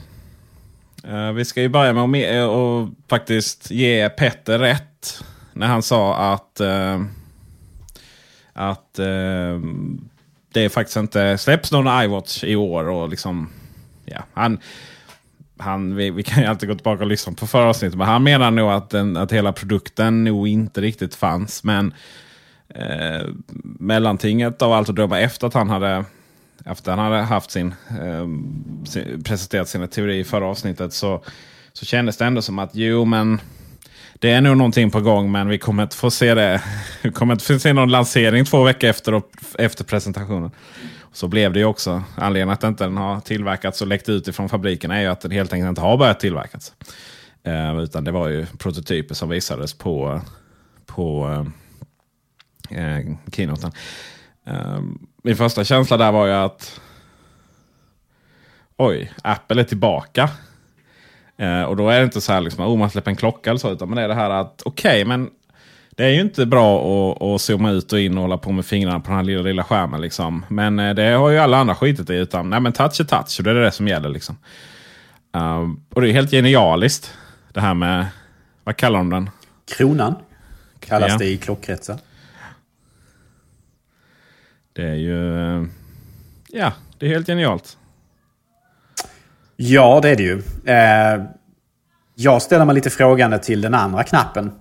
Uh, 1.08 1.32
vi 1.32 1.46
ska 1.46 1.62
ju 1.62 1.70
börja 1.70 1.94
med 1.94 2.04
att 2.04 2.36
eh, 2.36 2.44
och 2.44 2.90
faktiskt 3.10 3.72
ge 3.72 4.10
Petter 4.10 4.60
rätt. 4.60 5.24
När 5.54 5.68
han 5.68 5.84
sa 5.84 6.34
att, 6.34 6.62
uh, 6.62 7.06
att 8.54 9.00
uh, 9.00 9.60
det 10.54 10.70
faktiskt 10.70 10.98
inte 10.98 11.38
släpps 11.38 11.72
någon 11.72 12.04
iWatch 12.04 12.44
i 12.44 12.56
år. 12.56 12.90
Och 12.90 13.10
liksom, 13.10 13.50
ja, 14.06 14.24
han, 14.34 14.60
han, 15.58 15.96
vi, 15.96 16.10
vi, 16.10 16.24
kan 16.24 16.44
ju 16.44 16.50
alltid 16.50 16.70
gå 16.70 16.76
tillbaka 16.76 17.04
och 17.04 17.10
lyssna 17.10 17.34
på 17.34 17.48
förra 17.48 17.70
avsnittet. 17.70 17.98
Men 17.98 18.08
han 18.08 18.24
menar 18.24 18.52
nog 18.52 18.72
att, 18.72 18.90
den, 18.90 19.18
att 19.18 19.32
hela 19.32 19.54
produkten 19.54 20.24
nog 20.24 20.48
inte 20.48 20.82
riktigt 20.82 21.16
fanns. 21.16 21.64
Men 21.64 21.94
eh, 22.76 23.28
mellantinget 23.64 24.62
av 24.62 24.74
allt 24.74 24.90
att 24.90 24.96
döma 24.96 25.20
efter 25.20 25.48
att 25.48 25.54
han 25.54 25.70
hade 25.70 26.06
efter 26.66 26.92
han 26.92 27.00
hade 27.00 27.22
haft 27.22 27.52
sin, 27.52 27.74
eh, 27.90 28.28
sin, 28.86 29.24
presenterat 29.24 29.70
sina 29.70 29.88
teorier 29.88 30.20
i 30.20 30.24
förra 30.24 30.46
avsnittet 30.46 30.94
så, 30.94 31.24
så 31.74 31.86
kändes 31.86 32.18
det 32.18 32.26
ändå 32.26 32.42
som 32.42 32.60
att 32.60 32.70
jo 32.74 33.06
men 33.06 33.42
det 34.14 34.32
är 34.32 34.42
nog 34.42 34.58
någonting 34.58 34.92
på 34.92 35.02
gång 35.02 35.32
men 35.32 35.48
vi 35.48 35.58
kommer 35.58 35.84
inte 35.84 35.96
få 35.96 36.12
se 36.12 36.34
det. 36.34 36.62
Vi 37.02 37.12
kommer 37.12 37.34
inte 37.34 37.46
få 37.46 37.60
se 37.60 37.74
någon 37.74 37.92
lansering 37.92 38.46
två 38.46 38.64
veckor 38.64 38.90
efter, 38.90 39.22
efter 39.58 39.84
presentationen. 39.84 40.52
Så 41.14 41.28
blev 41.28 41.54
det 41.54 41.60
ju 41.60 41.66
också. 41.66 42.04
Anledningen 42.16 42.54
att 42.54 42.64
inte 42.64 42.84
den 42.84 42.98
har 42.98 43.20
tillverkats 43.20 43.82
och 43.82 43.88
läckt 43.88 44.10
ut 44.10 44.28
ifrån 44.28 44.50
fabriken 44.50 44.92
är 44.92 45.02
ju 45.02 45.08
att 45.08 45.22
den 45.22 45.32
helt 45.32 45.54
enkelt 45.54 45.70
inte 45.70 45.82
har 45.82 45.98
börjat 45.98 46.20
tillverkas. 46.20 46.74
Eh, 47.44 47.80
utan 47.80 48.04
det 48.04 48.12
var 48.12 48.28
ju 48.28 48.46
prototyper 48.46 49.16
som 49.16 49.30
visades 49.30 49.74
på, 49.74 50.22
på 50.86 51.30
eh, 52.70 52.98
eh, 52.98 53.06
keynoten. 53.34 53.72
Eh, 54.46 54.82
min 55.24 55.36
första 55.36 55.64
känsla 55.64 55.98
där 55.98 56.12
var 56.12 56.26
ju 56.26 56.34
att 56.34 56.82
oj, 58.78 59.12
Apple 59.24 59.62
är 59.62 59.66
tillbaka. 59.66 60.30
Eh, 61.38 61.64
och 61.64 61.76
då 61.76 61.90
är 61.90 62.00
det 62.00 62.06
inte 62.06 62.22
så 62.22 62.34
här 62.34 62.42
liksom, 62.42 62.66
oh, 62.66 62.78
man 62.78 62.90
släpper 62.90 63.12
en 63.12 63.18
klocka 63.18 63.50
eller 63.50 63.60
så. 63.60 63.72
Utan 63.72 63.96
det 63.96 64.02
är 64.02 64.08
det 64.08 64.16
här 64.16 64.30
att 64.30 64.62
okej, 64.66 65.02
okay, 65.02 65.06
men 65.06 65.30
det 65.96 66.04
är 66.04 66.10
ju 66.10 66.22
inte 66.22 66.46
bra 66.46 66.78
att, 66.78 67.22
att 67.22 67.42
zooma 67.42 67.72
ut 67.72 67.94
och 67.94 68.00
in 68.00 68.18
och 68.18 68.22
hålla 68.22 68.38
på 68.38 68.52
med 68.52 68.66
fingrarna 68.66 69.00
på 69.00 69.08
den 69.08 69.18
här 69.18 69.24
lilla, 69.24 69.42
lilla 69.42 69.64
skärmen. 69.64 70.02
Liksom. 70.02 70.46
Men 70.50 70.80
eh, 70.80 70.96
det 70.96 71.12
har 71.12 71.30
ju 71.30 71.38
alla 71.38 71.58
andra 71.58 71.76
skitit 71.76 72.10
i. 72.10 72.14
Utan 72.14 72.50
nej, 72.50 72.60
men 72.60 72.74
touch 72.74 73.00
är 73.00 73.04
touch 73.04 73.40
och 73.40 73.44
det 73.44 73.52
är 73.52 73.56
det 73.56 73.72
som 73.72 73.88
gäller. 73.88 74.10
Liksom. 74.10 74.38
Uh, 75.38 75.74
och 75.94 76.02
det 76.02 76.10
är 76.10 76.14
helt 76.14 76.32
genialiskt. 76.32 77.14
Det 77.54 77.62
här 77.62 77.74
med, 77.74 78.06
vad 78.64 78.76
kallar 78.76 79.00
de 79.00 79.10
den? 79.10 79.30
Kronan 79.78 80.16
kallas 80.80 81.12
ja. 81.12 81.18
det 81.18 81.26
i 81.26 81.38
klockkretsar. 81.38 81.98
Det 84.74 84.84
är 84.84 84.96
ju... 84.96 85.38
Eh, 85.38 85.66
ja, 86.50 86.74
det 86.98 87.06
är 87.06 87.10
helt 87.10 87.28
genialt. 87.28 87.78
Ja, 89.56 90.00
det 90.02 90.10
är 90.10 90.16
det 90.16 90.24
ju. 90.24 90.42
Eh, 90.66 91.24
jag 92.16 92.42
ställer 92.42 92.66
mig 92.66 92.76
lite 92.76 92.90
frågande 92.90 93.40
till 93.40 93.62
den 93.62 93.74
andra 93.74 94.04
knappen. 94.04 94.52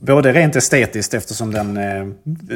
Både 0.00 0.32
rent 0.32 0.56
estetiskt 0.56 1.14
eftersom 1.14 1.52
den, 1.52 1.76
eh, 1.76 2.06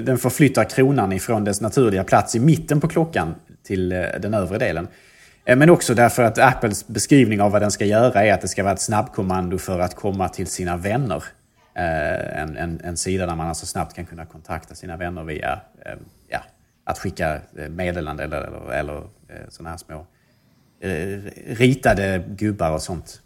den 0.03 0.19
förflyttar 0.19 0.65
kronan 0.65 1.13
ifrån 1.13 1.45
dess 1.45 1.61
naturliga 1.61 2.05
plats 2.05 2.35
i 2.35 2.41
mitten 2.41 2.81
på 2.81 2.89
klockan 2.89 3.35
till 3.63 3.93
eh, 3.93 4.05
den 4.21 4.35
övre 4.35 4.59
delen. 4.59 4.89
Eh, 5.45 5.57
men 5.57 5.71
också 5.71 5.95
därför 5.95 6.23
att 6.23 6.39
Apples 6.39 6.87
beskrivning 6.87 7.41
av 7.41 7.53
vad 7.53 7.63
den 7.63 7.71
ska 7.71 7.85
göra 7.85 8.25
är 8.25 8.33
att 8.33 8.41
det 8.41 8.49
ska 8.49 8.63
vara 8.63 8.73
ett 8.73 8.81
snabbkommando 8.81 9.59
för 9.59 9.79
att 9.79 9.95
komma 9.95 10.29
till 10.29 10.47
sina 10.47 10.77
vänner. 10.77 11.25
En, 11.77 12.57
en, 12.57 12.81
en 12.85 12.97
sida 12.97 13.27
där 13.27 13.37
man 13.37 13.49
alltså 13.49 13.67
snabbt 13.67 13.97
kan 13.97 14.07
kunna 14.07 14.27
kontakta 14.27 14.75
sina 14.75 14.97
vänner 14.97 15.25
via 15.25 15.61
ja, 16.29 16.39
att 16.85 16.99
skicka 16.99 17.41
meddelande 17.71 18.25
eller, 18.25 18.43
eller, 18.43 18.73
eller 18.73 19.03
sådana 19.49 19.71
här 19.71 19.77
små 19.77 20.07
ritade 21.47 22.25
gubbar 22.29 22.71
och 22.71 22.83
sånt. 22.83 23.21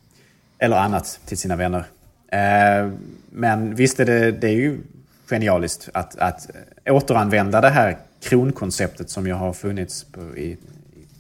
Eller 0.58 0.76
annat 0.76 1.20
till 1.26 1.38
sina 1.38 1.56
vänner. 1.56 1.84
Eh, 2.28 2.90
men 3.30 3.74
visst 3.74 4.00
är 4.00 4.04
det, 4.04 4.32
det 4.32 4.48
är 4.48 4.54
ju 4.54 4.78
genialiskt 5.26 5.88
att, 5.94 6.18
att 6.18 6.50
återanvända 6.86 7.60
det 7.60 7.70
här 7.70 7.98
kronkonceptet 8.20 9.10
som 9.10 9.26
ju 9.26 9.32
har 9.32 9.52
funnits 9.52 10.04
på, 10.04 10.20
i, 10.36 10.56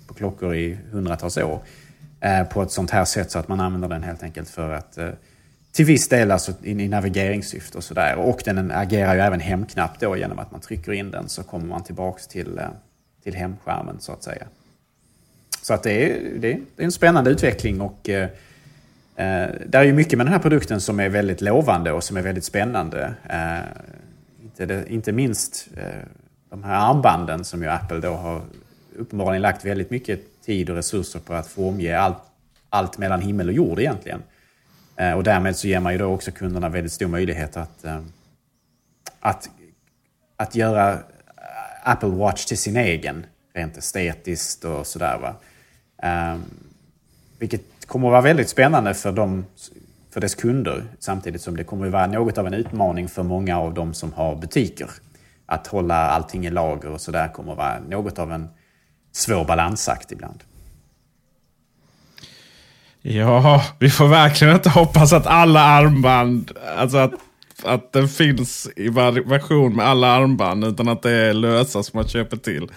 på 0.06 0.14
klockor 0.14 0.54
i 0.54 0.78
hundratals 0.90 1.36
år. 1.36 1.60
Eh, 2.20 2.44
på 2.44 2.62
ett 2.62 2.70
sånt 2.70 2.90
här 2.90 3.04
sätt 3.04 3.30
så 3.30 3.38
att 3.38 3.48
man 3.48 3.60
använder 3.60 3.88
den 3.88 4.02
helt 4.02 4.22
enkelt 4.22 4.48
för 4.48 4.72
att 4.72 4.98
eh, 4.98 5.10
till 5.72 5.84
viss 5.84 6.08
del 6.08 6.30
alltså 6.30 6.52
i, 6.62 6.70
i 6.70 6.88
navigeringssyfte 6.88 7.78
och 7.78 7.84
sådär. 7.84 8.16
Och 8.16 8.40
den 8.44 8.70
agerar 8.70 9.14
ju 9.14 9.20
även 9.20 9.40
hemknapp 9.40 10.00
då 10.00 10.16
genom 10.16 10.38
att 10.38 10.52
man 10.52 10.60
trycker 10.60 10.92
in 10.92 11.10
den 11.10 11.28
så 11.28 11.42
kommer 11.42 11.66
man 11.66 11.84
tillbaks 11.84 12.26
till, 12.26 12.60
till 13.22 13.34
hemskärmen 13.34 13.96
så 14.00 14.12
att 14.12 14.22
säga. 14.22 14.46
Så 15.62 15.74
att 15.74 15.82
det 15.82 15.92
är, 15.92 16.38
det 16.38 16.52
är 16.52 16.60
en 16.76 16.92
spännande 16.92 17.30
utveckling 17.30 17.80
och 17.80 18.08
Eh, 18.08 18.28
Eh, 19.18 19.48
det 19.66 19.78
är 19.78 19.82
ju 19.82 19.92
mycket 19.92 20.18
med 20.18 20.26
den 20.26 20.32
här 20.32 20.40
produkten 20.40 20.80
som 20.80 21.00
är 21.00 21.08
väldigt 21.08 21.40
lovande 21.40 21.92
och 21.92 22.04
som 22.04 22.16
är 22.16 22.22
väldigt 22.22 22.44
spännande. 22.44 23.14
Eh, 23.28 23.58
inte, 24.42 24.84
inte 24.88 25.12
minst 25.12 25.68
eh, 25.76 25.84
de 26.50 26.64
här 26.64 26.90
armbanden 26.90 27.44
som 27.44 27.62
ju 27.62 27.68
Apple 27.68 27.98
då 27.98 28.12
har 28.12 28.42
uppenbarligen 28.96 29.42
lagt 29.42 29.64
väldigt 29.64 29.90
mycket 29.90 30.42
tid 30.44 30.70
och 30.70 30.76
resurser 30.76 31.20
på 31.20 31.34
att 31.34 31.46
formge 31.46 31.98
allt, 31.98 32.22
allt 32.68 32.98
mellan 32.98 33.20
himmel 33.20 33.48
och 33.48 33.54
jord 33.54 33.78
egentligen. 33.78 34.22
Och 35.16 35.24
därmed 35.24 35.56
så 35.56 35.68
ger 35.68 35.80
man 35.80 35.92
ju 35.92 35.98
då 35.98 36.06
också 36.06 36.30
kunderna 36.30 36.68
väldigt 36.68 36.92
stor 36.92 37.06
möjlighet 37.06 37.56
att, 37.56 37.84
att, 39.20 39.50
att 40.36 40.54
göra 40.54 40.98
Apple 41.82 42.08
Watch 42.08 42.44
till 42.44 42.58
sin 42.58 42.76
egen, 42.76 43.26
rent 43.54 43.76
estetiskt 43.76 44.64
och 44.64 44.86
sådär. 44.86 45.18
Va? 45.18 45.34
Vilket 47.38 47.77
kommer 47.88 48.08
att 48.08 48.12
vara 48.12 48.22
väldigt 48.22 48.48
spännande 48.48 48.94
för, 48.94 49.12
dem, 49.12 49.46
för 50.12 50.20
dess 50.20 50.34
kunder. 50.34 50.84
Samtidigt 50.98 51.42
som 51.42 51.56
det 51.56 51.64
kommer 51.64 51.86
att 51.86 51.92
vara 51.92 52.06
något 52.06 52.38
av 52.38 52.46
en 52.46 52.54
utmaning 52.54 53.08
för 53.08 53.22
många 53.22 53.58
av 53.58 53.74
dem 53.74 53.94
som 53.94 54.12
har 54.12 54.36
butiker. 54.36 54.90
Att 55.46 55.66
hålla 55.66 55.94
allting 55.94 56.46
i 56.46 56.50
lager 56.50 56.90
och 56.90 57.00
sådär 57.00 57.28
kommer 57.28 57.52
att 57.52 57.58
vara 57.58 57.78
något 57.88 58.18
av 58.18 58.32
en 58.32 58.48
svår 59.12 59.44
balansakt 59.44 60.12
ibland. 60.12 60.44
Ja, 63.02 63.62
vi 63.78 63.90
får 63.90 64.08
verkligen 64.08 64.54
inte 64.54 64.70
hoppas 64.70 65.12
att 65.12 65.26
alla 65.26 65.60
armband, 65.60 66.52
alltså 66.76 66.96
att, 66.98 67.12
att 67.64 67.92
den 67.92 68.08
finns 68.08 68.68
i 68.76 68.88
version 68.88 69.76
med 69.76 69.86
alla 69.86 70.08
armband. 70.08 70.64
Utan 70.64 70.88
att 70.88 71.02
det 71.02 71.10
är 71.10 71.32
lösa 71.32 71.82
som 71.82 71.98
man 71.98 72.08
köper 72.08 72.36
till. 72.36 72.68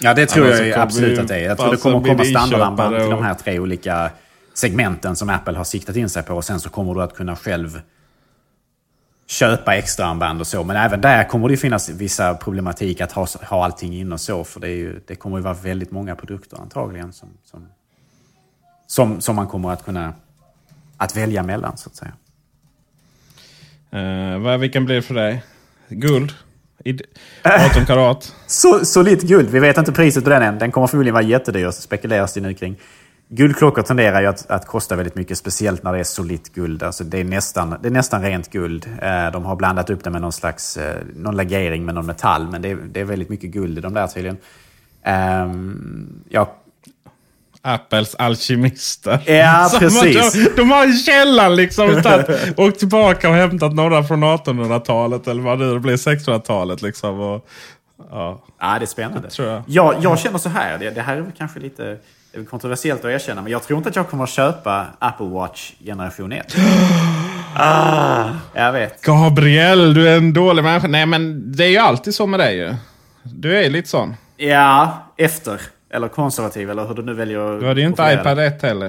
Ja, 0.00 0.14
det 0.14 0.26
tror 0.26 0.46
Annars 0.46 0.60
jag 0.60 0.78
absolut 0.78 1.18
att 1.18 1.28
det 1.28 1.36
är. 1.36 1.44
Jag 1.44 1.58
tror 1.58 1.70
det 1.70 1.76
kommer 1.76 1.96
att 1.96 2.06
komma 2.06 2.24
standardarmband 2.24 2.96
till 2.96 3.10
de 3.10 3.24
här 3.24 3.34
tre 3.34 3.58
olika 3.58 4.10
segmenten 4.60 5.16
som 5.16 5.28
Apple 5.28 5.56
har 5.56 5.64
siktat 5.64 5.96
in 5.96 6.08
sig 6.08 6.22
på. 6.22 6.34
Och 6.34 6.44
sen 6.44 6.60
så 6.60 6.70
kommer 6.70 6.94
du 6.94 7.02
att 7.02 7.14
kunna 7.14 7.36
själv 7.36 7.80
köpa 9.26 9.76
extra 9.76 10.06
armband 10.06 10.40
och 10.40 10.46
så. 10.46 10.64
Men 10.64 10.76
även 10.76 11.00
där 11.00 11.24
kommer 11.24 11.48
det 11.48 11.56
finnas 11.56 11.88
vissa 11.88 12.34
problematik 12.34 13.00
att 13.00 13.12
ha, 13.12 13.26
ha 13.42 13.64
allting 13.64 13.96
in 13.96 14.12
och 14.12 14.20
så. 14.20 14.44
För 14.44 14.60
det, 14.60 14.68
är 14.68 14.76
ju, 14.76 15.00
det 15.06 15.14
kommer 15.14 15.36
ju 15.36 15.42
vara 15.42 15.54
väldigt 15.54 15.90
många 15.90 16.16
produkter 16.16 16.56
antagligen 16.60 17.12
som, 17.12 17.28
som, 17.44 17.68
som, 18.86 19.20
som 19.20 19.36
man 19.36 19.46
kommer 19.46 19.72
att 19.72 19.84
kunna 19.84 20.14
att 20.96 21.16
välja 21.16 21.42
mellan 21.42 21.76
så 21.76 21.88
att 21.88 21.96
säga. 21.96 22.12
Uh, 23.94 24.56
vilken 24.56 24.84
blir 24.84 24.96
det 24.96 25.02
för 25.02 25.14
dig? 25.14 25.42
Guld? 25.88 26.34
18 27.42 27.86
karat? 27.86 28.34
Så, 28.46 28.84
solitt 28.84 29.22
guld. 29.22 29.50
Vi 29.50 29.60
vet 29.60 29.78
inte 29.78 29.92
priset 29.92 30.24
på 30.24 30.30
den 30.30 30.42
än. 30.42 30.58
Den 30.58 30.72
kommer 30.72 30.86
förmodligen 30.86 31.14
vara 31.14 31.24
jättedyr. 31.24 31.70
Spekuleras 31.70 32.34
det 32.34 32.40
nu 32.40 32.54
kring. 32.54 32.76
Guldklockor 33.32 33.82
tenderar 33.82 34.20
ju 34.20 34.26
att, 34.26 34.50
att 34.50 34.66
kosta 34.66 34.96
väldigt 34.96 35.14
mycket, 35.14 35.38
speciellt 35.38 35.82
när 35.82 35.92
det 35.92 35.98
är 35.98 36.04
solitt 36.04 36.54
guld. 36.54 36.82
Alltså 36.82 37.04
det, 37.04 37.18
är 37.18 37.24
nästan, 37.24 37.76
det 37.82 37.88
är 37.88 37.92
nästan 37.92 38.22
rent 38.22 38.50
guld. 38.50 38.86
Eh, 39.02 39.30
de 39.32 39.44
har 39.44 39.56
blandat 39.56 39.90
upp 39.90 40.04
det 40.04 40.10
med 40.10 40.22
någon 40.22 40.32
slags 40.32 40.76
eh, 40.76 40.96
någon 41.16 41.36
legering 41.36 41.84
med 41.84 41.94
någon 41.94 42.06
metall, 42.06 42.48
men 42.48 42.62
det 42.62 42.70
är, 42.70 42.76
det 42.76 43.00
är 43.00 43.04
väldigt 43.04 43.28
mycket 43.28 43.50
guld 43.50 43.78
i 43.78 43.80
de 43.80 43.94
där 43.94 44.06
tydligen. 44.06 44.36
Um, 45.06 46.22
ja. 46.28 46.56
Apples 47.62 48.14
alkemister. 48.14 49.22
Ja, 49.26 49.70
precis. 49.78 50.32
De, 50.32 50.50
de 50.56 50.70
har 50.70 50.84
en 50.84 50.96
källan 50.96 51.56
liksom. 51.56 52.02
åkt 52.56 52.78
tillbaka 52.78 53.28
och 53.28 53.34
hämtat 53.34 53.74
några 53.74 54.04
från 54.04 54.24
1800-talet 54.24 55.28
eller 55.28 55.42
vad 55.42 55.58
det 55.58 55.80
blir, 55.80 55.96
1600-talet. 55.96 56.82
Liksom, 56.82 57.20
och, 57.20 57.48
ja. 58.10 58.42
ja, 58.60 58.78
det 58.78 58.84
är 58.84 58.86
spännande. 58.86 59.28
Jag, 59.38 59.46
jag. 59.46 59.64
jag, 59.66 59.96
jag 60.02 60.18
känner 60.18 60.38
så 60.38 60.48
här, 60.48 60.78
det, 60.78 60.90
det 60.90 61.02
här 61.02 61.16
är 61.16 61.24
kanske 61.36 61.60
lite 61.60 61.98
det 62.32 62.38
är 62.38 62.44
kontroversiellt 62.44 63.04
att 63.04 63.10
erkänna, 63.10 63.42
men 63.42 63.52
jag 63.52 63.62
tror 63.62 63.76
inte 63.76 63.88
att 63.88 63.96
jag 63.96 64.08
kommer 64.08 64.24
att 64.24 64.30
köpa 64.30 64.86
Apple 64.98 65.26
Watch 65.26 65.72
generation 65.84 66.32
1. 66.32 66.46
ah, 67.56 68.28
jag 68.54 68.72
vet. 68.72 69.02
Gabriel, 69.02 69.94
du 69.94 70.08
är 70.08 70.16
en 70.16 70.32
dålig 70.32 70.62
människa. 70.62 70.88
Nej, 70.88 71.06
men 71.06 71.52
det 71.52 71.64
är 71.64 71.68
ju 71.68 71.78
alltid 71.78 72.14
så 72.14 72.26
med 72.26 72.40
dig 72.40 72.56
ju. 72.56 72.74
Du 73.22 73.58
är 73.58 73.70
lite 73.70 73.88
sån. 73.88 74.16
Ja, 74.36 75.02
efter. 75.16 75.60
Eller 75.90 76.08
konservativ, 76.08 76.70
eller 76.70 76.86
hur 76.86 76.94
du 76.94 77.02
nu 77.02 77.14
väljer 77.14 77.54
att... 77.54 77.60
Du 77.60 77.66
hade 77.66 77.80
ju 77.80 77.86
inte 77.86 78.02
iPad 78.02 78.38
1 78.38 78.62
heller. 78.62 78.86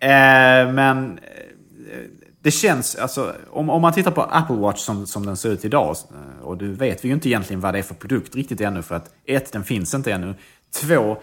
Eh, 0.00 0.72
men 0.72 1.18
eh, 1.18 1.98
det 2.42 2.50
känns, 2.50 2.96
alltså, 2.96 3.34
om, 3.50 3.70
om 3.70 3.82
man 3.82 3.92
tittar 3.92 4.10
på 4.10 4.22
Apple 4.22 4.56
Watch 4.56 4.80
som, 4.80 5.06
som 5.06 5.26
den 5.26 5.36
ser 5.36 5.50
ut 5.50 5.64
idag, 5.64 5.96
eh, 6.10 6.44
och 6.44 6.56
du 6.56 6.72
vet 6.72 7.04
vi 7.04 7.08
ju 7.08 7.14
inte 7.14 7.28
egentligen 7.28 7.60
vad 7.60 7.74
det 7.74 7.78
är 7.78 7.82
för 7.82 7.94
produkt 7.94 8.36
riktigt 8.36 8.60
ännu, 8.60 8.82
för 8.82 8.94
att 8.94 9.10
ett, 9.26 9.52
den 9.52 9.64
finns 9.64 9.94
inte 9.94 10.12
ännu. 10.12 10.34
Två, 10.82 11.16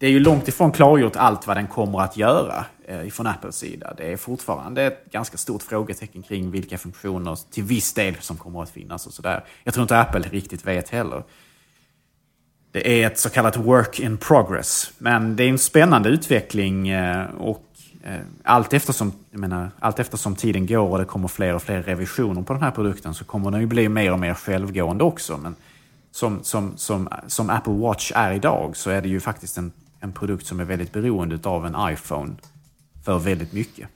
det 0.00 0.06
är 0.06 0.10
ju 0.10 0.20
långt 0.20 0.48
ifrån 0.48 0.72
klargjort 0.72 1.16
allt 1.16 1.46
vad 1.46 1.56
den 1.56 1.66
kommer 1.66 2.00
att 2.00 2.16
göra 2.16 2.64
eh, 2.84 3.08
från 3.08 3.26
Apples 3.26 3.56
sida. 3.56 3.94
Det 3.96 4.12
är 4.12 4.16
fortfarande 4.16 4.82
ett 4.82 5.04
ganska 5.12 5.36
stort 5.36 5.62
frågetecken 5.62 6.22
kring 6.22 6.50
vilka 6.50 6.78
funktioner 6.78 7.38
till 7.50 7.64
viss 7.64 7.92
del 7.92 8.14
som 8.20 8.36
kommer 8.36 8.62
att 8.62 8.70
finnas 8.70 9.06
och 9.06 9.12
sådär. 9.12 9.44
Jag 9.64 9.74
tror 9.74 9.82
inte 9.82 10.00
Apple 10.00 10.20
riktigt 10.20 10.66
vet 10.66 10.88
heller. 10.88 11.22
det 12.72 13.02
är 13.02 13.06
ett 13.06 13.18
så 13.18 13.30
kallat 13.30 13.56
work 13.56 14.00
in 14.00 14.16
progress. 14.16 14.92
Men 14.98 15.36
det 15.36 15.44
är 15.44 15.48
en 15.48 15.58
spännande 15.58 16.08
utveckling 16.08 16.88
eh, 16.88 17.26
och 17.38 17.64
eh, 18.04 18.20
allt 18.44 18.72
eftersom, 18.72 19.12
jag 19.30 19.40
menar, 19.40 19.70
allt 19.78 19.98
eftersom 19.98 20.36
tiden 20.36 20.66
går 20.66 20.88
och 20.88 20.98
det 20.98 21.04
kommer 21.04 21.28
fler 21.28 21.54
och 21.54 21.62
fler 21.62 21.82
revisioner 21.82 22.42
på 22.42 22.52
den 22.52 22.62
här 22.62 22.70
produkten 22.70 23.14
så 23.14 23.24
kommer 23.24 23.50
den 23.50 23.60
ju 23.60 23.66
bli 23.66 23.88
mer 23.88 24.12
och 24.12 24.18
mer 24.18 24.34
självgående 24.34 25.04
också. 25.04 25.36
Men 25.36 25.54
som, 26.10 26.42
som, 26.42 26.76
som, 26.76 27.08
som 27.26 27.50
Apple 27.50 27.72
Watch 27.72 28.12
är 28.14 28.32
idag 28.32 28.76
så 28.76 28.90
är 28.90 29.02
det 29.02 29.08
ju 29.08 29.20
faktiskt 29.20 29.58
en, 29.58 29.72
en 30.00 30.12
produkt 30.12 30.46
som 30.46 30.60
är 30.60 30.64
väldigt 30.64 30.92
beroende 30.92 31.48
av 31.48 31.66
en 31.66 31.92
iPhone 31.92 32.34
för 33.04 33.18
väldigt 33.18 33.52
mycket. 33.52 33.88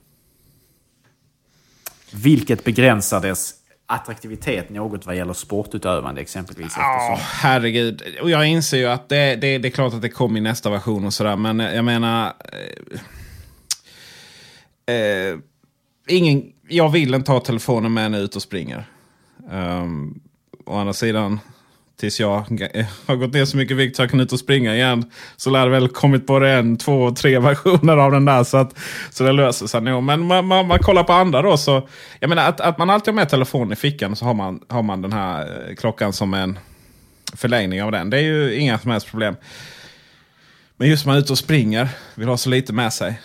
Vilket 2.13 2.63
begränsar 2.63 3.21
dess 3.21 3.53
attraktivitet 3.85 4.69
något 4.69 5.05
vad 5.05 5.15
gäller 5.15 5.33
sportutövande 5.33 6.21
exempelvis. 6.21 6.73
Ja, 6.77 7.19
herregud. 7.21 8.01
Och 8.21 8.29
jag 8.29 8.47
inser 8.47 8.77
ju 8.77 8.85
att 8.85 9.09
det, 9.09 9.35
det, 9.35 9.57
det 9.57 9.67
är 9.67 9.71
klart 9.71 9.93
att 9.93 10.01
det 10.01 10.09
kommer 10.09 10.37
i 10.37 10.41
nästa 10.41 10.69
version 10.69 11.05
och 11.05 11.13
sådär. 11.13 11.35
Men 11.35 11.59
jag 11.59 11.85
menar... 11.85 12.33
Eh, 14.85 14.95
eh, 14.95 15.37
ingen, 16.07 16.51
jag 16.67 16.89
vill 16.89 17.13
inte 17.13 17.31
ha 17.31 17.39
telefonen 17.39 17.93
med 17.93 18.11
när 18.11 18.17
jag 18.17 18.21
är 18.21 18.25
ute 18.25 18.37
och 18.37 18.41
springer. 18.41 18.85
Um, 19.51 20.21
å 20.65 20.77
andra 20.77 20.93
sidan 20.93 21.39
tills 21.97 22.19
jag 22.19 22.39
har 23.05 23.15
gått 23.15 23.33
ner 23.33 23.45
så 23.45 23.57
mycket 23.57 23.77
vikt 23.77 23.95
så 23.95 24.01
jag 24.01 24.09
kan 24.09 24.19
ut 24.19 24.33
och 24.33 24.39
springa 24.39 24.75
igen. 24.75 25.11
Så 25.37 25.49
lär 25.49 25.65
det 25.65 25.71
väl 25.71 25.87
kommit 25.87 26.25
både 26.25 26.51
en, 26.51 26.77
två, 26.77 27.11
tre 27.11 27.39
versioner 27.49 27.97
av 27.97 28.11
den 28.11 28.25
där. 28.25 28.43
Så, 28.43 28.57
att, 28.57 28.79
så 29.09 29.23
det 29.23 29.31
löser 29.31 29.67
sig 29.67 29.81
nog. 29.81 30.03
Men 30.03 30.27
man, 30.27 30.45
man, 30.45 30.67
man, 30.67 30.79
kollar 30.79 31.03
på 31.03 31.13
andra 31.13 31.41
då. 31.41 31.57
Så, 31.57 31.87
jag 32.19 32.29
menar 32.29 32.49
att, 32.49 32.61
att 32.61 32.77
man 32.77 32.89
alltid 32.89 33.07
har 33.07 33.15
med 33.15 33.29
telefonen 33.29 33.71
i 33.71 33.75
fickan. 33.75 34.15
Så 34.15 34.25
har 34.25 34.33
man, 34.33 34.59
har 34.67 34.83
man 34.83 35.01
den 35.01 35.13
här 35.13 35.41
eh, 35.41 35.75
klockan 35.75 36.13
som 36.13 36.33
en 36.33 36.59
förlängning 37.33 37.83
av 37.83 37.91
den. 37.91 38.09
Det 38.09 38.17
är 38.17 38.21
ju 38.21 38.55
inga 38.55 38.79
som 38.79 38.91
helst 38.91 39.07
problem. 39.07 39.35
Men 40.77 40.89
just 40.89 41.05
när 41.05 41.09
man 41.09 41.17
är 41.17 41.21
ute 41.21 41.31
och 41.31 41.37
springer. 41.37 41.89
Vill 42.15 42.27
ha 42.27 42.37
så 42.37 42.49
lite 42.49 42.73
med 42.73 42.93
sig. 42.93 43.21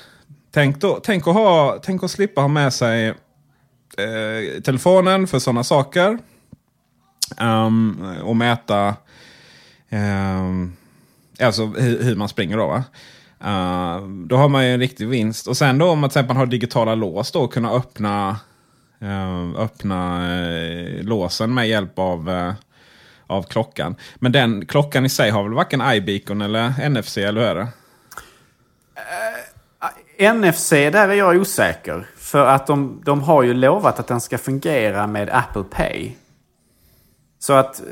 Tänk, 0.53 0.81
då, 0.81 1.01
tänk, 1.05 1.27
att, 1.27 1.35
ha, 1.35 1.81
tänk 1.83 2.03
att 2.03 2.11
slippa 2.11 2.41
ha 2.41 2.49
med 2.49 2.73
sig 2.73 3.09
eh, 3.09 4.63
telefonen 4.65 5.27
för 5.27 5.39
sådana 5.39 5.65
saker. 5.65 6.19
Um, 7.39 8.05
och 8.23 8.37
mäta 8.37 8.95
um, 9.91 10.77
alltså 11.41 11.67
hur, 11.67 12.03
hur, 12.03 12.17
man 12.17 12.29
springer 12.29 12.57
då. 12.57 12.67
Va? 12.67 12.85
Uh, 13.45 14.09
då 14.09 14.37
har 14.37 14.49
man 14.49 14.67
ju 14.67 14.75
en 14.75 14.81
riktig 14.81 15.09
vinst. 15.09 15.47
Och 15.47 15.57
sen 15.57 15.79
då 15.79 15.89
om 15.89 15.99
man 15.99 16.11
till 16.11 16.19
exempel 16.19 16.37
har 16.37 16.47
digitala 16.47 16.95
lås 16.95 17.33
då 17.33 17.49
kunna 17.49 17.71
öppna, 17.71 18.41
uh, 19.03 19.61
öppna 19.61 20.31
uh, 20.41 21.03
låsen 21.03 21.55
med 21.55 21.69
hjälp 21.69 21.99
av, 21.99 22.29
uh, 22.29 22.53
av 23.27 23.43
klockan. 23.43 23.97
Men 24.17 24.33
den 24.33 24.67
klockan 24.67 25.07
i 25.07 25.09
sig 25.09 25.31
har 25.31 25.43
väl 25.43 25.53
varken 25.53 25.83
iBeacon 25.93 26.43
eller 26.43 26.89
NFC 26.89 27.19
eller 27.19 27.41
hur 27.41 27.49
är 27.49 27.55
det? 27.55 27.69
Eh, 30.19 30.35
NFC, 30.35 30.71
där 30.71 31.09
är 31.09 31.15
jag 31.15 31.37
osäker. 31.37 32.07
För 32.17 32.47
att 32.47 32.67
de, 32.67 33.03
de 33.05 33.23
har 33.23 33.43
ju 33.43 33.55
lovat 33.55 34.01
att 34.01 34.07
den 34.07 34.21
ska 34.21 34.39
fungera 34.39 35.07
med 35.07 35.31
Apple 35.33 35.63
Pay. 35.63 36.17
Så 37.41 37.53
att 37.53 37.83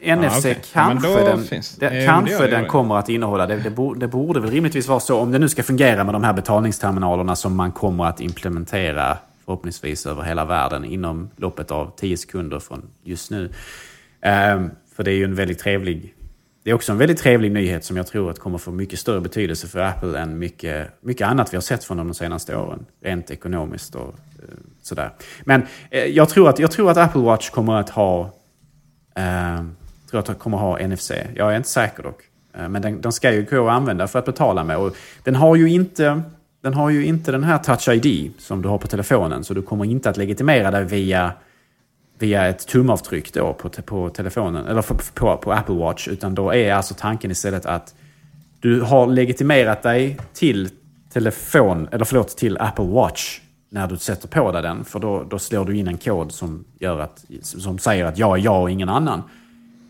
NFC 0.00 0.34
ah, 0.34 0.38
okay. 0.38 0.54
kanske, 0.72 1.24
den, 1.24 1.46
den, 1.78 2.06
kanske 2.06 2.46
den 2.46 2.66
kommer 2.66 2.96
att 2.96 3.08
innehålla. 3.08 3.46
Det, 3.46 3.56
det, 3.56 3.70
borde, 3.70 4.00
det 4.00 4.08
borde 4.08 4.40
väl 4.40 4.50
rimligtvis 4.50 4.88
vara 4.88 5.00
så. 5.00 5.18
Om 5.18 5.32
det 5.32 5.38
nu 5.38 5.48
ska 5.48 5.62
fungera 5.62 6.04
med 6.04 6.14
de 6.14 6.24
här 6.24 6.32
betalningsterminalerna 6.32 7.36
som 7.36 7.56
man 7.56 7.72
kommer 7.72 8.04
att 8.04 8.20
implementera 8.20 9.18
förhoppningsvis 9.44 10.06
över 10.06 10.22
hela 10.22 10.44
världen 10.44 10.84
inom 10.84 11.30
loppet 11.36 11.70
av 11.70 11.92
10 11.96 12.16
sekunder 12.16 12.58
från 12.58 12.82
just 13.02 13.30
nu. 13.30 13.44
Um, 13.44 14.70
för 14.96 15.02
det 15.02 15.10
är 15.10 15.16
ju 15.16 15.24
en 15.24 15.34
väldigt 15.34 15.58
trevlig... 15.58 16.14
Det 16.62 16.70
är 16.70 16.74
också 16.74 16.92
en 16.92 16.98
väldigt 16.98 17.18
trevlig 17.18 17.52
nyhet 17.52 17.84
som 17.84 17.96
jag 17.96 18.06
tror 18.06 18.30
att 18.30 18.38
kommer 18.38 18.58
få 18.58 18.70
mycket 18.70 18.98
större 18.98 19.20
betydelse 19.20 19.66
för 19.66 19.78
Apple 19.78 20.18
än 20.18 20.38
mycket, 20.38 20.88
mycket 21.00 21.26
annat 21.26 21.52
vi 21.52 21.56
har 21.56 21.62
sett 21.62 21.84
från 21.84 21.96
dem 21.96 22.06
de 22.06 22.14
senaste 22.14 22.56
åren. 22.56 22.86
Rent 23.02 23.30
ekonomiskt 23.30 23.94
och 23.94 24.08
uh, 24.08 24.48
sådär. 24.82 25.10
Men 25.44 25.62
uh, 25.94 25.98
jag, 25.98 26.28
tror 26.28 26.48
att, 26.48 26.58
jag 26.58 26.70
tror 26.70 26.90
att 26.90 26.96
Apple 26.96 27.20
Watch 27.20 27.50
kommer 27.50 27.76
att 27.76 27.90
ha 27.90 28.30
Ehm, 29.14 29.76
tror 30.10 30.20
att 30.20 30.38
kommer 30.38 30.58
ha 30.58 30.86
NFC. 30.86 31.12
Jag 31.34 31.52
är 31.52 31.56
inte 31.56 31.68
säker 31.68 32.02
dock. 32.02 32.22
Ehm, 32.54 32.72
men 32.72 32.82
den, 32.82 33.00
den, 33.00 33.12
ska 33.12 33.32
ju 33.32 33.42
gå 33.42 33.68
att 33.68 33.72
använda 33.74 34.06
för 34.06 34.18
att 34.18 34.24
betala 34.24 34.64
med. 34.64 34.76
Och 34.76 34.96
den 35.24 35.36
har 35.36 35.56
ju 35.56 35.70
inte 35.70 36.22
den 36.62 36.74
har 36.74 36.90
ju 36.90 37.06
inte 37.06 37.32
den 37.32 37.44
här 37.44 37.58
Touch 37.58 37.88
ID 37.88 38.32
som 38.38 38.62
du 38.62 38.68
har 38.68 38.78
på 38.78 38.86
telefonen. 38.86 39.44
Så 39.44 39.54
du 39.54 39.62
kommer 39.62 39.84
inte 39.84 40.10
att 40.10 40.16
legitimera 40.16 40.70
dig 40.70 40.84
via, 40.84 41.32
via 42.18 42.46
ett 42.46 42.66
tumavtryck 42.66 43.32
då 43.32 43.52
på, 43.52 43.68
på 43.68 44.10
telefonen. 44.10 44.66
Eller 44.66 44.82
på, 44.82 44.94
på, 45.14 45.36
på 45.36 45.52
Apple 45.52 45.74
Watch. 45.74 46.08
Utan 46.08 46.34
då 46.34 46.54
är 46.54 46.74
alltså 46.74 46.94
tanken 46.98 47.30
istället 47.30 47.66
att 47.66 47.94
du 48.60 48.80
har 48.80 49.06
legitimerat 49.06 49.82
dig 49.82 50.18
till 50.32 50.68
telefon, 51.12 51.88
eller 51.92 52.04
förlåt, 52.04 52.36
till 52.36 52.58
Apple 52.58 52.84
Watch 52.84 53.40
när 53.70 53.86
du 53.86 53.96
sätter 53.96 54.28
på 54.28 54.52
dig 54.52 54.62
den. 54.62 54.84
För 54.84 54.98
då, 54.98 55.24
då 55.24 55.38
slår 55.38 55.64
du 55.64 55.76
in 55.76 55.88
en 55.88 55.98
kod 55.98 56.32
som, 56.32 56.64
gör 56.78 57.00
att, 57.00 57.24
som 57.42 57.78
säger 57.78 58.04
att 58.04 58.18
jag 58.18 58.38
är 58.38 58.42
jag 58.42 58.62
och 58.62 58.70
ingen 58.70 58.88
annan. 58.88 59.22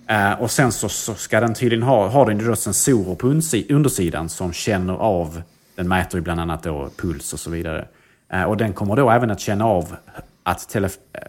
Eh, 0.06 0.32
och 0.32 0.50
sen 0.50 0.72
så, 0.72 0.88
så, 0.88 1.14
ska 1.14 1.40
den 1.40 1.54
tydligen 1.54 1.82
ha, 1.82 2.08
har 2.08 2.26
den 2.26 2.46
då 2.46 2.56
sensorer 2.56 3.14
på 3.14 3.26
undersidan 3.74 4.28
som 4.28 4.52
känner 4.52 4.94
av, 4.94 5.42
den 5.74 5.88
mäter 5.88 6.18
ju 6.18 6.24
bland 6.24 6.40
annat 6.40 6.62
då 6.62 6.90
puls 6.96 7.32
och 7.32 7.40
så 7.40 7.50
vidare. 7.50 7.88
Eh, 8.32 8.42
och 8.42 8.56
den 8.56 8.72
kommer 8.72 8.96
då 8.96 9.10
även 9.10 9.30
att 9.30 9.40
känna 9.40 9.64
av 9.64 9.96
att, 10.42 10.68
tele, 10.68 10.86
eh, 10.86 11.20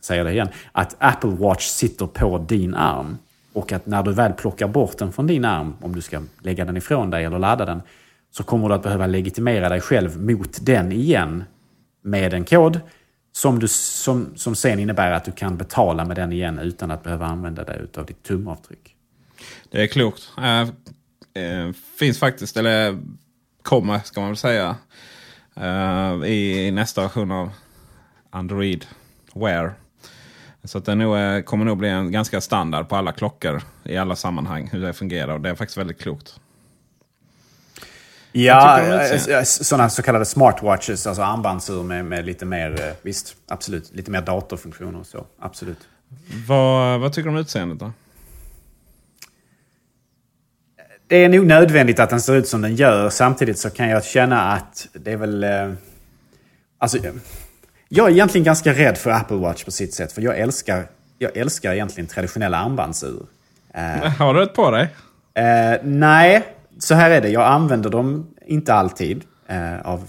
säger 0.00 0.24
det 0.24 0.32
igen, 0.32 0.48
att 0.72 0.96
Apple 0.98 1.30
Watch 1.30 1.64
sitter 1.64 2.06
på 2.06 2.38
din 2.38 2.74
arm. 2.74 3.18
Och 3.52 3.72
att 3.72 3.86
när 3.86 4.02
du 4.02 4.12
väl 4.12 4.32
plockar 4.32 4.68
bort 4.68 4.98
den 4.98 5.12
från 5.12 5.26
din 5.26 5.44
arm, 5.44 5.74
om 5.80 5.94
du 5.94 6.00
ska 6.00 6.22
lägga 6.40 6.64
den 6.64 6.76
ifrån 6.76 7.10
dig 7.10 7.24
eller 7.24 7.38
ladda 7.38 7.64
den, 7.64 7.82
så 8.30 8.42
kommer 8.42 8.68
du 8.68 8.74
att 8.74 8.82
behöva 8.82 9.06
legitimera 9.06 9.68
dig 9.68 9.80
själv 9.80 10.22
mot 10.22 10.66
den 10.66 10.92
igen 10.92 11.44
med 12.02 12.34
en 12.34 12.44
kod 12.44 12.80
som, 13.32 13.58
du, 13.58 13.68
som, 13.68 14.36
som 14.36 14.54
sen 14.54 14.78
innebär 14.78 15.10
att 15.10 15.24
du 15.24 15.32
kan 15.32 15.56
betala 15.56 16.04
med 16.04 16.16
den 16.16 16.32
igen 16.32 16.58
utan 16.58 16.90
att 16.90 17.02
behöva 17.02 17.26
använda 17.26 17.64
dig 17.64 17.86
av 17.96 18.06
ditt 18.06 18.22
tumavtryck. 18.22 18.96
Det 19.70 19.82
är 19.82 19.86
klokt. 19.86 20.32
Äh, 20.38 20.60
äh, 21.44 21.72
finns 21.98 22.18
faktiskt, 22.18 22.56
eller 22.56 22.98
kommer 23.62 23.98
ska 23.98 24.20
man 24.20 24.30
väl 24.30 24.36
säga, 24.36 24.76
äh, 25.56 26.30
i 26.30 26.70
nästa 26.70 27.02
version 27.02 27.30
av 27.30 27.50
Android 28.30 28.86
Wear. 29.34 29.74
Så 30.64 30.78
att 30.78 30.84
det 30.84 30.94
nog, 30.94 31.44
kommer 31.44 31.64
nog 31.64 31.78
bli 31.78 31.88
en 31.88 32.12
ganska 32.12 32.40
standard 32.40 32.88
på 32.88 32.96
alla 32.96 33.12
klockor 33.12 33.62
i 33.84 33.96
alla 33.96 34.16
sammanhang 34.16 34.68
hur 34.72 34.80
det 34.80 34.92
fungerar. 34.92 35.34
Och 35.34 35.40
det 35.40 35.50
är 35.50 35.54
faktiskt 35.54 35.78
väldigt 35.78 36.00
klokt. 36.00 36.40
Ja, 38.32 38.80
eh, 38.80 39.42
sådana 39.42 39.90
så 39.90 40.02
kallade 40.02 40.24
smartwatches, 40.24 41.06
alltså 41.06 41.22
armbandsur 41.22 41.82
med, 41.82 42.04
med 42.04 42.24
lite 42.24 42.44
mer, 42.44 42.80
eh, 42.80 42.92
visst, 43.02 43.36
absolut, 43.48 43.94
lite 43.94 44.10
mer 44.10 44.20
datorfunktioner 44.20 45.00
och 45.00 45.06
så. 45.06 45.26
Absolut. 45.40 45.78
Vad, 46.48 47.00
vad 47.00 47.12
tycker 47.12 47.28
du 47.30 47.34
om 47.34 47.40
utseendet 47.40 47.78
då? 47.78 47.92
Det 51.06 51.16
är 51.16 51.28
nog 51.28 51.46
nödvändigt 51.46 52.00
att 52.00 52.10
den 52.10 52.20
ser 52.20 52.34
ut 52.34 52.48
som 52.48 52.60
den 52.60 52.76
gör. 52.76 53.10
Samtidigt 53.10 53.58
så 53.58 53.70
kan 53.70 53.88
jag 53.88 54.04
känna 54.04 54.52
att 54.52 54.88
det 54.92 55.12
är 55.12 55.16
väl... 55.16 55.44
Eh, 55.44 55.72
alltså, 56.78 56.98
jag 57.88 58.06
är 58.06 58.12
egentligen 58.12 58.44
ganska 58.44 58.72
rädd 58.72 58.98
för 58.98 59.10
Apple 59.10 59.36
Watch 59.36 59.64
på 59.64 59.70
sitt 59.70 59.94
sätt. 59.94 60.12
För 60.12 60.22
jag 60.22 60.38
älskar, 60.38 60.86
jag 61.18 61.36
älskar 61.36 61.72
egentligen 61.72 62.06
traditionella 62.06 62.58
armbandsur. 62.58 63.26
Har 64.18 64.34
du 64.34 64.42
ett 64.42 64.54
på 64.54 64.70
dig? 64.70 64.88
Eh, 65.34 65.78
nej, 65.82 66.42
så 66.80 66.94
här 66.94 67.10
är 67.10 67.20
det, 67.20 67.28
jag 67.28 67.42
använder 67.42 67.90
dem 67.90 68.26
inte 68.46 68.74
alltid 68.74 69.24
eh, 69.46 69.80
av 69.80 70.08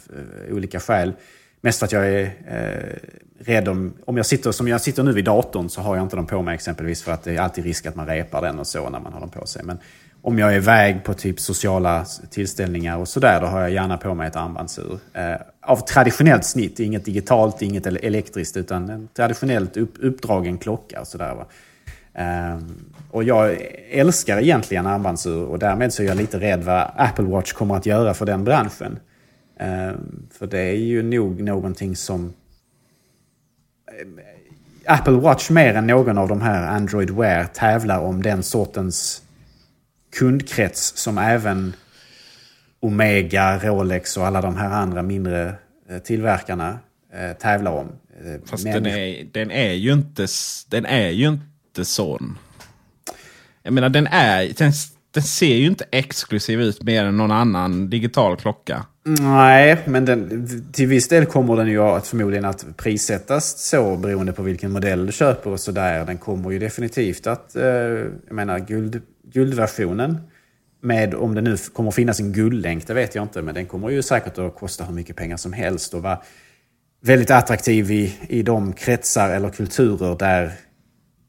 eh, 0.50 0.56
olika 0.56 0.80
skäl. 0.80 1.14
Mest 1.62 1.80
för 1.80 1.86
att 1.86 1.92
jag 1.92 2.10
är 2.10 2.24
eh, 2.48 2.98
rädd 3.40 3.68
om, 3.68 3.94
om 4.06 4.18
jag 4.18 4.26
sitter 4.26 4.52
som 4.52 4.68
jag 4.68 4.82
sitter 4.82 5.04
nu 5.04 5.12
vid 5.12 5.26
datorn 5.26 5.70
så 5.70 5.82
har 5.82 5.96
jag 5.96 6.06
inte 6.06 6.16
dem 6.16 6.28
på 6.28 6.42
mig 6.42 6.56
exempelvis 6.56 7.04
för 7.04 7.12
att 7.12 7.24
det 7.24 7.36
är 7.36 7.40
alltid 7.40 7.64
risk 7.64 7.86
att 7.86 7.96
man 7.96 8.08
repar 8.08 8.42
den 8.42 8.60
och 8.60 8.68
så 8.68 8.90
när 8.90 9.00
man 9.00 9.14
har 9.14 9.20
dem 9.20 9.30
på 9.30 9.46
sig. 9.46 9.64
Men 9.64 9.78
om 10.22 10.40
jag 10.40 10.52
är 10.52 10.56
iväg 10.56 11.04
på 11.04 11.14
typ 11.14 11.40
sociala 11.40 12.06
tillställningar 12.30 12.98
och 12.98 13.08
sådär, 13.08 13.42
då 13.42 13.48
har 13.48 13.62
jag 13.62 13.72
gärna 13.72 13.98
på 13.98 14.14
mig 14.14 14.28
ett 14.28 14.36
armbandsur. 14.36 15.00
Eh, 15.14 15.36
av 15.62 15.78
traditionellt 15.78 16.46
snitt, 16.46 16.80
inget 16.80 17.06
digitalt, 17.06 17.62
inget 17.62 17.86
elektriskt, 17.86 18.58
utan 18.58 18.90
en 18.90 19.08
traditionellt 19.08 19.78
upp, 19.78 19.94
uppdragen 20.00 20.58
klocka 20.58 21.02
och 21.02 21.08
sådär. 21.08 21.46
Eh, 22.14 22.58
och 23.12 23.24
jag 23.24 23.58
älskar 23.90 24.38
egentligen 24.42 24.88
armbandsur 24.88 25.46
och 25.46 25.60
därmed 25.60 25.94
så 25.94 26.04
är 26.04 26.08
jag 26.08 26.18
lite 26.18 26.40
rädd 26.40 26.64
vad 26.64 26.92
Apple 26.96 27.26
Watch 27.26 27.54
kommer 27.54 27.76
att 27.76 27.86
göra 27.86 28.14
för 28.14 28.26
den 28.26 28.44
branschen. 28.44 29.00
Um, 29.60 30.28
för 30.32 30.48
det 30.48 30.60
är 30.60 30.76
ju 30.76 31.04
nog 31.04 31.42
någonting 31.42 31.96
som... 31.96 32.34
Eh, 33.88 34.94
Apple 34.94 35.14
Watch 35.14 35.50
mer 35.50 35.74
än 35.74 35.88
någon 35.88 36.18
av 36.18 36.28
de 36.28 36.42
här 36.42 36.68
Android 36.68 37.10
Wear 37.10 37.44
tävlar 37.46 38.00
om 38.00 38.22
den 38.22 38.44
sortens 38.44 39.22
kundkrets 40.16 40.98
som 40.98 41.18
även 41.18 41.74
Omega, 42.80 43.60
Rolex 43.60 44.18
och 44.18 44.28
alla 44.28 44.42
de 44.42 44.56
här 44.56 44.70
andra 44.70 45.02
mindre 45.02 45.56
eh, 45.90 45.98
tillverkarna 45.98 46.80
eh, 47.14 47.38
tävlar 47.38 47.72
om. 47.72 47.88
Fast 48.46 48.64
den 48.64 48.86
är, 48.86 49.28
den 49.32 49.52
är 49.52 49.74
ju 49.74 49.94
inte, 49.94 50.28
den 50.70 50.86
är 50.86 51.10
ju 51.10 51.28
inte 51.28 51.86
sån. 51.86 52.38
Jag 53.64 53.74
menar 53.74 53.90
den 53.90 54.08
är, 54.08 54.54
den, 54.58 54.72
den 55.12 55.24
ser 55.24 55.56
ju 55.56 55.68
inte 55.68 55.86
exklusiv 55.92 56.62
ut 56.62 56.84
mer 56.84 57.06
än 57.06 57.18
någon 57.18 57.32
annan 57.32 57.90
digital 57.90 58.38
klocka. 58.38 58.86
Nej, 59.04 59.78
men 59.86 60.06
den, 60.06 60.48
till 60.72 60.88
viss 60.88 61.08
del 61.08 61.26
kommer 61.26 61.56
den 61.56 61.68
ju 61.68 61.80
att 61.80 62.08
förmodligen 62.08 62.46
att 62.46 62.78
prissättas 62.78 63.70
så 63.70 63.96
beroende 63.96 64.34
på 64.34 64.44
vilken 64.44 64.72
modell 64.72 65.06
du 65.06 65.12
köper 65.12 65.50
och 65.50 65.60
sådär. 65.60 66.06
Den 66.06 66.18
kommer 66.18 66.52
ju 66.52 66.60
definitivt 66.60 67.28
att, 67.28 67.56
eh, 67.56 67.64
jag 67.64 68.32
menar 68.32 68.60
guld, 68.60 69.02
guldversionen 69.34 70.18
med, 70.82 71.14
om 71.14 71.36
det 71.36 71.42
nu 71.42 71.58
kommer 71.58 71.90
att 71.90 71.96
finnas 71.96 72.20
en 72.20 72.34
guldlänk, 72.34 72.88
det 72.88 72.94
vet 72.94 73.16
jag 73.16 73.24
inte, 73.24 73.42
men 73.42 73.56
den 73.56 73.66
kommer 73.66 73.90
ju 73.90 74.02
säkert 74.02 74.38
att 74.38 74.56
kosta 74.56 74.84
hur 74.84 74.94
mycket 74.94 75.16
pengar 75.16 75.38
som 75.38 75.54
helst 75.54 75.94
och 75.94 76.02
vara 76.02 76.22
väldigt 77.02 77.32
attraktiv 77.32 77.92
i, 77.92 78.16
i 78.30 78.44
de 78.44 78.74
kretsar 78.74 79.30
eller 79.30 79.50
kulturer 79.50 80.16
där 80.16 80.52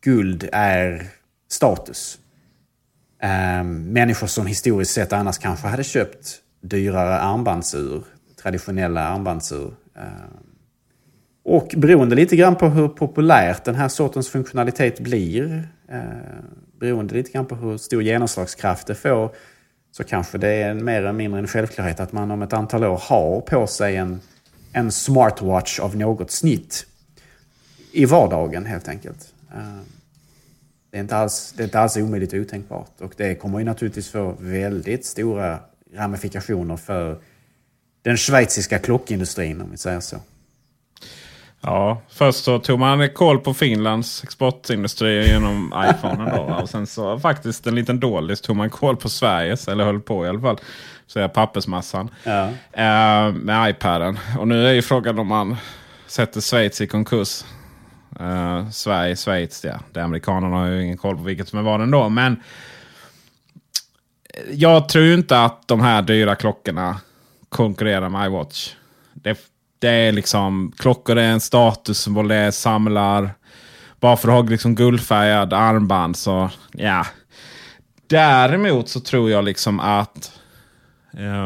guld 0.05 0.49
är 0.53 1.07
status. 1.51 2.19
Ehm, 3.25 3.93
människor 3.93 4.27
som 4.27 4.47
historiskt 4.47 4.93
sett 4.93 5.13
annars 5.13 5.39
kanske 5.39 5.69
hade 5.69 5.85
köpt 5.85 6.39
dyrare 6.61 7.19
armbandsur, 7.19 8.05
traditionella 8.43 9.09
armbandsur. 9.09 9.75
Ehm, 9.97 10.37
och 11.45 11.75
beroende 11.77 12.17
lite 12.17 12.37
grann 12.37 12.57
på 12.57 12.69
hur 12.69 12.89
populärt 12.89 13.65
den 13.65 13.75
här 13.75 13.89
sortens 13.89 14.29
funktionalitet 14.29 15.01
blir, 15.01 15.69
ehm, 15.89 16.03
beroende 16.81 17.15
lite 17.15 17.31
grann 17.31 17.47
på 17.47 17.55
hur 17.55 17.77
stor 17.77 18.03
genomslagskraft 18.03 18.87
det 18.87 18.95
får, 18.95 19.31
så 19.91 20.05
kanske 20.05 20.39
det 20.39 20.49
är 20.49 20.75
mer 20.75 20.99
eller 20.99 21.13
mindre 21.13 21.41
en 21.41 21.47
självklarhet 21.47 22.01
att 22.01 22.13
man 22.13 22.31
om 22.31 22.43
ett 22.43 22.53
antal 22.53 22.85
år 22.85 23.01
har 23.03 23.41
på 23.41 23.67
sig 23.67 23.97
en, 23.97 24.21
en 24.73 24.93
smartwatch 24.93 25.81
av 25.81 25.97
något 25.97 26.31
snitt 26.31 26.87
i 27.93 28.05
vardagen 28.05 28.67
helt 28.67 28.89
enkelt. 28.89 29.35
Det 30.93 30.99
är 30.99 31.01
inte 31.01 31.17
alls, 31.17 31.55
det 31.57 31.63
är 31.63 31.65
inte 31.65 31.81
alls 31.81 31.97
omöjligt 31.97 32.35
otänkbart. 32.35 33.01
Och 33.01 33.13
det 33.17 33.35
kommer 33.35 33.59
ju 33.59 33.65
naturligtvis 33.65 34.11
få 34.11 34.37
väldigt 34.39 35.07
stora 35.07 35.59
ramifikationer 35.95 36.77
för 36.77 37.19
den 38.03 38.17
schweiziska 38.17 38.79
klockindustrin 38.79 39.61
om 39.61 39.71
vi 39.71 39.77
säger 39.77 40.01
så. 40.01 40.17
Ja, 41.61 42.03
först 42.09 42.45
så 42.45 42.59
tog 42.59 42.79
man 42.79 43.09
koll 43.09 43.39
på 43.39 43.55
Finlands 43.55 44.25
exportindustri 44.25 45.29
genom 45.29 45.75
iPhone. 45.91 46.37
Då, 46.37 46.43
och 46.63 46.69
sen 46.69 46.87
så 46.87 47.19
faktiskt 47.19 47.67
en 47.67 47.75
liten 47.75 48.01
dålig 48.01 48.43
tog 48.43 48.57
man 48.57 48.71
koll 48.71 48.97
på 48.97 49.09
Sveriges, 49.09 49.69
eller 49.69 49.85
höll 49.85 50.01
på 50.01 50.27
i 50.27 50.29
alla 50.29 50.41
fall. 50.41 50.59
Så 51.07 51.21
är 51.21 51.29
pappersmassan. 51.29 52.11
Ja. 52.25 52.49
Eh, 52.73 53.33
med 53.33 53.71
iPaden. 53.71 54.19
Och 54.39 54.49
nu 54.49 54.67
är 54.67 54.73
ju 54.73 54.83
frågan 54.83 55.19
om 55.19 55.27
man 55.27 55.57
sätter 56.07 56.41
Schweiz 56.41 56.81
i 56.81 56.87
konkurs. 56.87 57.45
Uh, 58.21 58.71
Sverige, 58.71 59.17
Schweiz, 59.17 59.65
ja. 59.65 59.81
Det 59.93 60.01
amerikanerna 60.01 60.57
har 60.57 60.67
ju 60.67 60.83
ingen 60.83 60.97
koll 60.97 61.17
på 61.17 61.23
vilket 61.23 61.49
som 61.49 61.59
är 61.59 61.63
vad 61.63 61.81
ändå. 61.81 62.09
Men 62.09 62.43
jag 64.51 64.89
tror 64.89 65.05
ju 65.05 65.15
inte 65.15 65.45
att 65.45 65.69
de 65.69 65.81
här 65.81 66.03
dyra 66.03 66.35
klockorna 66.35 67.01
konkurrerar 67.49 68.09
med 68.09 68.27
iWatch. 68.27 68.75
Det, 69.15 69.39
det 69.79 69.89
är 69.89 70.13
liksom, 70.13 70.73
klockor 70.79 71.19
är 71.19 71.31
en 71.31 71.41
statussymbol, 71.41 72.29
det 72.29 72.53
samlar. 72.53 73.31
Bara 74.01 74.17
för 74.17 74.29
att 74.29 74.35
ha 74.35 74.43
liksom 74.43 74.75
guldfärgad 74.75 75.53
armband 75.53 76.17
så, 76.17 76.51
ja. 76.73 77.07
Däremot 78.07 78.89
så 78.89 79.01
tror 79.01 79.31
jag 79.31 79.45
liksom 79.45 79.81
att 79.81 80.42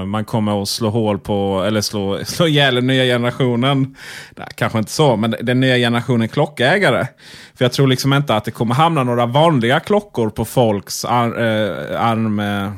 man 0.07 0.25
kommer 0.25 0.63
att 0.63 0.69
slå 0.69 0.91
hål 0.91 1.19
på, 1.19 1.65
eller 1.67 1.81
slå, 1.81 2.19
slå 2.25 2.47
ihjäl 2.47 2.75
den 2.75 2.87
nya 2.87 3.05
generationen. 3.05 3.97
Nej, 4.37 4.49
kanske 4.55 4.79
inte 4.79 4.91
så, 4.91 5.17
men 5.17 5.35
den 5.43 5.61
nya 5.61 5.77
generationen 5.77 6.29
klockägare. 6.29 7.09
För 7.55 7.65
jag 7.65 7.73
tror 7.73 7.87
liksom 7.87 8.13
inte 8.13 8.37
att 8.37 8.45
det 8.45 8.51
kommer 8.51 8.75
hamna 8.75 9.05
några 9.05 9.27
vanliga 9.27 9.81
klockor 9.81 10.31
på 10.31 10.45
folks 10.45 11.05
ar, 11.05 11.27
äh, 11.27 12.01
arm... 12.01 12.39
Äh, 12.39 12.73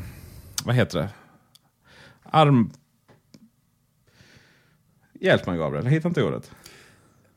vad 0.64 0.74
heter 0.74 0.99
det? 0.99 1.09
Arm... 2.30 2.70
Hjälp 5.20 5.47
mig 5.47 5.59
Gabriel, 5.59 5.84
jag 5.84 5.93
hittar 5.93 6.09
inte 6.09 6.22
ordet. 6.22 6.51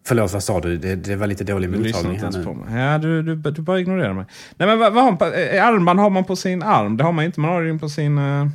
Förlåt, 0.06 0.34
vad 0.34 0.44
sa 0.44 0.60
du? 0.60 0.78
Det, 0.78 0.96
det 0.96 1.16
var 1.16 1.28
lite 1.28 1.44
dålig 1.44 1.70
mottagning 1.70 2.20
här 2.20 2.32
nu. 2.32 2.44
På 2.44 2.54
mig. 2.54 2.82
Ja, 2.82 2.98
du, 2.98 3.24
du, 3.24 3.36
du 3.36 3.62
bara 3.62 3.80
ignorerar 3.80 4.14
mig. 4.14 4.26
Nej, 4.58 4.68
men 4.68 4.80
vad, 4.80 4.94
vad 4.94 5.04
har 5.04 5.12
man, 5.12 5.22
armband 5.68 6.00
har 6.00 6.10
man 6.10 6.24
på 6.24 6.36
sin 6.36 6.64
arm. 6.64 6.98
Det 6.98 7.04
har 7.04 7.12
man 7.12 7.26
inte. 7.26 7.40
Man 7.40 7.52
har 7.52 7.64
det 7.64 7.80
på 7.80 7.90
sin... 7.90 8.18
Uh... 8.18 8.48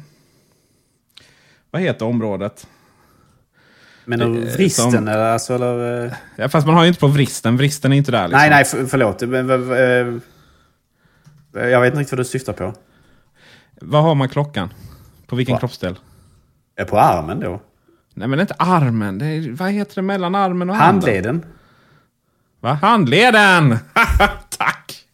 Vad 1.76 1.82
heter 1.82 2.06
området? 2.06 2.66
Men 4.04 4.20
eh, 4.20 4.28
vristen 4.28 4.90
som, 4.90 5.08
eller? 5.08 5.32
Alltså, 5.32 5.54
eller? 5.54 6.04
Eh? 6.04 6.12
Ja, 6.36 6.48
fast 6.48 6.66
man 6.66 6.76
har 6.76 6.82
ju 6.82 6.88
inte 6.88 7.00
på 7.00 7.06
vristen. 7.06 7.56
Vristen 7.56 7.92
är 7.92 7.96
inte 7.96 8.10
där. 8.10 8.28
Liksom. 8.28 8.40
Nej, 8.40 8.50
nej, 8.50 8.64
för, 8.64 8.86
förlåt. 8.86 9.22
Uh, 9.22 9.30
jag 11.70 11.80
vet 11.80 11.92
inte 11.92 12.00
riktigt 12.00 12.12
vad 12.12 12.18
du 12.20 12.24
syftar 12.24 12.52
på. 12.52 12.74
Vad 13.80 14.02
har 14.02 14.14
man 14.14 14.28
klockan? 14.28 14.72
På 15.26 15.36
vilken 15.36 15.52
Va? 15.52 15.58
kroppsdel? 15.58 15.98
På 16.88 16.98
armen 16.98 17.40
då? 17.40 17.60
Nej, 18.14 18.28
men 18.28 18.40
inte 18.40 18.54
armen. 18.58 19.18
Det 19.18 19.26
är, 19.26 19.52
vad 19.52 19.70
heter 19.70 19.94
det 19.94 20.02
mellan 20.02 20.34
armen 20.34 20.70
och 20.70 20.76
Handleden. 20.76 21.34
Handen? 21.34 21.50
Va? 22.60 22.72
Handleden! 22.72 23.78
Tack! 24.58 25.04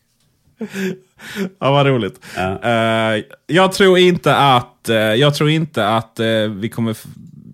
Ja, 1.59 1.71
vad 1.71 1.87
roligt. 1.87 2.21
Ja. 2.37 2.61
Uh, 3.17 3.23
jag 3.47 3.73
tror 3.73 3.99
inte 3.99 4.37
att, 4.37 4.87
uh, 4.89 4.97
jag 4.97 5.35
tror 5.35 5.51
inte 5.51 5.89
att 5.89 6.21
uh, 6.21 6.51
vi 6.51 6.69
kommer... 6.69 6.97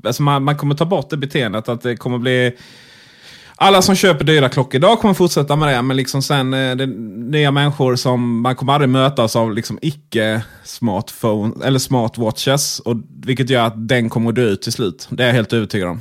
Alltså 0.04 0.22
man, 0.22 0.44
man, 0.44 0.56
kommer 0.56 0.74
ta 0.74 0.84
bort 0.84 1.10
det 1.10 1.16
beteendet. 1.16 1.68
Att 1.68 1.82
det 1.82 1.96
kommer 1.96 2.18
bli... 2.18 2.56
Alla 3.60 3.82
som 3.82 3.94
köper 3.94 4.24
dyra 4.24 4.48
klockor 4.48 4.74
idag 4.74 5.00
kommer 5.00 5.14
fortsätta 5.14 5.56
med 5.56 5.68
det. 5.68 5.82
Men 5.82 5.96
liksom 5.96 6.22
sen 6.22 6.50
det 6.50 6.86
nya 7.16 7.50
människor 7.50 7.96
som 7.96 8.40
man 8.40 8.56
kommer 8.56 8.72
aldrig 8.72 8.88
mötas 8.88 9.36
av 9.36 9.54
liksom 9.54 9.78
icke 9.82 10.42
smartphone 10.64 11.66
eller 11.66 11.78
smartwatches. 11.78 12.80
Och, 12.80 12.96
vilket 13.24 13.50
gör 13.50 13.66
att 13.66 13.88
den 13.88 14.08
kommer 14.08 14.28
att 14.28 14.34
dö 14.36 14.42
ut 14.42 14.62
till 14.62 14.72
slut. 14.72 15.08
Det 15.10 15.22
är 15.22 15.26
jag 15.26 15.34
helt 15.34 15.52
övertygad 15.52 15.88
om. 15.88 16.00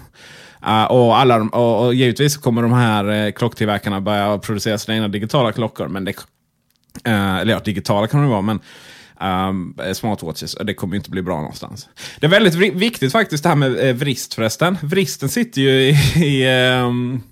Uh, 0.65 0.83
och, 0.83 1.17
alla, 1.17 1.41
och, 1.41 1.85
och, 1.85 1.93
givetvis 1.93 2.37
kommer 2.37 2.61
de 2.61 2.73
här 2.73 3.25
uh, 3.27 3.31
klocktillverkarna 3.31 4.01
börja 4.01 4.37
producera 4.37 4.77
sina 4.77 4.95
egna 4.95 5.07
digitala 5.07 5.51
klockor. 5.51 5.87
Men 5.87 6.05
det 6.05 6.13
Uh, 7.07 7.37
eller 7.37 7.53
ja, 7.53 7.59
digitala 7.59 8.07
kan 8.07 8.21
det 8.21 8.27
vara, 8.27 8.41
men 8.41 8.59
um, 9.21 9.75
smartwatches. 9.93 10.55
Det 10.63 10.73
kommer 10.73 10.95
inte 10.95 11.09
bli 11.09 11.21
bra 11.21 11.35
någonstans. 11.35 11.89
Det 12.19 12.25
är 12.25 12.29
väldigt 12.29 12.55
viktigt 12.55 13.11
faktiskt 13.11 13.43
det 13.43 13.49
här 13.49 13.55
med 13.55 13.89
eh, 13.89 13.95
vrist 13.95 14.33
förresten. 14.33 14.77
Vristen 14.81 15.29
sitter 15.29 15.61
ju 15.61 15.69
i, 15.69 15.95
i 16.15 16.47
um, 16.81 17.23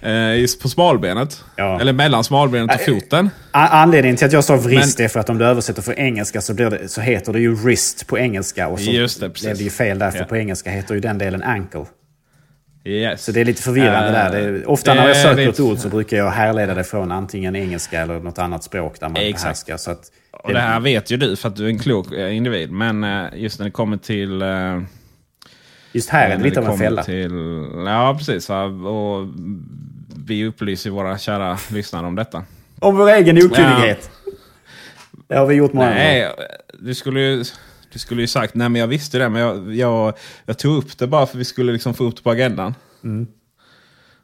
eh, 0.00 0.46
på 0.62 0.68
smalbenet. 0.68 1.44
Ja. 1.56 1.80
Eller 1.80 1.92
mellan 1.92 2.24
smalbenet 2.24 2.74
och 2.74 2.80
foten. 2.80 3.30
Anledningen 3.50 4.16
till 4.16 4.26
att 4.26 4.32
jag 4.32 4.44
sa 4.44 4.56
vrist 4.56 4.98
Men, 4.98 5.04
är 5.04 5.08
för 5.08 5.20
att 5.20 5.28
om 5.28 5.38
du 5.38 5.44
översätter 5.44 5.82
för 5.82 5.98
engelska 5.98 6.40
så, 6.40 6.54
blir 6.54 6.70
det, 6.70 6.88
så 6.88 7.00
heter 7.00 7.32
det 7.32 7.40
ju 7.40 7.54
wrist 7.54 8.06
på 8.06 8.18
engelska. 8.18 8.68
Och 8.68 8.80
så 8.80 8.90
just 8.90 9.20
det, 9.20 9.28
blev 9.28 9.56
det 9.56 9.64
ju 9.64 9.70
fel 9.70 9.98
där, 9.98 10.10
för 10.10 10.18
ja. 10.18 10.24
på 10.24 10.36
engelska 10.36 10.70
heter 10.70 10.94
ju 10.94 11.00
den 11.00 11.18
delen 11.18 11.42
ankle. 11.42 11.84
Yes. 12.86 13.24
Så 13.24 13.32
det 13.32 13.40
är 13.40 13.44
lite 13.44 13.62
förvirrande 13.62 14.08
uh, 14.08 14.12
där. 14.12 14.52
Det, 14.52 14.66
ofta 14.66 14.94
det, 14.94 15.00
när 15.00 15.08
jag 15.08 15.16
söker 15.16 15.48
ett 15.48 15.60
ord 15.60 15.78
så 15.78 15.88
brukar 15.88 16.16
jag 16.16 16.30
härleda 16.30 16.74
det 16.74 16.84
från 16.84 17.12
antingen 17.12 17.56
engelska 17.56 18.00
eller 18.00 18.20
något 18.20 18.38
annat 18.38 18.64
språk 18.64 19.00
där 19.00 19.08
man 19.08 19.16
exakt. 19.16 19.66
behärskar. 19.66 19.76
Så 19.76 19.90
att 19.90 20.10
och 20.46 20.52
det 20.52 20.60
här 20.60 20.80
vet 20.80 21.10
ju 21.10 21.16
du 21.16 21.36
för 21.36 21.48
att 21.48 21.56
du 21.56 21.64
är 21.64 21.68
en 21.68 21.78
klok 21.78 22.12
eh, 22.12 22.36
individ. 22.36 22.70
Men 22.72 23.04
eh, 23.04 23.26
just 23.34 23.58
när 23.58 23.64
det 23.64 23.70
kommer 23.70 23.96
till... 23.96 24.42
Eh, 24.42 24.80
just 25.92 26.08
här 26.08 26.30
är 26.30 26.36
det 26.36 26.44
lite 26.44 26.60
av 26.60 26.66
en 26.66 26.78
fälla. 26.78 27.02
Till, 27.02 27.32
ja, 27.86 28.14
precis. 28.18 28.50
Och 28.50 29.28
vi 30.26 30.44
upplyser 30.44 30.90
våra 30.90 31.18
kära 31.18 31.58
lyssnare 31.72 32.06
om 32.06 32.14
detta. 32.14 32.44
Om 32.78 32.96
vår 32.96 33.10
egen 33.10 33.36
okunnighet. 33.36 34.10
Ja. 34.24 34.32
Det 35.28 35.34
har 35.34 35.46
vi 35.46 35.54
gjort 35.54 35.72
många 35.72 35.88
gånger. 35.88 36.04
Nej, 36.04 36.30
du 36.78 36.94
skulle 36.94 37.20
ju... 37.20 37.44
Du 37.92 37.98
skulle 37.98 38.20
ju 38.20 38.26
sagt, 38.26 38.54
nej 38.54 38.68
men 38.68 38.80
jag 38.80 38.88
visste 38.88 39.18
det, 39.18 39.28
men 39.28 39.42
jag, 39.42 39.74
jag, 39.74 40.14
jag 40.46 40.58
tog 40.58 40.76
upp 40.76 40.98
det 40.98 41.06
bara 41.06 41.26
för 41.26 41.38
vi 41.38 41.44
skulle 41.44 41.72
liksom 41.72 41.94
få 41.94 42.04
upp 42.04 42.16
det 42.16 42.22
på 42.22 42.30
agendan. 42.30 42.74
Mm. 43.04 43.26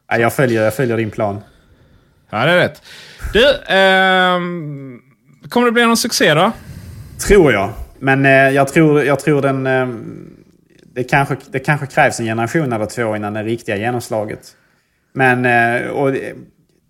Ja, 0.07 0.17
jag, 0.17 0.33
följer, 0.33 0.63
jag 0.63 0.75
följer 0.75 0.97
din 0.97 1.11
plan. 1.11 1.41
Ja, 2.29 2.45
det 2.45 2.51
är 2.51 2.57
rätt. 2.57 2.81
Du, 3.33 3.49
eh, 3.49 4.39
kommer 5.49 5.65
det 5.65 5.71
bli 5.71 5.85
någon 5.85 5.97
succé 5.97 6.33
då? 6.33 6.51
Tror 7.27 7.53
jag. 7.53 7.73
Men 7.99 8.25
eh, 8.25 8.31
jag, 8.31 8.67
tror, 8.67 9.03
jag 9.03 9.19
tror 9.19 9.41
den... 9.41 9.67
Eh, 9.67 9.87
det, 10.93 11.03
kanske, 11.03 11.37
det 11.51 11.59
kanske 11.59 11.87
krävs 11.87 12.19
en 12.19 12.25
generation 12.25 12.73
eller 12.73 12.85
två 12.85 13.15
innan 13.15 13.33
det 13.33 13.43
riktiga 13.43 13.77
genomslaget. 13.77 14.55
Men 15.13 15.45
eh, 15.45 15.89
och, 15.89 16.15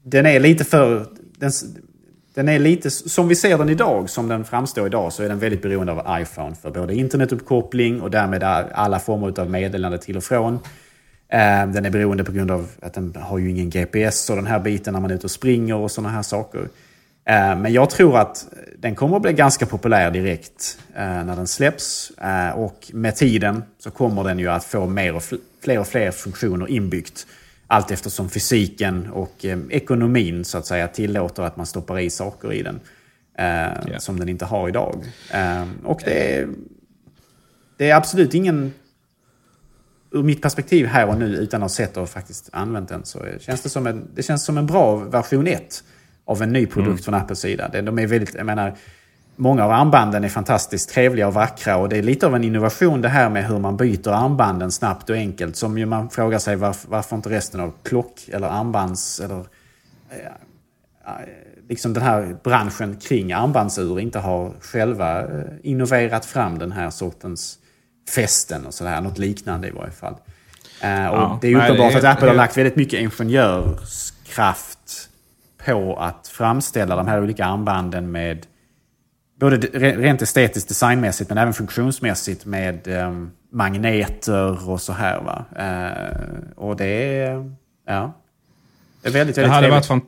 den 0.04 0.26
är 0.26 0.40
lite 0.40 0.64
för... 0.64 1.08
Den, 1.38 1.52
den 2.34 2.50
är 2.50 2.60
lite, 2.60 2.92
som 2.92 3.28
vi 3.28 3.36
ser 3.36 3.58
den 3.58 3.70
idag, 3.70 4.10
som 4.10 4.28
den 4.28 4.46
framstår 4.46 4.88
idag, 4.88 5.14
så 5.14 5.24
är 5.24 5.30
den 5.30 5.40
väldigt 5.40 5.62
beroende 5.62 5.92
av 5.92 6.22
iPhone 6.22 6.56
för 6.56 6.72
både 6.72 6.96
internetuppkoppling 6.96 8.02
och 8.02 8.12
därmed 8.12 8.44
alla 8.74 9.00
former 9.00 9.40
av 9.40 9.50
meddelande 9.50 9.98
till 9.98 10.18
och 10.18 10.24
från. 10.24 10.60
Ehm, 11.30 11.72
den 11.72 11.86
är 11.86 11.90
beroende 11.90 12.24
på 12.24 12.32
grund 12.32 12.52
av 12.52 12.68
att 12.82 12.94
den 12.94 13.16
har 13.16 13.38
ju 13.38 13.50
ingen 13.50 13.70
GPS 13.70 14.30
och 14.30 14.36
den 14.36 14.46
här 14.46 14.60
biten 14.60 14.94
när 14.94 15.02
man 15.02 15.12
är 15.12 15.16
ute 15.16 15.28
och 15.28 15.32
springer 15.32 15.76
och 15.76 15.92
sådana 15.92 16.10
här 16.10 16.22
saker. 16.22 16.68
Ehm, 17.26 17.62
men 17.62 17.74
jag 17.74 17.90
tror 17.90 18.18
att 18.18 18.48
den 18.78 18.96
kommer 18.96 19.16
att 19.16 19.22
bli 19.22 19.34
ganska 19.34 19.66
populär 19.66 20.12
direkt 20.12 20.78
eh, 20.96 21.24
när 21.24 21.36
den 21.36 21.48
släpps. 21.48 22.12
Ehm, 22.22 22.54
och 22.54 22.92
med 22.94 23.16
tiden 23.16 23.64
så 23.80 23.92
kommer 23.92 24.24
den 24.24 24.40
ju 24.40 24.48
att 24.48 24.64
få 24.64 24.86
mer 24.86 25.16
och 25.16 25.24
fler 25.64 25.80
och 25.80 25.88
fler 25.88 26.12
funktioner 26.12 26.70
inbyggt 26.70 27.28
allt 27.74 27.92
eftersom 27.92 28.30
fysiken 28.30 29.10
och 29.12 29.46
eh, 29.46 29.60
ekonomin 29.70 30.46
så 30.46 30.58
att 30.58 30.66
säga 30.66 30.88
tillåter 30.88 31.44
att 31.44 31.58
man 31.58 31.66
stoppar 31.66 32.00
i 32.00 32.10
saker 32.10 32.54
i 32.54 32.64
den. 32.64 32.80
Eh, 33.38 33.98
Som 33.98 34.20
den 34.20 34.30
inte 34.30 34.46
har 34.46 34.70
idag. 34.70 35.06
Eh, 35.32 35.66
och 35.84 36.02
det 36.06 36.38
är, 36.38 36.50
det 37.78 37.90
är 37.90 37.96
absolut 37.96 38.34
ingen... 38.34 38.74
Ur 40.12 40.24
mitt 40.24 40.42
perspektiv 40.42 40.86
här 40.86 41.08
och 41.08 41.18
nu, 41.20 41.26
utan 41.36 41.64
att 41.64 41.64
ha 41.64 41.70
sett 41.76 41.98
och 41.98 42.10
faktiskt 42.10 42.50
använt 42.52 42.90
den, 42.90 43.06
så 43.06 43.26
känns 43.40 43.62
det 43.62 43.70
som 43.70 43.88
en, 43.88 44.08
det 44.16 44.24
känns 44.24 44.46
som 44.46 44.58
en 44.58 44.66
bra 44.66 44.96
version 44.96 45.48
1 45.48 45.84
av 46.26 46.42
en 46.42 46.54
ny 46.54 46.66
produkt 46.66 46.88
Mm. 46.90 46.98
från 47.04 47.14
Apples 47.14 47.40
sida. 47.40 47.82
De 47.82 48.00
är 48.00 48.08
väldigt, 48.08 48.36
jag 48.36 48.46
menar, 48.46 48.76
många 49.36 49.66
av 49.66 49.72
armbanden 49.72 50.24
är 50.24 50.30
fantastiskt 50.30 50.90
trevliga 50.90 51.28
och 51.28 51.34
vackra 51.34 51.78
och 51.78 51.90
det 51.90 51.98
är 51.98 52.04
lite 52.04 52.28
av 52.28 52.36
en 52.36 52.44
innovation 52.44 53.02
det 53.02 53.10
här 53.10 53.30
med 53.30 53.48
hur 53.48 53.60
man 53.60 53.78
byter 53.78 54.10
armbanden 54.10 54.72
snabbt 54.72 55.10
och 55.10 55.16
enkelt. 55.16 55.56
Som 55.56 55.78
ju 55.78 55.86
man 55.86 56.10
frågar 56.10 56.40
sig 56.40 56.56
varför, 56.56 56.90
varför 56.90 57.16
inte 57.16 57.30
resten 57.30 57.60
av 57.60 57.74
klock 57.84 58.30
eller 58.32 58.48
armbands 58.48 59.20
eller 59.20 59.40
eh, 60.10 60.32
liksom 61.70 61.94
den 61.94 62.04
här 62.04 62.38
branschen 62.44 62.96
kring 62.96 63.34
armbandsur 63.34 64.00
inte 64.00 64.20
har 64.20 64.52
själva 64.62 65.22
eh, 65.22 65.28
innoverat 65.64 66.26
fram 66.26 66.60
den 66.60 66.72
här 66.72 66.90
sortens 66.90 67.58
fästen 68.16 68.66
och 68.66 68.74
sådär. 68.74 69.02
Något 69.02 69.18
liknande 69.18 69.68
i 69.68 69.72
varje 69.72 69.92
fall. 69.92 70.16
Eh, 70.82 71.08
och 71.08 71.18
Ja, 71.18 71.40
det 71.42 71.48
är 71.48 71.58
nej, 71.58 71.72
uppenbart 71.72 71.94
det 71.94 72.00
är 72.00 72.12
att 72.12 72.18
Apple 72.18 72.28
har 72.28 72.36
lagt 72.36 72.58
väldigt 72.58 72.76
mycket 72.76 73.00
ingenjörskraft 73.00 75.10
på 75.66 75.98
att 76.00 76.28
framställa 76.28 76.96
de 76.96 77.08
här 77.08 77.22
olika 77.22 77.46
armbanden 77.46 78.12
med 78.12 78.46
både 79.44 79.58
de- 79.58 79.68
re- 79.68 79.98
rent 79.98 80.22
estetiskt 80.22 80.68
designmässigt 80.70 81.30
men 81.30 81.38
även 81.38 81.54
funktionsmässigt 81.54 82.46
med 82.46 82.88
ehm, 82.88 83.32
magneter 83.52 84.70
och 84.70 84.82
så 84.82 84.94
här. 84.94 85.22
Va? 85.22 85.46
Eh, 85.56 86.54
och 86.56 86.76
det 86.78 86.86
är, 87.18 87.52
ja, 87.88 88.14
det 89.02 89.08
är 89.08 89.12
väldigt, 89.12 89.36
Det 89.36 89.42
väldigt 89.42 89.54
hade, 89.56 89.68
trevligt. 89.68 89.90
varit 89.90 90.04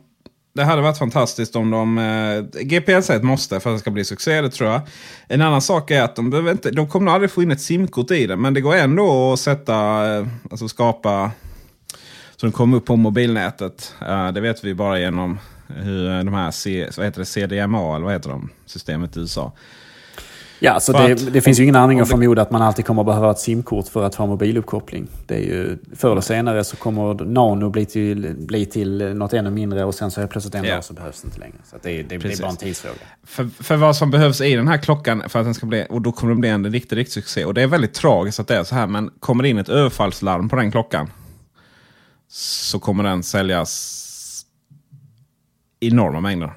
det 0.55 0.63
hade 0.63 0.81
varit 0.81 0.97
fantastiskt 0.97 1.55
om 1.55 1.71
de... 1.71 1.97
Eh, 1.97 2.61
GPS 2.61 3.09
är 3.09 3.15
ett 3.15 3.23
måste 3.23 3.59
för 3.59 3.69
att 3.69 3.75
det 3.75 3.79
ska 3.79 3.91
bli 3.91 4.05
succé, 4.05 4.41
det 4.41 4.49
tror 4.49 4.69
jag. 4.69 4.81
En 5.27 5.41
annan 5.41 5.61
sak 5.61 5.91
är 5.91 6.01
att 6.01 6.15
de, 6.15 6.29
behöver 6.29 6.51
inte, 6.51 6.71
de 6.71 6.88
kommer 6.88 7.11
aldrig 7.11 7.31
få 7.31 7.43
in 7.43 7.51
ett 7.51 7.61
simkort 7.61 8.11
i 8.11 8.27
det. 8.27 8.36
Men 8.36 8.53
det 8.53 8.61
går 8.61 8.75
ändå 8.75 9.33
att 9.33 9.39
sätta, 9.39 9.73
eh, 10.17 10.27
alltså 10.51 10.67
skapa... 10.67 11.31
Så 12.36 12.45
den 12.45 12.51
kommer 12.53 12.77
upp 12.77 12.86
på 12.86 12.95
mobilnätet. 12.95 13.93
Eh, 14.07 14.31
det 14.31 14.41
vet 14.41 14.63
vi 14.63 14.73
bara 14.73 14.99
genom 14.99 15.39
hur 15.68 16.09
eh, 16.09 16.18
de 16.24 16.34
här 16.34 16.51
C, 16.51 16.89
vad 16.97 17.05
heter 17.05 17.20
det, 17.20 17.26
CDMA, 17.26 17.95
eller 17.95 18.05
vad 18.05 18.13
heter 18.13 18.30
de? 18.30 18.49
Systemet 18.66 19.18
i 19.18 19.20
USA. 19.20 19.51
Ja, 20.59 20.80
så 20.80 20.91
det, 20.91 21.13
att- 21.13 21.34
det 21.34 21.41
finns 21.41 21.59
ju 21.59 21.63
ingen 21.63 21.76
anledning 21.76 21.99
att 21.99 22.05
om 22.13 22.20
det- 22.20 22.24
förmoda 22.24 22.41
att 22.41 22.51
man 22.51 22.61
alltid 22.61 22.86
kommer 22.86 23.01
att 23.01 23.05
behöva 23.05 23.32
ett 23.32 23.39
simkort 23.39 23.88
för 23.88 24.03
att 24.03 24.16
ha 24.16 24.26
mobiluppkoppling. 24.26 25.07
Det 25.28 25.36
är 25.36 25.39
ju, 25.39 25.78
förr 25.95 26.11
eller 26.11 26.22
senare 26.22 26.63
så 26.63 26.76
kommer 26.76 27.26
Nano 27.26 27.70
bli 27.70 27.86
till, 27.86 28.36
bli 28.38 28.66
till 28.66 29.13
något 29.16 29.34
ännu 29.34 29.49
mindre 29.49 29.84
och 29.86 29.95
sen 29.95 30.11
så 30.11 30.22
är 30.22 30.28
plötsligt 30.28 30.55
en 30.55 30.63
Ja. 30.63 30.74
dag 30.76 30.84
så 30.84 30.93
behövs 30.93 31.22
det 31.22 31.26
inte 31.28 31.39
längre. 31.39 31.55
Så 31.72 31.76
det, 31.82 32.03
det, 32.03 32.18
det 32.18 32.34
är 32.34 32.41
bara 32.41 32.49
en 32.51 32.57
tidsfråga. 32.57 32.95
För, 33.24 33.49
för 33.63 33.76
vad 33.76 33.95
som 33.95 34.11
behövs 34.11 34.41
i 34.41 34.55
den 34.55 34.68
här 34.68 34.78
klockan 34.78 35.24
för 35.30 35.39
att 35.39 35.45
den 35.45 35.53
ska 35.53 35.66
bli, 35.66 35.86
och 35.89 36.01
då 36.01 36.11
kommer 36.11 36.34
den 36.34 36.41
bli 36.41 36.49
en 36.49 36.72
riktig, 36.72 36.97
riktig 36.97 37.13
succé. 37.13 37.45
Och 37.45 37.53
det 37.53 37.61
är 37.61 37.68
väldigt 37.68 37.93
tragiskt 37.93 38.39
att 38.39 38.47
det 38.47 38.55
är 38.55 38.63
så 38.63 38.76
här, 38.76 38.88
men 38.88 39.09
kommer 39.20 39.43
det 39.43 39.49
in 39.49 39.57
ett 39.57 39.70
överfallslarm 39.70 40.49
på 40.49 40.55
den 40.55 40.72
klockan 40.72 41.09
så 42.30 42.80
kommer 42.80 43.03
den 43.03 43.24
säljas 43.24 44.01
enorma 45.80 46.21
mängder. 46.21 46.53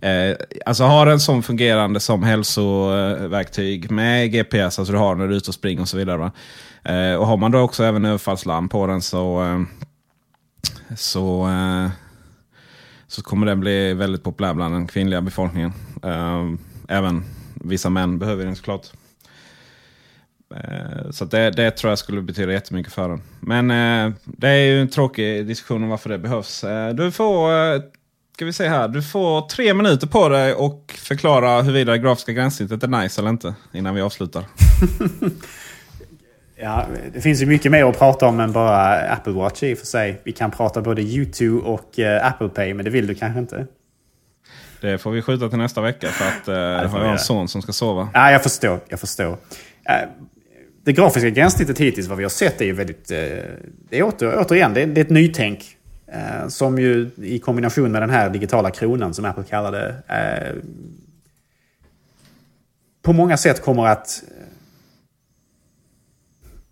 Eh, 0.00 0.36
alltså 0.66 0.84
har 0.84 1.06
den 1.06 1.20
sån 1.20 1.42
fungerande 1.42 2.00
som 2.00 2.22
hälsoverktyg 2.22 3.90
med 3.90 4.32
GPS, 4.32 4.78
alltså 4.78 4.92
du 4.92 4.98
har 4.98 5.14
när 5.14 5.26
du 5.26 5.32
är 5.32 5.36
ute 5.36 5.50
och 5.50 5.54
springer 5.54 5.80
och 5.80 5.88
så 5.88 5.96
vidare. 5.96 6.16
Va? 6.16 6.32
Eh, 6.82 7.14
och 7.14 7.26
har 7.26 7.36
man 7.36 7.50
då 7.50 7.58
också 7.58 7.84
även 7.84 8.04
överfallslarm 8.04 8.68
på 8.68 8.86
den 8.86 9.02
så, 9.02 9.42
eh, 9.44 9.60
så, 10.96 11.48
eh, 11.48 11.90
så 13.06 13.22
kommer 13.22 13.46
den 13.46 13.60
bli 13.60 13.94
väldigt 13.94 14.22
populär 14.22 14.54
bland 14.54 14.74
den 14.74 14.86
kvinnliga 14.86 15.20
befolkningen. 15.20 15.72
Eh, 16.02 16.46
även 16.88 17.24
vissa 17.54 17.90
män 17.90 18.18
behöver 18.18 18.44
den 18.44 18.56
såklart. 18.56 18.86
Eh, 20.54 21.10
Så 21.10 21.24
det, 21.24 21.50
det 21.50 21.70
tror 21.70 21.90
jag 21.90 21.98
skulle 21.98 22.22
betyda 22.22 22.52
jättemycket 22.52 22.92
för 22.92 23.08
den. 23.08 23.22
Men 23.40 23.70
eh, 23.70 24.12
det 24.24 24.48
är 24.48 24.56
ju 24.64 24.80
en 24.80 24.88
tråkig 24.88 25.46
diskussion 25.46 25.82
om 25.82 25.88
varför 25.88 26.08
det 26.10 26.18
behövs. 26.18 26.64
Eh, 26.64 26.94
du 26.94 27.10
får, 27.12 27.52
eh, 27.74 27.80
ska 28.34 28.44
vi 28.44 28.52
se 28.52 28.68
här, 28.68 28.88
du 28.88 29.02
får 29.02 29.40
tre 29.48 29.74
minuter 29.74 30.06
på 30.06 30.28
dig 30.28 30.54
och 30.54 30.94
förklara 30.98 31.62
huruvida 31.62 31.92
det 31.92 31.98
grafiska 31.98 32.32
gränssnittet 32.32 32.82
är 32.82 32.88
nice 32.88 33.20
eller 33.20 33.30
inte 33.30 33.54
innan 33.72 33.94
vi 33.94 34.00
avslutar. 34.00 34.44
Ja, 36.62 36.86
det 37.12 37.20
finns 37.20 37.42
ju 37.42 37.46
mycket 37.46 37.72
mer 37.72 37.84
att 37.84 37.98
prata 37.98 38.26
om 38.26 38.40
än 38.40 38.52
bara 38.52 38.98
Apple 39.12 39.32
Watch 39.32 39.62
i 39.62 39.74
och 39.74 39.78
för 39.78 39.86
sig. 39.86 40.20
Vi 40.24 40.32
kan 40.32 40.50
prata 40.50 40.82
både 40.82 41.02
YouTube 41.02 41.60
och 41.68 41.98
Apple 42.22 42.48
Pay, 42.48 42.74
men 42.74 42.84
det 42.84 42.90
vill 42.90 43.06
du 43.06 43.14
kanske 43.14 43.38
inte? 43.40 43.66
Det 44.80 44.98
får 44.98 45.10
vi 45.10 45.22
skjuta 45.22 45.48
till 45.48 45.58
nästa 45.58 45.80
vecka 45.80 46.08
för 46.08 46.24
att 46.24 46.48
eh, 46.48 46.90
får 46.90 46.98
har 46.98 47.04
jag 47.04 47.12
en 47.12 47.18
son 47.18 47.48
som 47.48 47.62
ska 47.62 47.72
sova. 47.72 48.08
Ja, 48.14 48.30
jag 48.32 48.42
förstår. 48.42 48.80
Jag 48.88 49.00
förstår. 49.00 49.36
Det 50.84 50.92
grafiska 50.92 51.30
gränssnittet 51.30 51.78
hittills, 51.78 52.08
vad 52.08 52.18
vi 52.18 52.24
har 52.24 52.30
sett, 52.30 52.60
är 52.60 52.64
ju 52.64 52.72
väldigt... 52.72 53.10
Eh, 53.10 53.18
det 53.88 53.98
är 53.98 54.02
åter, 54.02 54.38
återigen, 54.38 54.74
det 54.74 54.82
är, 54.82 54.86
det 54.86 55.00
är 55.00 55.04
ett 55.04 55.10
nytänk. 55.10 55.76
Eh, 56.06 56.48
som 56.48 56.78
ju 56.78 57.10
i 57.16 57.38
kombination 57.38 57.92
med 57.92 58.02
den 58.02 58.10
här 58.10 58.30
digitala 58.30 58.70
kronan 58.70 59.14
som 59.14 59.24
Apple 59.24 59.44
kallar 59.44 59.72
det. 59.72 59.94
Eh, 60.08 60.56
på 63.02 63.12
många 63.12 63.36
sätt 63.36 63.62
kommer 63.62 63.86
att 63.86 64.22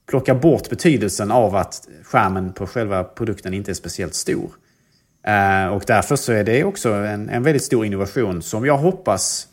plocka 0.06 0.34
bort 0.34 0.70
betydelsen 0.70 1.30
av 1.30 1.56
att 1.56 1.88
skärmen 2.02 2.52
på 2.52 2.66
själva 2.66 3.04
produkten 3.04 3.54
inte 3.54 3.70
är 3.70 3.74
speciellt 3.74 4.14
stor. 4.14 4.50
Och 5.72 5.82
därför 5.86 6.16
så 6.16 6.32
är 6.32 6.44
det 6.44 6.64
också 6.64 6.92
en, 6.92 7.28
en 7.28 7.42
väldigt 7.42 7.64
stor 7.64 7.86
innovation 7.86 8.42
som 8.42 8.66
jag 8.66 8.78
hoppas 8.78 9.48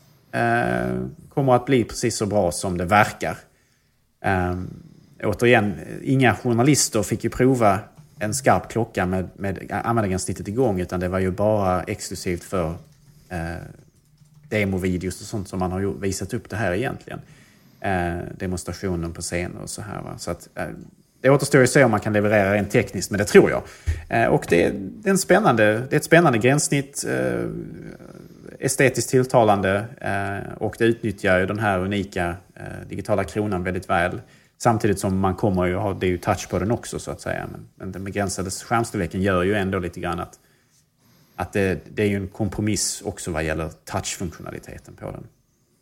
kommer 1.30 1.56
att 1.56 1.66
bli 1.66 1.84
precis 1.84 2.18
så 2.18 2.26
bra 2.26 2.52
som 2.52 2.78
det 2.78 2.86
verkar. 2.86 3.38
Eh, 4.26 4.56
återigen, 5.24 5.74
inga 6.04 6.36
journalister 6.36 7.04
fick 7.04 7.24
ju 7.24 7.30
prova 7.30 7.80
en 8.20 8.34
skarp 8.34 8.70
klocka 8.72 9.06
med, 9.06 9.30
med 9.36 9.72
användargränssnittet 9.84 10.48
igång 10.48 10.80
utan 10.80 11.00
det 11.00 11.08
var 11.08 11.20
ju 11.20 11.32
bara 11.32 11.84
exklusivt 11.84 12.44
för 12.44 12.74
eh, 13.30 13.56
demovideos 14.50 15.22
och 15.22 15.28
sånt 15.28 15.50
som 15.50 15.60
man 15.60 15.72
har 15.72 15.80
gjort- 15.80 16.02
visat 16.02 16.34
upp 16.34 16.50
det 16.50 16.56
här 16.56 16.74
egentligen. 16.74 17.20
Eh, 17.80 18.16
demonstrationen 18.38 19.14
på 19.14 19.22
scener 19.22 19.62
och 19.62 19.70
så 19.70 19.82
här. 19.82 20.02
Va? 20.02 20.14
Så 20.18 20.32
att, 20.32 20.50
eh, 20.56 20.66
det 21.22 21.30
återstår 21.30 21.60
ju 21.60 21.64
att 21.64 21.70
se 21.70 21.84
om 21.84 21.92
man 21.92 22.00
kan 22.00 22.14
leverera 22.14 22.54
rent 22.54 22.72
tekniskt, 22.72 23.12
men 23.12 23.18
det 23.18 23.26
tror 23.26 23.50
jag. 23.50 23.64
Eh, 24.10 24.28
och 24.28 24.46
det, 24.50 24.70
det, 24.76 25.10
är 25.10 25.12
en 25.12 25.18
spännande, 25.18 25.74
det 25.90 25.96
är 25.96 25.98
ett 25.98 26.04
spännande 26.04 26.38
gränssnitt. 26.38 27.06
Eh, 27.08 27.46
Estetiskt 28.66 29.10
tilltalande 29.10 29.86
eh, 30.02 30.54
och 30.58 30.76
det 30.80 30.86
utnyttjar 30.86 31.40
ju 31.40 31.46
den 31.46 31.60
här 31.60 31.80
unika 31.80 32.36
eh, 32.56 32.88
digitala 32.90 33.24
kronan 33.24 33.64
väldigt 33.64 33.90
väl. 33.90 34.22
Samtidigt 34.58 35.00
som 35.00 35.20
man 35.20 35.36
kommer 35.36 35.66
ju 35.66 35.76
ha, 35.76 35.94
det 35.94 36.08
är 36.08 36.10
ju 36.10 36.18
touch 36.18 36.50
på 36.50 36.60
den 36.60 36.72
också 36.72 37.00
så 37.00 37.12
att 37.12 37.22
säga. 37.22 37.48
Men, 37.52 37.68
men 37.76 37.92
den 37.92 38.04
begränsade 38.04 38.50
skärmstorleken 38.50 39.22
gör 39.22 39.44
ju 39.44 39.56
ändå 39.56 39.80
lite 39.80 40.00
grann 40.00 40.20
att, 40.20 40.40
att 41.36 41.54
det, 41.54 41.80
det 41.96 42.04
är 42.04 42.08
ju 42.08 42.16
en 42.16 42.28
kompromiss 42.28 43.02
också 43.06 43.32
vad 43.32 43.44
gäller 43.44 43.70
touchfunktionaliteten 43.92 44.96
på 44.96 45.12
den. 45.12 45.24